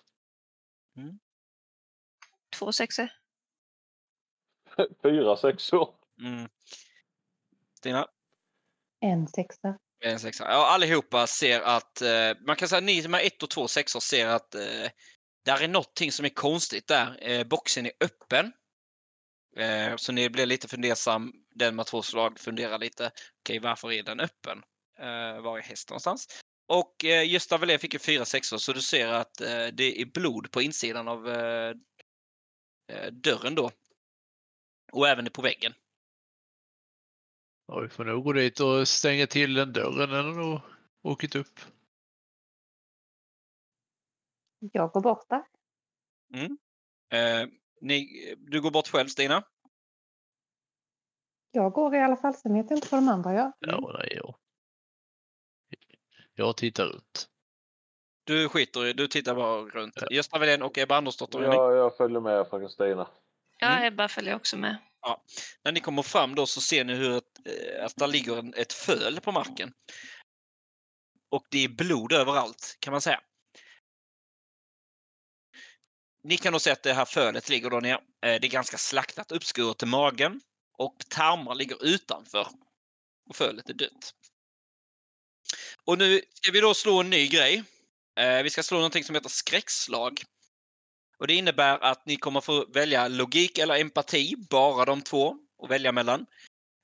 Två 2.59 2.72
sexor. 2.72 3.09
Fyra 5.03 5.36
sexor. 5.36 5.94
Mm. 6.20 6.48
Stina? 7.74 8.07
En 9.01 9.28
sexa. 9.28 9.78
En 10.01 10.20
sexa. 10.20 10.44
Ja, 10.44 10.74
allihopa 10.74 11.26
ser 11.26 11.61
att, 11.61 12.03
eh, 12.03 12.32
man 12.46 12.57
kan 12.57 12.68
säga 12.68 12.78
att 12.78 12.84
ni 12.84 13.03
som 13.03 13.14
är 13.14 13.26
ett 13.26 13.42
och 13.42 13.51
två 13.51 13.68
sexor 13.68 14.01
ser 14.01 14.26
att 14.26 14.55
eh, 14.55 14.90
där 15.44 15.62
är 15.62 15.68
någonting 15.68 16.12
som 16.12 16.24
är 16.24 16.28
konstigt 16.28 16.86
där. 16.86 17.30
Eh, 17.30 17.44
boxen 17.44 17.86
är 17.86 17.92
öppen. 18.01 18.53
Eh, 19.57 19.96
så 19.96 20.12
ni 20.12 20.30
blir 20.30 20.46
lite 20.46 20.68
fundersam, 20.68 21.32
den 21.61 21.76
med 21.76 21.86
två 21.86 22.02
slag 22.02 22.38
funderar 22.38 22.78
lite, 22.78 23.11
okej 23.40 23.58
varför 23.58 23.92
är 23.92 24.02
den 24.02 24.20
öppen? 24.20 24.62
Eh, 24.98 25.40
var 25.40 25.58
är 25.58 25.62
hästen 25.62 25.92
någonstans? 25.92 26.26
Och 26.66 27.04
eh, 27.04 27.30
Gösta 27.32 27.58
Wallén 27.58 27.78
fick 27.78 27.92
ju 27.92 27.98
fyra 27.98 28.24
sexor 28.24 28.58
så 28.58 28.72
du 28.72 28.80
ser 28.80 29.08
att 29.08 29.40
eh, 29.40 29.66
det 29.72 30.00
är 30.00 30.04
blod 30.04 30.50
på 30.50 30.62
insidan 30.62 31.08
av 31.08 31.28
eh, 31.28 31.74
dörren 33.12 33.54
då. 33.54 33.70
Och 34.92 35.08
även 35.08 35.30
på 35.30 35.42
väggen. 35.42 35.72
Ja, 37.66 37.80
vi 37.80 37.88
får 37.88 38.04
nog 38.04 38.24
gå 38.24 38.32
dit 38.32 38.61
och 38.61 38.88
stänga 38.88 39.26
till 39.26 39.54
den 39.54 39.72
dörren 39.72 40.11
den 40.11 40.34
har 40.34 40.62
åkt 41.02 41.34
upp. 41.34 41.61
Jag 44.58 44.90
går 44.90 45.00
bort 45.00 45.28
där. 45.28 45.44
Eh, 47.12 47.48
ni, 47.80 48.34
du 48.38 48.61
går 48.61 48.70
bort 48.70 48.88
själv 48.88 49.08
Stina? 49.08 49.44
Jag 51.51 51.72
går 51.72 51.94
i 51.94 51.98
alla 51.98 52.16
fall, 52.16 52.34
sen 52.34 52.55
vet 52.55 52.70
jag 52.70 52.76
inte 52.76 52.88
vad 52.90 53.03
de 53.03 53.09
andra 53.09 53.34
gör. 53.34 53.53
Ja, 53.59 53.98
nej, 53.98 54.12
ja. 54.16 54.38
Jag 56.34 56.57
tittar 56.57 56.84
runt. 56.84 57.28
Du 58.24 58.48
skiter 58.48 58.86
i, 58.86 58.92
du 58.92 59.09
tittar 59.09 59.34
bara 59.34 59.61
runt. 59.62 59.94
Gösta 60.11 60.38
Wallén 60.38 60.62
och 60.62 60.78
Ebba 60.78 60.96
Andersdotter. 60.96 61.42
Ja, 61.42 61.74
jag 61.74 61.96
följer 61.96 62.20
med 62.20 62.46
fröken 62.48 62.68
Stina. 62.68 63.09
Ja, 63.59 63.66
Mm. 63.76 63.84
Ebba 63.84 64.09
följer 64.09 64.34
också 64.34 64.57
med. 64.57 64.76
När 65.64 65.72
ni 65.72 65.80
kommer 65.80 66.03
fram 66.03 66.34
då 66.34 66.46
så 66.46 66.61
ser 66.61 66.84
ni 66.84 66.94
hur 66.94 67.16
ett, 67.16 67.46
eh, 67.46 67.84
att 67.84 67.96
där 67.96 68.07
ligger 68.07 68.38
en, 68.38 68.55
ett 68.55 68.72
föl 68.72 69.20
på 69.20 69.32
marken. 69.32 69.72
Och 71.30 71.46
det 71.51 71.64
är 71.64 71.68
blod 71.68 72.12
överallt 72.12 72.76
kan 72.80 72.92
man 72.92 73.01
säga. 73.01 73.20
Ni 76.22 76.36
kan 76.36 76.53
då 76.53 76.59
se 76.59 76.70
att 76.70 76.82
det 76.82 76.92
här 76.92 77.05
fölet 77.05 77.48
ligger 77.48 77.70
då 77.70 77.80
ner. 77.80 77.94
Eh, 77.94 78.01
Det 78.20 78.46
är 78.46 78.51
ganska 78.51 78.76
slaktat, 78.76 79.32
uppskuret 79.32 79.78
till 79.78 79.88
magen 79.88 80.40
och 80.80 80.96
tarmar 81.08 81.54
ligger 81.54 81.84
utanför 81.84 82.48
och 83.28 83.36
fölet 83.36 83.70
är 83.70 83.74
dött. 83.74 84.14
Och 85.84 85.98
nu 85.98 86.22
ska 86.34 86.52
vi 86.52 86.60
då 86.60 86.74
slå 86.74 87.00
en 87.00 87.10
ny 87.10 87.28
grej. 87.28 87.62
Eh, 88.20 88.42
vi 88.42 88.50
ska 88.50 88.62
slå 88.62 88.76
någonting 88.76 89.04
som 89.04 89.14
heter 89.14 89.28
skräckslag. 89.28 90.22
Och 91.18 91.26
det 91.26 91.34
innebär 91.34 91.78
att 91.78 92.06
ni 92.06 92.16
kommer 92.16 92.40
få 92.40 92.66
välja 92.66 93.08
logik 93.08 93.58
eller 93.58 93.80
empati, 93.80 94.34
bara 94.50 94.84
de 94.84 95.02
två, 95.02 95.36
att 95.62 95.70
välja 95.70 95.92
mellan. 95.92 96.26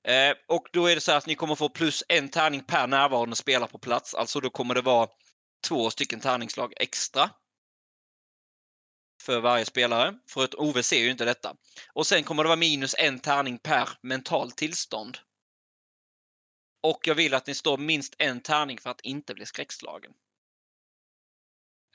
Eh, 0.07 0.35
och 0.47 0.67
då 0.73 0.85
är 0.85 0.95
det 0.95 1.01
så 1.01 1.11
att 1.11 1.27
ni 1.27 1.35
kommer 1.35 1.55
få 1.55 1.69
plus 1.69 2.03
en 2.07 2.29
tärning 2.29 2.63
per 2.63 2.87
närvarande 2.87 3.35
spelare 3.35 3.69
på 3.69 3.79
plats. 3.79 4.13
Alltså 4.13 4.39
då 4.39 4.49
kommer 4.49 4.75
det 4.75 4.81
vara 4.81 5.07
två 5.67 5.89
stycken 5.89 6.19
tärningslag 6.19 6.73
extra. 6.75 7.29
För 9.27 9.41
varje 9.41 9.65
spelare. 9.65 10.19
För 10.29 10.43
att 10.43 10.55
Ove 10.55 10.83
ser 10.83 10.99
ju 10.99 11.11
inte 11.11 11.25
detta. 11.25 11.55
Och 11.93 12.07
sen 12.07 12.23
kommer 12.23 12.43
det 12.43 12.47
vara 12.47 12.59
minus 12.59 12.95
en 12.97 13.19
tärning 13.19 13.57
per 13.57 13.89
mental 14.01 14.51
tillstånd. 14.51 15.17
Och 16.83 17.07
jag 17.07 17.15
vill 17.15 17.33
att 17.33 17.47
ni 17.47 17.55
står 17.55 17.77
minst 17.77 18.15
en 18.17 18.41
tärning 18.41 18.77
för 18.77 18.89
att 18.89 19.01
inte 19.01 19.33
bli 19.33 19.45
skräckslagen. 19.45 20.13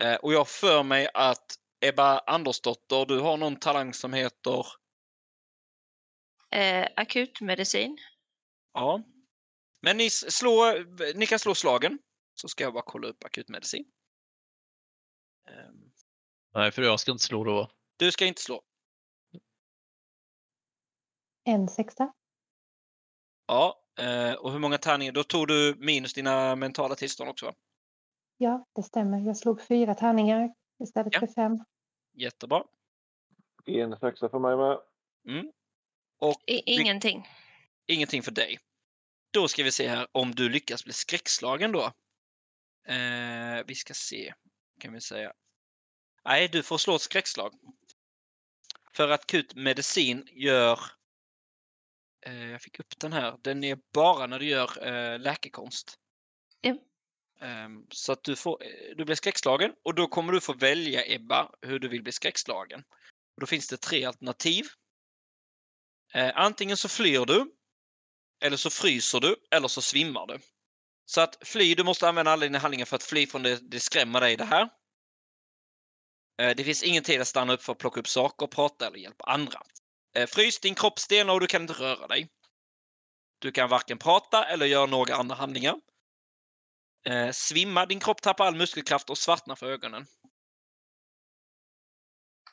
Eh, 0.01 0.15
och 0.15 0.33
jag 0.33 0.49
för 0.49 0.83
mig 0.83 1.09
att 1.15 1.59
Ebba 1.81 2.19
Andersdotter, 2.19 3.07
du 3.07 3.19
har 3.19 3.37
någon 3.37 3.57
talang 3.57 3.95
som 3.95 4.13
heter... 4.13 4.67
Eh, 6.51 6.89
akutmedicin. 6.97 7.99
Ja. 8.73 9.03
Men 9.83 9.97
ni, 9.97 10.11
slå, 10.11 10.75
ni 11.15 11.27
kan 11.27 11.39
slå 11.39 11.55
slagen. 11.55 11.99
Så 12.35 12.49
ska 12.49 12.65
jag 12.65 12.75
bara 12.75 12.85
kolla 12.87 13.09
upp 13.09 13.25
akutmedicin. 13.25 13.85
Ehm, 15.49 15.82
Nej, 16.55 16.71
för 16.73 16.83
jag 16.83 17.01
ska 17.01 17.13
inte 17.13 17.25
slå 17.25 17.45
då. 17.45 17.71
Du 17.97 18.13
ska 18.13 18.27
inte 18.27 18.43
slå. 18.43 18.63
En 21.45 21.69
sexa. 21.69 22.13
Ja. 23.47 23.85
eh, 23.99 24.33
Och 24.35 24.53
hur 24.53 24.59
många 24.59 24.79
tärningar? 24.79 25.13
Då 25.13 25.25
tog 25.25 25.49
du 25.49 25.75
minus 25.79 26.15
dina 26.15 26.57
mentala 26.57 26.95
tillstånd 26.95 27.31
också 27.31 27.47
va? 27.47 27.55
Ja, 28.37 28.67
det 28.73 28.83
stämmer. 28.83 29.19
Jag 29.27 29.37
slog 29.37 29.63
fyra 29.63 29.95
tärningar 29.95 30.55
istället 30.85 31.13
Ja. 31.15 31.21
för 31.21 31.27
fem. 31.27 31.65
Jättebra. 32.13 32.65
En 33.65 33.97
sexa 33.99 34.29
för 34.29 34.39
mig 34.39 34.57
med. 34.57 34.79
Mm. 35.39 35.53
Och 36.19 36.43
I, 36.47 36.63
ingenting. 36.81 37.29
ingenting 37.87 38.23
för 38.23 38.31
dig. 38.33 38.59
Då 39.31 39.49
ska 39.49 39.63
vi 39.63 39.73
se 39.73 39.89
här 39.89 40.07
om 40.13 40.35
du 40.35 40.49
lyckas 40.49 40.85
bli 40.85 40.93
skräckslagen 40.93 41.73
då. 41.73 41.85
Eh, 42.93 43.65
vi 43.67 43.75
ska 43.75 43.95
se, 43.95 44.35
kan 44.81 44.93
vi 44.93 45.01
säga. 45.01 45.33
Nej, 46.25 46.49
du 46.49 46.63
får 46.63 46.79
slå 46.79 46.97
ett 46.97 47.03
skräckslag. 47.03 47.53
För 48.93 49.09
att 49.09 49.21
akut 49.21 49.55
medicin 49.55 50.29
gör... 50.33 50.81
Eh, 52.27 52.51
jag 52.51 52.63
fick 52.63 52.81
upp 52.81 52.99
den 52.99 53.13
här. 53.13 53.39
Den 53.43 53.65
är 53.65 53.79
bara 53.93 54.27
när 54.27 54.39
du 54.39 54.47
gör 54.47 54.87
eh, 54.87 55.19
läkekonst. 55.19 55.99
Ja. 56.61 56.77
Ehm, 57.41 57.87
så 57.91 58.13
att 58.13 58.25
du, 58.25 58.37
får, 58.37 58.63
eh, 58.65 58.97
du 58.97 59.05
blir 59.05 59.17
skräckslagen 59.17 59.73
och 59.85 59.95
då 59.95 60.07
kommer 60.07 60.33
du 60.33 60.41
få 60.41 60.53
välja, 60.53 61.15
Ebba, 61.15 61.51
hur 61.63 61.79
du 61.79 61.89
vill 61.89 62.03
bli 62.03 62.13
skräckslagen. 62.13 62.81
Och 63.35 63.41
då 63.41 63.47
finns 63.47 63.69
det 63.69 63.77
tre 63.77 64.05
alternativ. 64.05 64.67
Eh, 66.15 66.33
antingen 66.35 66.77
så 66.77 66.89
flyr 66.89 67.25
du, 67.27 67.53
eller 68.45 68.57
så 68.57 68.71
fryser 68.71 69.21
du, 69.21 69.37
eller 69.51 69.69
så 69.69 69.83
svimmar 69.83 70.27
du. 70.27 70.39
Så 71.05 71.21
att 71.21 71.49
fly, 71.49 71.75
du 71.75 71.85
måste 71.85 72.09
använda 72.09 72.33
alla 72.33 72.47
dina 72.47 72.59
handlingar 72.59 72.87
för 72.87 72.97
att 72.97 73.03
fly 73.03 73.27
från 73.27 73.43
det, 73.43 73.71
det 73.71 73.81
skrämmer 73.81 74.21
dig 74.21 74.37
det 74.37 74.45
här. 74.45 74.69
Eh, 76.43 76.57
det 76.57 76.65
finns 76.65 76.83
ingen 76.83 77.03
tid 77.03 77.21
att 77.21 77.29
stanna 77.29 77.53
upp 77.53 77.63
för 77.63 77.73
att 77.73 77.79
plocka 77.79 78.01
upp 78.01 78.09
saker, 78.09 78.47
prata 78.47 78.87
eller 78.87 78.99
hjälpa 78.99 79.25
andra. 79.25 79.63
Eh, 80.17 80.27
frys, 80.27 80.61
din 80.61 80.75
kropp 80.75 80.99
stelnar 80.99 81.35
och 81.35 81.41
du 81.41 81.47
kan 81.47 81.63
inte 81.63 81.75
röra 81.75 82.07
dig. 82.07 82.29
Du 83.39 83.53
kan 83.53 83.69
varken 83.69 83.99
prata 83.99 84.45
eller 84.45 84.67
göra 84.67 84.87
några 84.87 85.15
andra 85.15 85.35
handlingar. 85.35 85.81
Eh, 87.07 87.31
svimma, 87.31 87.87
din 87.87 88.01
kropp 88.01 88.23
tappar 88.23 88.47
all 88.47 88.57
muskelkraft 88.57 89.11
och 89.11 89.19
svartnar 89.19 89.55
för 89.57 89.67
ögonen. 89.67 90.07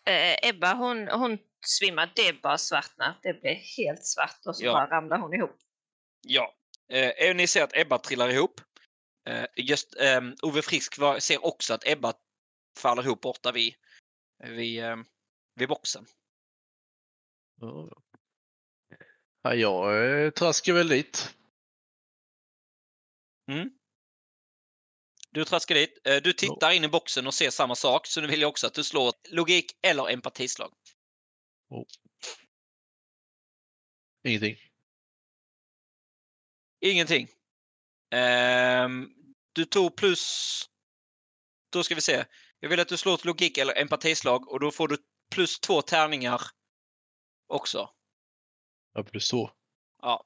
Eh, 0.05 0.49
Ebba 0.49 0.73
hon, 0.73 1.07
hon 1.07 1.37
svimmar, 1.65 2.11
det 2.15 2.41
bara 2.41 2.57
svartnar. 2.57 3.19
Det 3.23 3.33
blir 3.33 3.55
helt 3.77 4.05
svart 4.05 4.39
och 4.45 4.55
så 4.55 4.65
Ja. 4.65 4.73
bara 4.73 4.89
ramlar 4.97 5.17
hon 5.17 5.33
ihop. 5.33 5.57
Ja. 6.21 6.53
Eh, 6.91 7.35
ni 7.35 7.47
ser 7.47 7.63
att 7.63 7.77
Ebba 7.77 7.97
trillar 7.97 8.29
ihop. 8.29 8.61
Eh, 9.27 9.45
just 9.55 9.95
eh, 9.99 10.21
Ove 10.41 10.61
Frisk 10.61 10.97
var, 10.97 11.19
ser 11.19 11.45
också 11.45 11.73
att 11.73 11.87
Ebba 11.87 12.13
faller 12.77 13.03
ihop 13.03 13.21
borta 13.21 13.51
vid, 13.51 13.75
vid, 14.37 14.83
eh, 14.83 14.95
vid 15.55 15.69
boxen. 15.69 16.05
Ja, 17.61 17.89
ja 19.41 19.55
jag 19.55 20.23
eh, 20.25 20.31
traskar 20.31 20.73
väl 20.73 20.87
dit. 20.87 21.35
Du 25.31 25.45
traskar 25.45 25.75
dit. 25.75 26.07
Eh, 26.07 26.15
du 26.15 26.33
tittar 26.33 26.71
in 26.71 26.83
i 26.83 26.87
boxen 26.87 27.27
och 27.27 27.33
ser 27.33 27.49
samma 27.49 27.75
sak, 27.75 28.07
så 28.07 28.21
nu 28.21 28.27
vill 28.27 28.41
jag 28.41 28.49
också 28.49 28.67
att 28.67 28.73
du 28.73 28.83
slår 28.83 29.13
logik 29.29 29.71
eller 29.81 30.09
empatislag. 30.09 30.73
Ingenting. 34.23 34.55
Ingenting. 36.79 37.27
Ehm, 38.11 39.09
du 39.53 39.65
tog 39.65 39.95
plus... 39.95 40.63
Då 41.69 41.83
ska 41.83 41.95
vi 41.95 42.01
se. 42.01 42.25
Jag 42.59 42.69
vill 42.69 42.79
att 42.79 42.87
du 42.87 42.97
slår 42.97 43.13
ett 43.13 43.25
logik 43.25 43.57
eller 43.57 43.77
empatislag 43.81 44.47
och 44.47 44.59
då 44.59 44.71
får 44.71 44.87
du 44.87 44.97
plus 45.31 45.59
två 45.59 45.81
tärningar 45.81 46.41
också. 47.47 47.89
Ja, 48.93 49.03
plus 49.03 49.29
två. 49.29 49.49
Ja. 50.01 50.25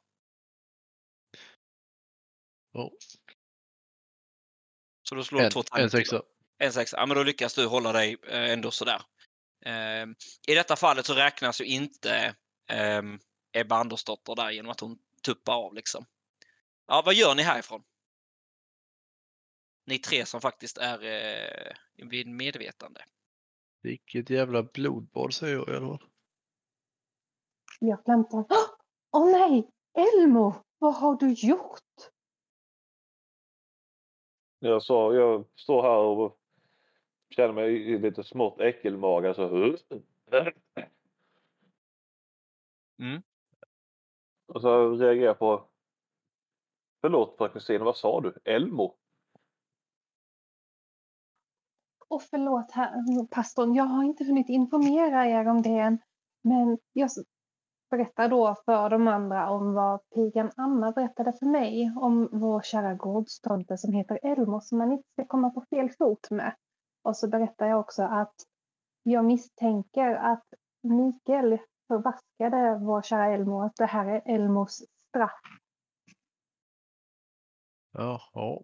Ja. 2.71 2.91
Så 5.03 5.15
då 5.15 5.23
slår 5.23 5.39
du 5.39 5.45
En, 5.45 5.51
två 5.51 5.63
tärningar. 5.63 5.83
en 5.83 5.89
sexa. 5.89 6.21
En 6.57 6.73
sexa. 6.73 6.97
Ja, 6.97 7.05
men 7.05 7.17
då 7.17 7.23
lyckas 7.23 7.53
du 7.53 7.65
hålla 7.65 7.91
dig 7.91 8.17
eh, 8.27 8.51
ändå 8.51 8.71
sådär. 8.71 9.01
Ehm, 9.65 10.15
I 10.47 10.55
detta 10.55 10.75
fallet 10.75 11.05
så 11.05 11.13
räknas 11.13 11.61
ju 11.61 11.65
inte 11.65 12.35
um, 12.99 13.19
Ebba 13.51 13.75
Andersdotter 13.75 14.35
där 14.35 14.51
genom 14.51 14.71
att 14.71 14.79
hon 14.79 14.97
tuppar 15.23 15.53
av 15.53 15.73
liksom. 15.73 16.05
Ja, 16.87 17.01
vad 17.05 17.13
gör 17.13 17.35
ni 17.35 17.43
härifrån? 17.43 17.83
Ni 19.85 19.99
tre 19.99 20.25
som 20.25 20.41
faktiskt 20.41 20.77
är 20.77 21.03
eh, 21.03 21.73
vid 22.07 22.27
medvetande. 22.27 23.01
Vilket 23.81 24.29
jävla 24.29 24.63
blodbad 24.63 25.33
säger 25.33 25.55
jag 25.55 25.69
i 25.69 25.71
alla 25.71 25.97
fall. 25.97 26.07
Jag 27.79 28.03
klämtar. 28.05 28.37
Åh 28.49 28.69
åh 29.11 29.31
nej! 29.31 29.69
Elmo! 29.93 30.53
Vad 30.77 30.95
har 30.95 31.15
du 31.15 31.33
gjort? 31.33 31.81
Jag, 34.59 34.83
sa, 34.83 35.13
jag 35.13 35.45
står 35.55 35.83
här 35.83 35.97
och 35.97 36.39
känner 37.29 37.53
mig 37.53 37.91
i 37.91 37.99
lite 37.99 38.23
smått 38.23 38.59
äckelmaga. 38.59 39.33
Så... 39.33 39.75
Mm. 42.99 43.23
Och 44.45 44.61
så 44.61 44.95
reagerar 44.95 45.25
jag 45.25 45.39
på... 45.39 45.69
Förlåt 47.01 47.37
fröken 47.37 47.83
vad 47.83 47.97
sa 47.97 48.21
du? 48.21 48.33
Elmo? 48.45 48.97
Och 52.13 52.23
förlåt, 52.23 52.71
här, 52.71 53.25
pastorn, 53.25 53.75
jag 53.75 53.83
har 53.83 54.03
inte 54.03 54.23
hunnit 54.23 54.49
informera 54.49 55.27
er 55.27 55.47
om 55.47 55.61
det 55.61 55.79
än. 55.79 55.99
Men 56.41 56.77
jag 56.93 57.09
berättar 57.89 58.29
då 58.29 58.55
för 58.65 58.89
de 58.89 59.07
andra 59.07 59.49
om 59.49 59.73
vad 59.73 59.99
pigan 60.15 60.51
Anna 60.57 60.91
berättade 60.91 61.33
för 61.33 61.45
mig 61.45 61.93
om 61.95 62.29
vår 62.31 62.61
kära 62.61 62.93
gårdstomte 62.93 63.77
som 63.77 63.93
heter 63.93 64.19
Elmo 64.23 64.61
som 64.61 64.77
man 64.77 64.91
inte 64.91 65.09
ska 65.13 65.25
komma 65.25 65.49
på 65.49 65.65
fel 65.69 65.89
fot 65.89 66.31
med. 66.31 66.55
Och 67.03 67.17
så 67.17 67.27
berättar 67.27 67.67
jag 67.67 67.79
också 67.79 68.03
att 68.03 68.35
jag 69.03 69.25
misstänker 69.25 70.15
att 70.15 70.45
Mikael 70.83 71.57
förvaskade 71.87 72.79
vår 72.79 73.01
kära 73.01 73.25
Elmo, 73.25 73.61
att 73.61 73.75
det 73.75 73.85
här 73.85 74.05
är 74.05 74.35
Elmos 74.35 74.83
straff. 75.09 75.41
Jaha. 77.93 78.61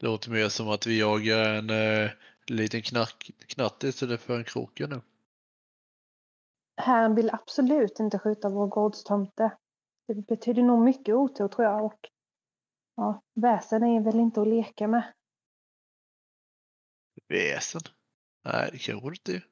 Det 0.00 0.06
låter 0.06 0.30
mer 0.30 0.48
som 0.48 0.68
att 0.68 0.86
vi 0.86 1.00
jagar 1.00 1.54
en 1.54 1.70
eh, 1.70 2.10
liten 2.56 2.82
knack, 2.82 3.30
knatt 3.46 3.84
istället 3.84 4.20
för 4.20 4.38
en 4.38 4.44
kråka 4.44 4.86
nu. 4.86 5.00
Herren 6.76 7.14
vill 7.14 7.30
absolut 7.30 8.00
inte 8.00 8.18
skjuta 8.18 8.48
vår 8.48 8.66
gårdstomte. 8.66 9.56
Det 10.06 10.14
betyder 10.14 10.62
nog 10.62 10.84
mycket 10.84 11.14
otur 11.14 11.48
tror 11.48 11.64
jag 11.64 11.84
och 11.84 12.08
ja, 12.96 13.22
väsen 13.34 13.82
är 13.82 14.04
väl 14.04 14.20
inte 14.20 14.40
att 14.40 14.48
leka 14.48 14.88
med. 14.88 15.12
Väsen? 17.28 17.80
Nej, 18.44 18.68
det 18.72 18.78
kanske 18.78 19.10
det 19.10 19.16
inte. 19.32 19.46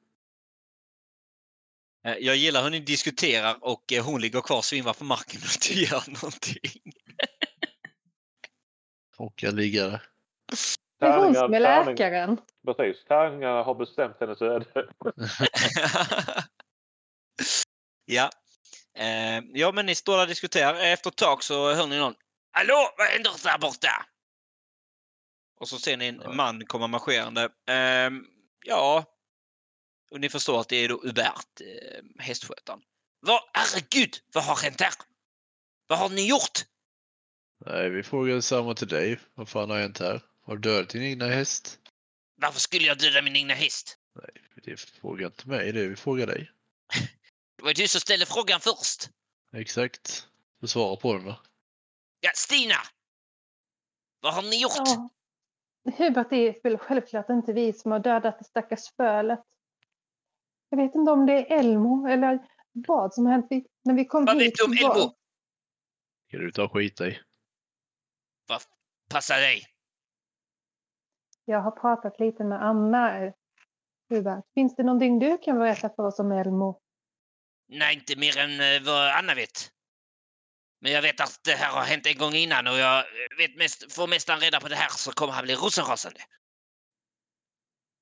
Eh, 2.03 2.17
Jag 2.17 2.35
gillar 2.35 2.63
hur 2.63 2.69
ni 2.69 2.79
diskuterar 2.79 3.57
och 3.61 3.93
eh, 3.93 4.05
hon 4.05 4.21
ligger 4.21 4.41
kvar 4.41 4.57
och 4.57 4.65
svimmar 4.65 4.93
på 4.93 5.03
marken 5.03 5.41
och 5.41 5.67
inte 5.67 5.79
gör 5.81 6.03
någonting. 6.11 6.93
Råkar 9.17 9.51
ligga 9.51 9.87
där. 9.87 10.09
Det 10.99 11.05
är 11.05 11.17
hon 11.17 11.35
som 11.35 11.53
är 11.53 11.59
tärning- 11.59 11.85
läkaren. 11.95 12.37
Precis, 12.65 13.05
tärningarna 13.05 13.63
har 13.63 13.75
bestämt 13.75 14.15
hennes 14.19 14.41
öde. 14.41 14.65
ja. 18.05 18.29
Eh, 18.97 19.41
ja, 19.53 19.71
men 19.71 19.85
ni 19.85 19.95
står 19.95 20.13
där 20.13 20.21
och 20.21 20.27
diskuterar. 20.27 20.73
Efter 20.75 21.09
ett 21.09 21.15
tag 21.15 21.43
så 21.43 21.73
hör 21.73 21.87
ni 21.87 21.97
någon. 21.97 22.13
Hallå, 22.51 22.89
vad 22.97 23.07
händer 23.07 23.31
där 23.43 23.57
borta? 23.57 24.05
Och 25.59 25.69
så 25.69 25.77
ser 25.79 25.97
ni 25.97 26.07
en 26.07 26.21
Ja. 26.23 26.31
man 26.33 26.65
komma 26.65 26.87
marscherande. 26.87 27.43
Eh, 27.69 28.09
ja, 28.65 29.05
och 30.11 30.19
ni 30.19 30.29
förstår 30.29 30.61
att 30.61 30.69
det 30.69 30.75
är 30.75 30.89
då 30.89 31.01
Hubert, 31.03 31.61
eh, 31.61 32.03
hästskötaren. 32.23 32.81
Vad, 33.19 33.41
herregud, 33.53 34.13
vad 34.33 34.43
har 34.43 34.55
hänt 34.63 34.81
här? 34.81 34.93
Vad 35.87 35.99
har 35.99 36.09
ni 36.09 36.29
gjort? 36.29 36.59
Nej, 37.65 37.89
vi 37.89 38.03
frågar 38.03 38.41
samma 38.41 38.73
till 38.73 38.87
dig. 38.87 39.19
Vad 39.33 39.49
fan 39.49 39.69
har 39.69 39.79
hänt 39.79 39.99
här? 39.99 40.21
Har 40.49 40.55
du 40.55 40.61
dödat 40.61 40.89
din 40.89 41.03
egna 41.03 41.27
häst? 41.27 41.79
Varför 42.35 42.59
skulle 42.59 42.85
jag 42.85 42.97
döda 42.97 43.21
min 43.21 43.35
egna 43.35 43.53
häst? 43.53 43.97
Det 44.63 44.77
frågar 44.79 45.25
inte 45.25 45.47
mig, 45.47 45.71
det 45.71 45.81
är 45.81 45.87
vi 45.87 45.95
frågar 45.95 46.27
dig. 46.27 46.51
Det 47.57 47.63
var 47.63 47.73
du 47.73 47.87
som 47.87 48.01
ställde 48.01 48.25
frågan 48.25 48.59
först. 48.59 49.09
Exakt. 49.53 50.27
Du 50.61 50.67
svarar 50.67 50.95
på 50.95 51.13
den 51.13 51.25
va? 51.25 51.39
Ja, 52.19 52.31
Stina! 52.35 52.75
Vad 54.19 54.33
har 54.33 54.41
ni 54.41 54.61
gjort? 54.61 54.71
Ja. 54.75 55.09
Hubert, 55.97 56.29
det 56.29 56.35
är 56.35 56.61
väl 56.63 56.77
självklart 56.77 57.29
inte 57.29 57.53
vi 57.53 57.73
som 57.73 57.91
har 57.91 57.99
dödat 57.99 58.39
det 58.39 58.45
stackars 58.45 58.79
spölet. 58.79 59.39
Jag 60.69 60.77
vet 60.77 60.95
inte 60.95 61.11
om 61.11 61.25
det 61.25 61.33
är 61.33 61.59
Elmo 61.59 62.07
eller 62.07 62.47
vad 62.73 63.13
som 63.13 63.25
har 63.25 63.33
hänt. 63.33 63.47
Vi, 63.49 63.65
när 63.83 63.93
vi 63.93 64.05
kom 64.05 64.25
Vad 64.25 64.41
hit 64.41 64.45
vet 64.47 64.57
du 64.57 64.63
om 64.63 64.77
så 64.77 64.87
var- 64.87 64.95
Elmo? 64.95 65.15
Kan 66.29 66.39
du 66.39 66.51
ta 66.51 66.63
och 66.63 66.73
skita 66.73 67.07
i? 67.07 67.19
Passa 69.09 69.35
dig! 69.35 69.78
Jag 71.49 71.61
har 71.61 71.71
pratat 71.71 72.19
lite 72.19 72.43
med 72.43 72.63
Anna. 72.63 73.33
Hubert, 74.09 74.45
finns 74.53 74.75
det 74.75 74.83
någonting 74.83 75.19
du 75.19 75.37
kan 75.37 75.59
berätta 75.59 75.89
för 75.89 76.03
oss 76.03 76.19
om 76.19 76.31
Elmo? 76.31 76.81
Nej, 77.67 77.95
inte 77.95 78.15
mer 78.15 78.37
än 78.37 78.59
eh, 78.59 78.81
vad 78.85 79.11
Anna 79.11 79.35
vet. 79.35 79.71
Men 80.81 80.91
jag 80.91 81.01
vet 81.01 81.21
att 81.21 81.39
det 81.43 81.51
här 81.51 81.71
har 81.71 81.81
hänt 81.81 82.07
en 82.07 82.17
gång 82.17 82.33
innan 82.33 82.67
och 82.67 82.77
jag 82.77 83.05
vet 83.37 83.55
mest, 83.57 83.93
får 83.93 84.07
mästaren 84.07 84.39
reda 84.39 84.59
på 84.59 84.67
det 84.67 84.75
här 84.75 84.89
så 84.89 85.11
kommer 85.11 85.33
han 85.33 85.43
bli 85.43 85.55
rosenrasande. 85.55 86.19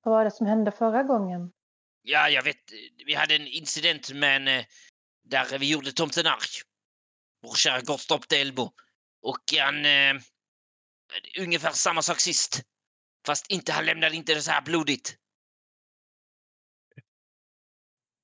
Vad 0.03 0.15
var 0.15 0.23
det 0.25 0.31
som 0.31 0.47
hände 0.47 0.71
förra 0.71 1.03
gången? 1.03 1.51
Ja, 2.01 2.29
jag 2.29 2.43
vet. 2.43 2.71
eh, 2.71 3.05
Vi 3.05 3.13
hade 3.13 3.35
en 3.35 3.47
incident 3.47 4.13
med 4.13 4.35
en, 4.35 4.47
eh, 4.47 4.65
där 5.23 5.59
vi 5.59 5.71
gjorde 5.71 5.91
tomten 5.91 6.27
arg. 6.27 6.53
Vår 7.41 7.55
kära 7.55 7.81
Gott 7.81 8.01
stoppade 8.01 8.41
Elmo. 8.41 8.73
Och 9.21 9.43
han... 9.59 9.85
Eh, 9.85 10.21
ungefär 11.39 11.71
samma 11.71 12.01
sak 12.01 12.19
sist. 12.19 12.63
Fast 13.27 13.47
inte, 13.51 13.71
han 13.71 13.85
lämnade 13.85 14.15
inte 14.15 14.33
det 14.33 14.41
så 14.41 14.51
här 14.51 14.61
blodigt. 14.61 15.17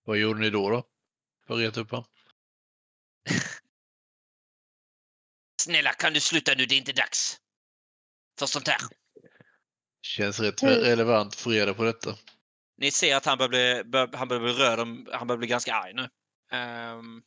Vad 0.06 0.18
gjorde 0.18 0.40
ni 0.40 0.50
då 0.50 0.70
då? 0.70 0.84
För 1.48 1.54
att 1.54 1.60
reta 1.60 1.80
upp 1.82 1.92
han? 1.92 2.04
Snälla, 5.62 5.94
kan 5.94 6.14
du 6.14 6.20
sluta 6.20 6.54
nu? 6.58 6.66
Det 6.66 6.76
är 6.76 6.78
inte 6.78 6.94
dags. 6.94 7.40
För 8.40 8.46
sånt 8.46 8.68
här. 8.68 8.78
Känns 10.02 10.40
rätt 10.40 10.64
relevant 10.64 11.34
att 11.34 11.40
få 11.40 11.50
reda 11.50 11.74
på 11.74 11.84
detta. 11.84 12.16
Ni 12.78 12.92
ser 12.92 13.16
att 13.16 13.26
han 13.26 13.38
börjar 13.38 13.50
bli, 13.50 13.84
bör, 13.90 14.10
han 14.14 14.28
börjar 14.28 14.44
bli 14.44 14.54
röd. 14.54 14.80
om- 14.80 15.10
Han 15.14 15.28
börjar 15.28 15.38
bli 15.38 15.48
ganska 15.48 15.74
arg 15.76 15.94
nu. 15.94 16.10
Ehm, 16.52 17.22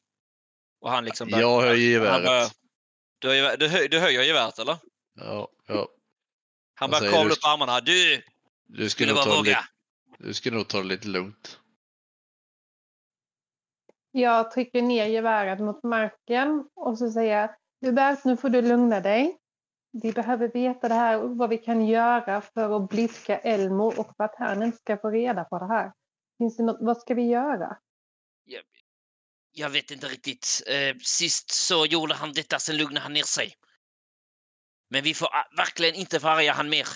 och 0.80 0.90
han 0.90 1.04
liksom... 1.04 1.28
börjar- 1.28 1.40
Jag 1.40 1.60
höjer 1.60 1.90
geväret. 1.90 2.56
Du, 3.18 3.28
höj, 3.68 3.88
du 3.88 3.98
höjer 3.98 4.22
geväret 4.22 4.58
eller? 4.58 4.76
Ja, 5.14 5.48
ja. 5.66 5.88
Han 6.78 6.90
Vad 6.90 7.00
börjar 7.00 7.10
säger 7.12 7.22
kavla 7.22 7.28
du? 7.28 7.34
upp 7.34 7.44
armarna. 7.44 7.80
Du 7.80 8.22
Du 8.66 8.90
ska, 8.90 8.96
skulle 8.96 9.12
nog 9.12 9.24
bara 9.24 9.36
våga. 9.36 9.42
lite, 9.42 9.64
du 10.18 10.34
ska 10.34 10.50
nog 10.50 10.68
ta 10.68 10.78
det 10.78 10.84
lite 10.84 11.08
lugnt. 11.08 11.60
Jag 14.12 14.50
trycker 14.50 14.82
ner 14.82 15.06
geväret 15.06 15.60
mot 15.60 15.82
marken 15.82 16.68
och 16.74 16.98
så 16.98 17.10
säger 17.10 17.40
jag 17.40 17.50
Hubert, 17.80 18.24
nu 18.24 18.36
får 18.36 18.48
du 18.48 18.62
lugna 18.62 19.00
dig. 19.00 19.36
Vi 20.02 20.12
behöver 20.12 20.48
veta 20.48 20.88
det 20.88 20.94
här 20.94 21.20
och 21.22 21.36
vad 21.36 21.50
vi 21.50 21.58
kan 21.58 21.86
göra 21.86 22.40
för 22.40 22.76
att 22.76 22.88
blidka 22.90 23.38
Elmo 23.38 23.84
och 23.86 24.16
för 24.16 24.24
att 24.24 24.34
han 24.38 24.62
inte 24.62 24.78
ska 24.78 24.96
få 24.96 25.10
reda 25.10 25.44
på 25.44 25.58
det 25.58 25.66
här. 25.66 25.92
Finns 26.38 26.56
det 26.56 26.62
något, 26.62 26.76
vad 26.80 26.98
ska 26.98 27.14
vi 27.14 27.22
göra? 27.28 27.76
Jag, 28.44 28.62
jag 29.52 29.70
vet 29.70 29.90
inte 29.90 30.06
riktigt. 30.06 30.62
Eh, 30.66 30.96
sist 31.02 31.50
så 31.50 31.86
gjorde 31.86 32.14
han 32.14 32.32
detta, 32.32 32.58
sen 32.58 32.76
lugnade 32.76 33.00
han 33.00 33.12
ner 33.12 33.22
sig. 33.22 33.54
Men 34.88 35.04
vi 35.04 35.14
får 35.14 35.28
verkligen 35.56 35.94
inte 35.94 36.20
förarga 36.20 36.52
han 36.52 36.68
mer. 36.68 36.86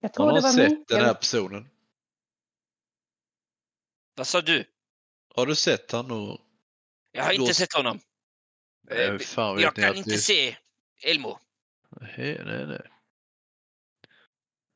Jag 0.00 0.08
Har 0.08 0.14
tror 0.14 0.26
någon 0.26 0.34
det 0.34 0.40
var 0.40 0.50
sett 0.52 0.70
Mikael. 0.70 0.84
den 0.88 1.04
här 1.04 1.14
personen? 1.14 1.68
Vad 4.16 4.26
sa 4.26 4.40
du? 4.40 4.64
Har 5.34 5.46
du 5.46 5.54
sett 5.56 5.92
han? 5.92 6.10
Och... 6.10 6.40
Jag 7.12 7.24
har 7.24 7.32
inte 7.32 7.40
Lås- 7.48 7.56
sett 7.56 7.72
honom. 7.72 8.00
Eh, 8.90 8.96
Nej, 9.10 9.18
fan 9.18 9.54
vet 9.56 9.64
jag 9.64 9.74
kan 9.74 9.96
inte 9.96 10.10
det- 10.10 10.18
se 10.18 10.56
Elmo. 11.06 11.38
Nej, 11.90 12.42
nej, 12.44 12.66
nej. 12.66 12.90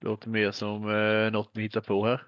Låter 0.01 0.29
mer 0.29 0.53
som 0.53 0.91
eh, 0.91 1.31
något 1.33 1.55
ni 1.55 1.63
hittar 1.63 1.81
på 1.81 2.07
här. 2.07 2.27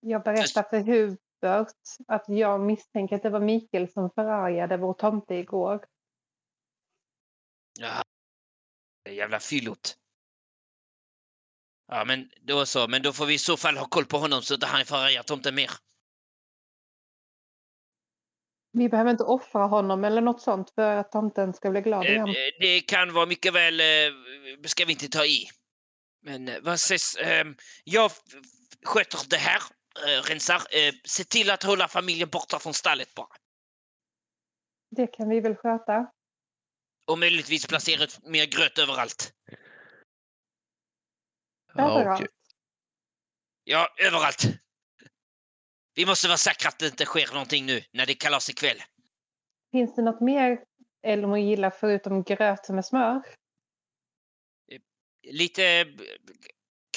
Jag 0.00 0.22
berättar 0.22 0.62
för 0.62 0.80
Hubert 0.80 1.68
att 2.08 2.24
jag 2.28 2.60
misstänker 2.60 3.16
att 3.16 3.22
det 3.22 3.30
var 3.30 3.40
Mikael 3.40 3.92
som 3.92 4.10
förargade 4.10 4.76
vår 4.76 4.94
tomte 4.94 5.34
igår. 5.34 5.86
Ja, 7.78 8.02
det 9.04 9.12
jävla 9.14 9.40
fyllot. 9.40 9.96
Ja, 11.86 12.04
men 12.04 12.30
då 12.40 12.66
så. 12.66 12.88
Men 12.88 13.02
då 13.02 13.12
får 13.12 13.26
vi 13.26 13.34
i 13.34 13.38
så 13.38 13.56
fall 13.56 13.76
ha 13.76 13.86
koll 13.86 14.04
på 14.06 14.18
honom 14.18 14.42
så 14.42 14.54
att 14.54 14.64
han 14.64 14.84
förargar 14.84 15.22
tomten 15.22 15.54
mer. 15.54 15.70
Vi 18.72 18.88
behöver 18.88 19.10
inte 19.10 19.24
offra 19.24 19.66
honom 19.66 20.04
eller 20.04 20.20
något 20.20 20.40
sånt 20.40 20.70
för 20.70 20.96
att 20.96 21.12
tomten 21.12 21.54
ska 21.54 21.70
bli 21.70 21.80
glad 21.80 22.06
Eh, 22.06 22.12
igen. 22.12 22.28
eh, 22.28 22.34
Det 22.60 22.80
kan 22.80 23.12
vara 23.12 23.26
mycket 23.26 23.52
väl, 23.52 23.80
eh, 23.80 23.86
ska 24.66 24.84
vi 24.84 24.92
inte 24.92 25.08
ta 25.08 25.24
i. 25.24 25.48
Men 26.22 26.48
eh, 26.48 26.60
vad 26.62 26.80
sägs, 26.80 27.16
eh, 27.16 27.46
jag 27.84 28.10
sköter 28.84 29.18
det 29.30 29.36
här, 29.36 29.62
rensar. 30.28 30.62
Se 31.08 31.24
till 31.24 31.50
att 31.50 31.62
hålla 31.62 31.88
familjen 31.88 32.28
borta 32.28 32.58
från 32.58 32.74
stallet 32.74 33.14
bara. 33.14 33.28
Det 34.90 35.06
kan 35.06 35.28
vi 35.28 35.40
väl 35.40 35.56
sköta. 35.56 36.12
Och 37.04 37.18
möjligtvis 37.18 37.66
placera 37.66 38.04
ut 38.04 38.18
mer 38.26 38.46
gröt 38.46 38.78
överallt. 38.78 39.32
Ja, 41.74 42.00
Överallt. 42.00 42.30
Ja, 43.64 43.88
överallt. 43.98 44.42
Vi 45.94 46.06
måste 46.06 46.28
vara 46.28 46.36
säkra 46.38 46.68
att 46.68 46.78
det 46.78 46.86
inte 46.86 47.04
sker 47.04 47.32
någonting 47.32 47.66
nu 47.66 47.84
när 47.92 48.06
det 48.06 48.12
är 48.12 48.16
kalas 48.16 48.50
ikväll. 48.50 48.82
Finns 49.72 49.94
det 49.94 50.02
något 50.02 50.20
mer 50.20 50.64
Elmo 51.02 51.36
gillar 51.36 51.70
förutom 51.70 52.22
gröt 52.22 52.68
med 52.68 52.84
smör? 52.84 53.22
Lite 55.26 55.64
eh, 55.64 55.86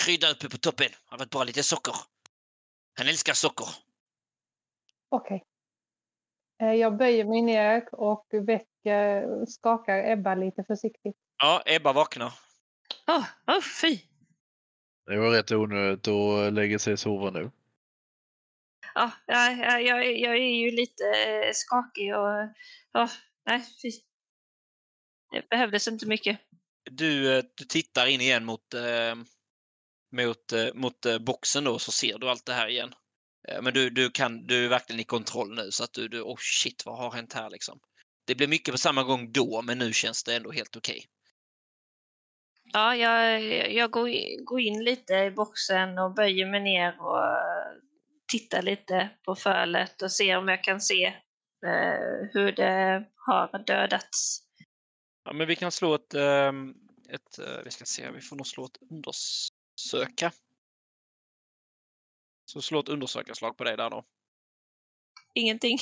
krydda 0.01 0.31
uppe 0.31 0.49
på 0.49 0.57
toppen. 0.57 0.89
Har 1.05 1.17
varit 1.17 1.29
bara 1.29 1.43
lite 1.43 1.63
socker. 1.63 1.95
Han 2.97 3.07
älskar 3.07 3.33
socker. 3.33 3.67
Okej. 5.09 5.43
Eh, 6.61 6.73
Jag 6.73 6.97
böjer 6.97 7.25
mig 7.25 7.41
ner 7.41 7.95
och 7.95 8.27
väcker, 8.85 9.45
skakar 9.45 10.11
Ebba 10.11 10.35
lite 10.35 10.63
försiktigt. 10.63 11.15
Ja, 11.37 11.63
Ebba 11.65 11.93
vaknar. 11.93 12.33
Åh, 13.07 13.25
åh, 13.47 13.61
fy! 13.81 13.99
Det 15.05 15.17
var 15.17 15.31
rätt 15.31 15.51
onödigt 15.51 16.07
att 16.07 16.53
lägga 16.53 16.79
sig 16.79 16.93
och 16.93 16.99
sova 16.99 17.31
nu. 17.31 17.51
Ja, 18.95 19.11
ja, 19.27 19.51
ja, 19.51 19.79
jag, 19.79 20.05
är- 20.05 20.17
jag 20.23 20.35
är 20.37 20.55
ju 20.55 20.71
lite 20.71 21.03
eh, 21.03 21.51
skakig 21.53 22.15
och... 22.15 22.55
Ja, 22.91 23.09
nej, 23.45 23.61
fy. 23.81 23.91
Det 25.31 25.49
behövdes 25.49 25.87
inte 25.87 26.07
mycket. 26.07 26.39
Du, 26.91 27.37
eh, 27.37 27.43
du 27.55 27.65
tittar 27.65 28.07
in 28.07 28.21
igen 28.21 28.45
mot, 28.45 28.73
eh, 28.73 29.15
mot, 30.11 30.51
eh, 30.51 30.73
mot 30.73 31.05
eh, 31.05 31.19
boxen 31.19 31.63
då 31.63 31.79
så 31.79 31.91
ser 31.91 32.17
du 32.17 32.29
allt 32.29 32.45
det 32.45 32.53
här 32.53 32.67
igen. 32.67 32.93
Eh, 33.47 33.61
men 33.61 33.73
du, 33.73 33.89
du, 33.89 34.11
kan, 34.11 34.47
du 34.47 34.65
är 34.65 34.69
verkligen 34.69 34.99
i 34.99 35.03
kontroll 35.03 35.55
nu 35.55 35.71
så 35.71 35.83
att 35.83 35.93
du, 35.93 36.07
du, 36.07 36.21
oh 36.21 36.37
shit 36.39 36.85
vad 36.85 36.97
har 36.97 37.11
hänt 37.11 37.33
här 37.33 37.49
liksom. 37.49 37.79
Det 38.25 38.35
blev 38.35 38.49
mycket 38.49 38.71
på 38.71 38.77
samma 38.77 39.03
gång 39.03 39.31
då 39.31 39.61
men 39.61 39.77
nu 39.77 39.93
känns 39.93 40.23
det 40.23 40.35
ändå 40.35 40.51
helt 40.51 40.75
okej. 40.75 41.05
Ja, 42.73 42.95
jag, 42.95 43.41
jag 43.73 43.91
går, 43.91 44.09
in, 44.09 44.45
går 44.45 44.59
in 44.59 44.83
lite 44.83 45.13
i 45.13 45.31
boxen 45.31 45.97
och 45.97 46.13
böjer 46.13 46.45
mig 46.45 46.61
ner 46.61 47.01
och 47.01 47.23
eh, 47.23 47.73
tittar 48.27 48.61
lite 48.61 49.09
på 49.25 49.35
fölet 49.35 50.01
och 50.01 50.11
ser 50.11 50.37
om 50.37 50.47
jag 50.47 50.63
kan 50.63 50.81
se 50.81 51.05
eh, 51.65 52.27
hur 52.33 52.51
det 52.51 53.05
har 53.15 53.63
dödats. 53.65 54.41
Ja, 55.23 55.33
men 55.33 55.47
vi 55.47 55.55
kan 55.55 55.71
slå 55.71 55.95
ett, 55.95 56.13
ehm, 56.13 56.73
ett 57.09 57.39
eh, 57.39 57.63
vi 57.63 57.71
ska 57.71 57.85
se, 57.85 58.11
vi 58.11 58.21
får 58.21 58.35
nog 58.35 58.47
slå 58.47 58.65
ett 58.65 58.77
undersöka. 58.91 60.31
Så 62.45 62.61
slå 62.61 62.79
ett 62.79 62.89
undersökarslag 62.89 63.57
på 63.57 63.63
dig 63.63 63.77
där 63.77 63.89
då. 63.89 64.05
Ingenting. 65.33 65.77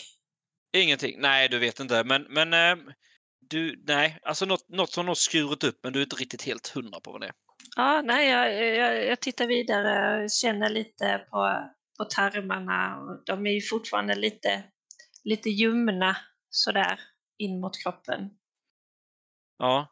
Ingenting. 0.73 1.15
Nej, 1.19 1.49
du 1.49 1.59
vet 1.59 1.79
inte. 1.79 2.03
Men, 2.03 2.23
men 2.29 2.53
ehm, 2.53 2.91
du, 3.49 3.83
nej, 3.87 4.19
alltså 4.23 4.45
något, 4.45 4.69
något 4.69 4.91
som 4.91 5.07
har 5.07 5.15
skurit 5.15 5.63
upp 5.63 5.79
men 5.83 5.93
du 5.93 5.99
är 5.99 6.03
inte 6.03 6.15
riktigt 6.15 6.41
helt 6.41 6.67
hundra 6.67 6.99
på 6.99 7.11
vad 7.11 7.21
det 7.21 7.27
är. 7.27 7.33
Ja, 7.75 8.01
nej, 8.01 8.29
jag, 8.29 8.65
jag, 8.75 9.05
jag 9.05 9.19
tittar 9.19 9.47
vidare 9.47 10.23
och 10.23 10.31
känner 10.31 10.69
lite 10.69 11.25
på 11.29 11.69
på 11.97 12.05
tarmarna. 12.05 12.99
De 13.25 13.47
är 13.47 13.51
ju 13.51 13.61
fortfarande 13.61 14.15
lite, 14.15 14.63
lite 15.23 15.49
ljumna 15.49 16.17
sådär 16.49 16.99
in 17.37 17.59
mot 17.59 17.83
kroppen. 17.83 18.29
Ja. 19.57 19.87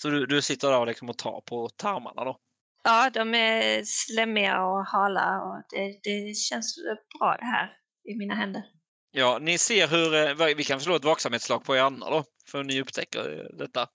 Så 0.00 0.10
du, 0.10 0.26
du 0.26 0.42
sitter 0.42 0.70
där 0.70 0.80
och, 0.80 0.86
liksom 0.86 1.10
och 1.10 1.18
tar 1.18 1.40
på 1.40 1.68
tarmarna 1.68 2.24
då? 2.24 2.38
Ja, 2.84 3.10
de 3.10 3.34
är 3.34 3.82
slemmiga 3.84 4.62
och 4.64 4.86
hala 4.86 5.42
och 5.42 5.62
det, 5.70 6.00
det 6.02 6.36
känns 6.36 6.76
bra 7.18 7.36
det 7.36 7.46
här 7.46 7.76
i 8.10 8.14
mina 8.14 8.34
händer. 8.34 8.62
Ja, 9.10 9.38
ni 9.38 9.58
ser 9.58 9.88
hur... 9.88 10.14
eh, 10.14 10.54
Vi 10.56 10.64
kan 10.64 10.80
slå 10.80 10.94
ett 10.96 11.04
vaksamhetsslag 11.04 11.64
på 11.64 11.76
er 11.76 11.80
andra 11.80 12.10
då, 12.10 12.24
för 12.46 12.64
ni 12.64 12.80
upptäcker 12.80 13.40
eh, 13.40 13.56
detta. 13.56 13.88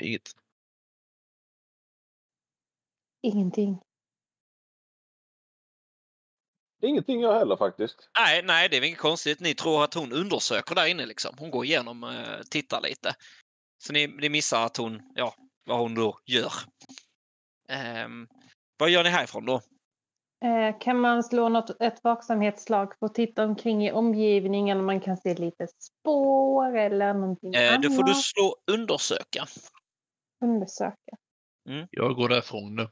Inget. 0.00 0.30
Ingenting. 3.22 3.80
Ingenting 6.82 7.20
jag 7.20 7.38
heller 7.38 7.56
faktiskt. 7.56 8.10
Nej, 8.18 8.42
nej, 8.42 8.68
det 8.68 8.76
är 8.76 8.80
väl 8.80 8.88
inget 8.88 8.98
konstigt. 8.98 9.40
Ni 9.40 9.54
tror 9.54 9.84
att 9.84 9.94
hon 9.94 10.12
undersöker 10.12 10.74
där 10.74 10.86
inne 10.86 11.06
liksom. 11.06 11.34
Hon 11.38 11.50
går 11.50 11.64
igenom, 11.64 12.04
eh, 12.04 12.40
tittar 12.50 12.80
lite. 12.80 13.14
Så 13.78 13.92
ni, 13.92 14.06
ni 14.06 14.28
missar 14.28 14.66
att 14.66 14.76
hon, 14.76 15.12
ja, 15.14 15.34
vad 15.64 15.78
hon 15.78 15.94
då 15.94 16.18
gör. 16.26 16.52
Ehm, 17.68 18.28
vad 18.76 18.90
gör 18.90 19.04
ni 19.04 19.10
härifrån 19.10 19.46
då? 19.46 19.62
Eh, 20.44 20.78
kan 20.80 21.00
man 21.00 21.24
slå 21.24 21.48
något, 21.48 21.82
ett 21.82 22.04
vaksamhetsslag 22.04 22.98
för 22.98 23.06
att 23.06 23.14
titta 23.14 23.44
omkring 23.44 23.86
i 23.86 23.92
omgivningen 23.92 24.78
om 24.78 24.86
man 24.86 25.00
kan 25.00 25.16
se 25.16 25.34
lite 25.34 25.66
spår 25.78 26.76
eller 26.76 27.14
någonting 27.14 27.54
Eh, 27.54 27.80
då 27.80 27.90
får 27.90 28.02
du 28.02 28.10
annat? 28.12 28.24
slå 28.24 28.56
undersöka. 28.66 29.46
Undersöka. 30.44 31.16
Jag 31.90 32.14
går 32.16 32.28
därifrån 32.28 32.74
nu. 32.76 32.88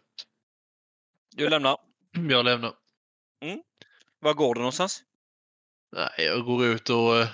Du 1.36 1.48
lämnar. 1.48 1.76
Jag 2.30 2.44
lämnar. 2.44 2.74
Var 4.20 4.34
går 4.34 4.54
du 4.54 4.60
någonstans? 4.60 5.02
Nej, 5.96 6.26
jag 6.26 6.44
går 6.44 6.64
ut 6.64 6.90
och 6.90 7.16
eh, 7.16 7.28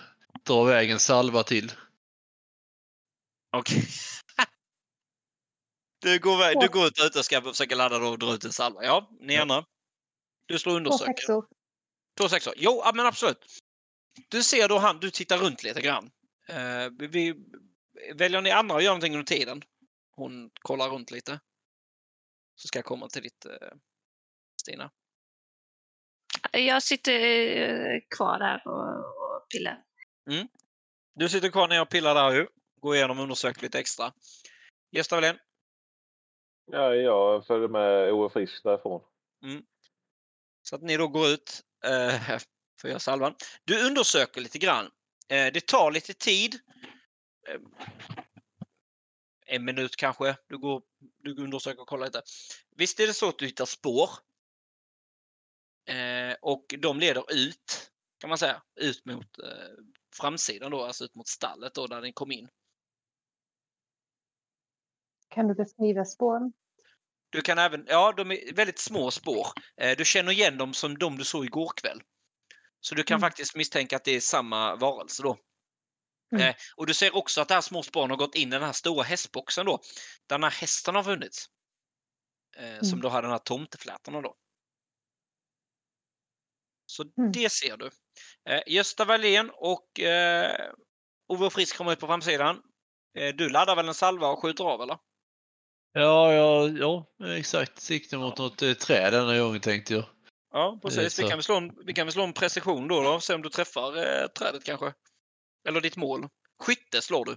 drar 0.44 0.68
iväg 0.68 0.90
en 0.90 0.98
salva 0.98 1.42
till. 1.42 1.72
Okej. 3.56 3.82
Du 6.00 6.18
går, 6.18 6.32
iväg- 6.34 6.60
du 6.60 6.68
går 6.68 6.86
ut 6.86 7.16
och 7.16 7.24
ska 7.24 7.42
försöka 7.42 7.74
ladda 7.74 7.96
och 7.96 8.18
dra 8.18 8.34
ut 8.34 8.44
en 8.44 8.52
salva. 8.52 8.84
Ja, 8.84 9.08
ni 9.20 9.34
Ja. 9.34 9.42
andra? 9.42 9.64
Du 10.48 10.58
slår 10.58 10.72
Två 10.72 10.76
undersöka. 10.76 11.04
sexor. 11.12 11.46
Två 12.18 12.28
sexor. 12.28 12.54
Jo, 12.56 12.82
men 12.94 13.06
absolut. 13.06 13.44
Du 14.28 14.42
ser 14.42 14.68
då 14.68 14.78
han, 14.78 15.00
du 15.00 15.10
tittar 15.10 15.38
runt 15.38 15.62
lite 15.62 15.80
grann. 15.80 16.10
Eh, 16.48 16.88
vi- 16.98 17.34
väljer 18.14 18.40
ni 18.40 18.50
andra 18.50 18.76
att 18.76 18.82
göra 18.82 18.92
någonting 18.94 19.12
under 19.14 19.26
tiden? 19.26 19.62
Hon 20.10 20.50
kollar 20.60 20.88
runt 20.88 21.10
lite. 21.10 21.40
Så 22.54 22.68
ska 22.68 22.78
jag 22.78 22.84
komma 22.86 23.08
till 23.08 23.22
ditt 23.22 23.46
eh, 23.46 23.52
Stina. 24.60 24.90
Jag 26.52 26.82
sitter 26.82 27.20
eh, 27.60 28.00
kvar 28.16 28.38
där 28.38 28.62
och, 28.64 28.98
och 28.98 29.48
pillar. 29.48 29.84
Du 31.14 31.28
sitter 31.28 31.50
kvar 31.50 31.68
nere 31.68 31.80
och 31.80 31.88
pillar 31.88 32.14
där 32.14 32.30
ju. 32.32 32.46
Går 32.80 32.96
igenom 32.96 33.18
och 33.18 33.22
undersöker 33.22 33.62
lite 33.62 33.78
extra. 33.78 34.12
Gösta 34.90 35.16
Wallén. 35.16 35.38
Ja, 36.70 36.94
jag 36.94 37.46
följer 37.46 37.68
med 37.68 38.12
Ove 38.12 38.32
Frisk 38.32 38.62
därifrån. 38.64 39.00
Så 40.68 40.76
att 40.76 40.82
ni 40.82 40.96
då 40.96 41.08
går 41.08 41.28
ut 41.28 41.62
eh, 41.84 42.20
för 42.80 42.88
att 42.88 42.90
göra 42.90 42.98
salvan. 42.98 43.34
Du 43.64 43.86
undersöker 43.86 44.40
lite 44.40 44.58
grann. 44.58 44.84
Eh, 45.28 45.52
det 45.52 45.66
tar 45.66 45.90
lite 45.90 46.14
tid. 46.14 46.54
Eh, 47.48 47.60
en 49.46 49.64
minut 49.64 49.96
kanske. 49.96 50.36
Du 50.46 50.58
går, 50.58 50.82
du 51.18 51.42
undersöker 51.42 51.80
och 51.80 51.88
kollar 51.88 52.06
lite. 52.06 52.22
Visst 52.76 53.00
är 53.00 53.06
det 53.06 53.14
så 53.14 53.28
att 53.28 53.38
du 53.38 53.46
hittar 53.46 53.64
spår. 53.64 54.10
Eh, 55.86 56.36
och 56.42 56.74
de 56.78 57.00
leder 57.00 57.24
ut, 57.32 57.90
kan 58.18 58.28
man 58.28 58.38
säga, 58.38 58.62
ut 58.80 59.04
mot 59.04 59.38
eh, 59.38 59.84
framsidan 60.14 60.70
då, 60.70 60.84
alltså 60.84 61.04
ut 61.04 61.14
mot 61.14 61.28
stallet 61.28 61.74
då 61.74 61.86
där 61.86 62.00
den 62.00 62.12
kom 62.12 62.32
in. 62.32 62.48
Kan 65.28 65.48
du 65.48 65.54
beskriva 65.54 66.04
spåren? 66.04 66.52
Du 67.30 67.42
kan 67.42 67.58
även, 67.58 67.84
ja 67.88 68.12
de 68.16 68.30
är 68.30 68.54
väldigt 68.54 68.78
små 68.78 69.10
spår. 69.10 69.46
Eh, 69.80 69.96
du 69.96 70.04
känner 70.04 70.32
igen 70.32 70.58
dem 70.58 70.74
som 70.74 70.98
de 70.98 71.18
du 71.18 71.24
såg 71.24 71.44
igår 71.44 71.72
kväll. 71.76 72.00
Så 72.80 72.94
du 72.94 73.02
kan 73.02 73.14
Mm. 73.14 73.20
faktiskt 73.30 73.56
misstänka 73.56 73.96
att 73.96 74.04
det 74.04 74.12
är 74.16 74.20
samma 74.20 74.76
varelse 74.76 75.22
då. 75.22 75.38
Mm. 76.36 76.48
Eh, 76.48 76.54
och 76.76 76.86
du 76.86 76.94
ser 76.94 77.16
också 77.16 77.40
att 77.40 77.48
det 77.48 77.54
här 77.54 77.60
små 77.60 77.82
spåren 77.82 78.10
har 78.10 78.16
gått 78.16 78.34
in 78.34 78.48
i 78.48 78.50
den 78.50 78.62
här 78.62 78.72
stora 78.72 79.02
hästboxen 79.02 79.66
då. 79.66 79.80
Där 80.28 80.38
den 80.38 80.42
här 80.44 80.50
hästen 80.50 80.94
har 80.94 81.02
funnits. 81.02 81.46
Eh, 82.56 82.78
Som 82.80 82.88
Mm. 82.88 83.00
då 83.00 83.08
har 83.08 83.22
den 83.22 83.30
här 83.30 83.38
tomteflätorna 83.38 84.20
då. 84.20 84.34
Så 86.86 87.02
Mm. 87.18 87.32
det 87.32 87.52
ser 87.52 87.76
du. 87.76 87.90
Eh, 88.48 88.62
Gösta 88.66 89.04
Wallén 89.04 89.50
och 89.54 90.00
eh, 90.00 90.72
Ove 91.28 91.50
Frisk 91.50 91.76
kommer 91.76 91.92
ut 91.92 92.00
på 92.00 92.06
framsidan. 92.06 92.62
Eh, 93.18 93.34
du 93.34 93.48
laddar 93.48 93.76
väl 93.76 93.88
en 93.88 93.94
salva 93.94 94.28
och 94.28 94.42
skjuter 94.42 94.64
av 94.64 94.82
eller? 94.82 94.98
Ja, 95.98 96.32
ja, 96.32 96.68
ja, 96.68 97.06
exakt. 97.36 97.80
Siktar 97.80 98.18
mot 98.18 98.38
något 98.38 98.62
eh, 98.62 98.72
träd 98.72 99.12
denna 99.12 99.38
gången 99.38 99.60
tänkte 99.60 99.94
jag. 99.94 100.04
Ja, 100.52 100.78
precis. 100.82 101.18
Vi 101.18 101.22
så. 101.22 101.28
kan, 101.28 101.38
väl 101.38 101.42
slå 101.42 101.56
en, 101.56 101.86
vi 101.86 101.92
kan 101.92 102.06
väl 102.06 102.12
slå 102.12 102.24
en 102.24 102.32
precision 102.32 102.88
då, 102.88 103.02
då 103.02 103.20
se 103.20 103.34
om 103.34 103.42
du 103.42 103.48
träffar 103.48 103.96
eh, 103.96 104.26
trädet 104.26 104.64
kanske. 104.64 104.92
Eller 105.68 105.80
ditt 105.80 105.96
mål. 105.96 106.28
Skytte 106.62 107.02
slår 107.02 107.24
du. 107.24 107.36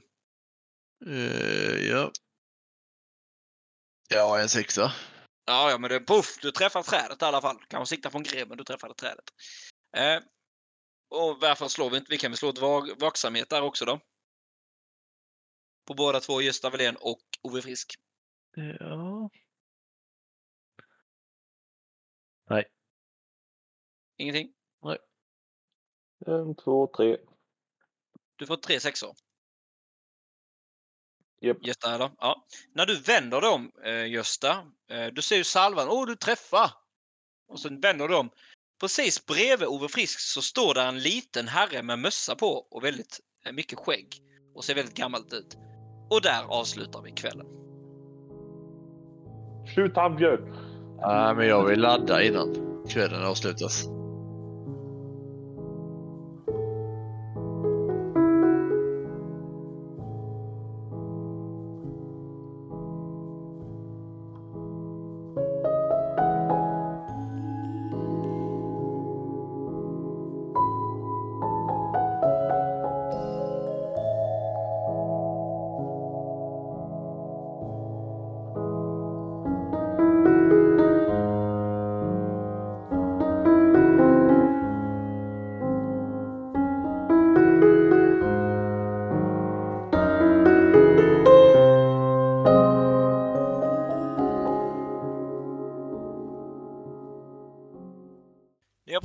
Eh, 1.12 1.90
ja. 1.90 2.12
Ja, 4.10 4.40
en 4.40 4.50
sexa. 4.50 4.94
Ja, 5.46 5.72
ja, 5.72 5.78
men 5.78 5.90
det, 5.90 6.00
puff, 6.00 6.38
du 6.42 6.52
träffar 6.52 6.84
trädet 6.84 7.22
i 7.22 7.26
alla 7.26 7.42
fall. 7.42 7.58
Kanske 7.68 7.96
sikta 7.96 8.10
på 8.10 8.18
en 8.18 8.24
gren, 8.24 8.48
men 8.48 8.58
du 8.58 8.64
träffade 8.64 8.94
trädet. 8.94 9.26
Eh, 9.98 10.20
och 11.10 11.38
varför 11.42 11.68
slår 11.68 11.90
vi 11.90 11.98
inte? 11.98 12.12
Vi 12.12 12.18
kan 12.18 12.32
väl 12.32 12.38
slå 12.38 12.50
ett 12.50 12.58
vag, 12.58 13.00
vaksamhet 13.00 13.50
där 13.50 13.62
också 13.62 13.86
då. 13.86 14.00
På 15.88 15.94
båda 15.94 16.20
två, 16.20 16.42
Gösta 16.42 16.70
Wallén 16.70 16.96
och 16.96 17.22
Ove 17.42 17.62
Frisk. 17.62 17.96
Ja. 18.56 19.30
Ingenting? 24.18 24.54
En, 26.26 26.56
två, 26.56 26.88
tre. 26.88 27.18
Du 28.36 28.46
får 28.46 28.56
tre 28.56 28.80
sexor. 28.80 29.16
Japp. 31.42 31.58
Gösta, 31.62 31.96
eller? 31.96 32.12
Ja. 32.18 32.46
När 32.74 32.86
du 32.86 33.00
vänder 33.00 33.54
om, 33.54 33.72
eh, 33.84 34.06
Gösta, 34.06 34.72
eh, 34.90 35.08
du 35.08 35.22
ser 35.22 35.36
ju 35.36 35.44
salvan. 35.44 35.88
Åh, 35.90 36.08
du 36.08 36.16
träffar! 36.16 36.72
Och 37.48 37.60
sen 37.60 37.80
vänder 37.80 38.08
du 38.08 38.16
om. 38.16 38.30
Precis 38.80 39.26
bredvid 39.26 39.68
Ove 39.68 39.88
Frisk 39.88 40.20
så 40.20 40.42
står 40.42 40.74
där 40.74 40.88
en 40.88 41.00
liten 41.00 41.48
herre 41.48 41.84
med 41.84 42.00
mössa 42.00 42.36
på 42.36 42.68
och 42.72 42.84
väldigt 42.84 43.20
eh, 43.46 43.52
mycket 43.52 43.80
skägg. 43.80 44.08
Och 44.56 44.66
ser 44.66 44.76
väldigt 44.76 44.96
gammalt 44.96 45.34
ut. 45.34 45.58
Och 46.10 46.22
där 46.22 46.44
avslutar 46.44 47.02
vi 47.02 47.12
kvällen. 47.12 47.61
Skjut 49.76 49.96
han 49.96 50.16
Björn! 50.16 50.40
Nej, 51.02 51.36
men 51.36 51.48
jag 51.48 51.66
vill 51.66 51.80
ladda 51.82 52.24
innan 52.24 52.56
kvällen 52.90 53.24
avslutas. 53.24 53.88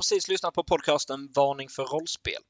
Precis 0.09 0.27
lyssnat 0.27 0.53
på 0.53 0.63
podcasten 0.63 1.31
Varning 1.35 1.69
för 1.69 1.83
rollspel. 1.83 2.41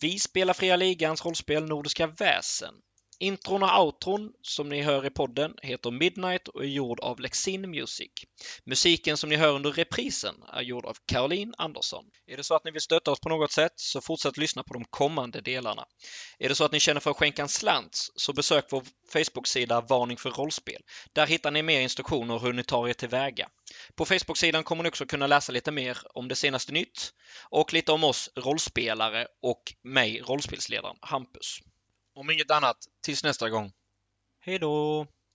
Vi 0.00 0.18
spelar 0.18 0.54
Fria 0.54 0.76
Ligans 0.76 1.24
rollspel 1.24 1.64
Nordiska 1.64 2.06
väsen. 2.06 2.74
Intron 3.18 3.62
och 3.62 3.84
outron 3.84 4.32
som 4.42 4.68
ni 4.68 4.82
hör 4.82 5.06
i 5.06 5.10
podden 5.10 5.54
heter 5.62 5.90
Midnight 5.90 6.48
och 6.48 6.62
är 6.62 6.68
gjord 6.68 7.00
av 7.00 7.20
Lexin 7.20 7.70
Music. 7.70 8.10
Musiken 8.64 9.16
som 9.16 9.28
ni 9.28 9.36
hör 9.36 9.52
under 9.54 9.72
reprisen 9.72 10.34
är 10.52 10.62
gjord 10.62 10.86
av 10.86 10.96
Caroline 11.06 11.54
Andersson. 11.58 12.04
Är 12.26 12.36
det 12.36 12.44
så 12.44 12.54
att 12.54 12.64
ni 12.64 12.70
vill 12.70 12.80
stötta 12.80 13.10
oss 13.10 13.20
på 13.20 13.28
något 13.28 13.52
sätt 13.52 13.72
så 13.76 14.00
fortsätt 14.00 14.36
lyssna 14.36 14.62
på 14.62 14.74
de 14.74 14.84
kommande 14.84 15.40
delarna. 15.40 15.86
Är 16.38 16.48
det 16.48 16.54
så 16.54 16.64
att 16.64 16.72
ni 16.72 16.80
känner 16.80 17.00
för 17.00 17.10
att 17.10 17.16
skänka 17.16 17.42
en 17.42 17.48
slant 17.48 18.08
så 18.16 18.32
besök 18.32 18.66
vår 18.70 18.82
Facebook-sida 19.12 19.80
Varning 19.80 20.16
för 20.16 20.30
rollspel. 20.30 20.82
Där 21.12 21.26
hittar 21.26 21.50
ni 21.50 21.62
mer 21.62 21.80
instruktioner 21.80 22.38
hur 22.38 22.52
ni 22.52 22.64
tar 22.64 22.88
er 22.88 22.92
tillväga. 22.92 23.48
På 23.94 24.04
Facebook-sidan 24.04 24.64
kommer 24.64 24.82
ni 24.82 24.88
också 24.88 25.06
kunna 25.06 25.26
läsa 25.26 25.52
lite 25.52 25.70
mer 25.70 25.98
om 26.14 26.28
det 26.28 26.36
senaste 26.36 26.72
nytt 26.72 27.12
och 27.50 27.72
lite 27.72 27.92
om 27.92 28.04
oss 28.04 28.30
rollspelare 28.36 29.26
och 29.42 29.62
mig, 29.82 30.20
rollspelsledaren 30.20 30.96
Hampus. 31.00 31.60
Om 32.16 32.30
inget 32.30 32.50
annat, 32.50 32.76
tills 33.00 33.24
nästa 33.24 33.50
gång. 33.50 33.72
Hej 34.40 34.58
då! 34.58 35.06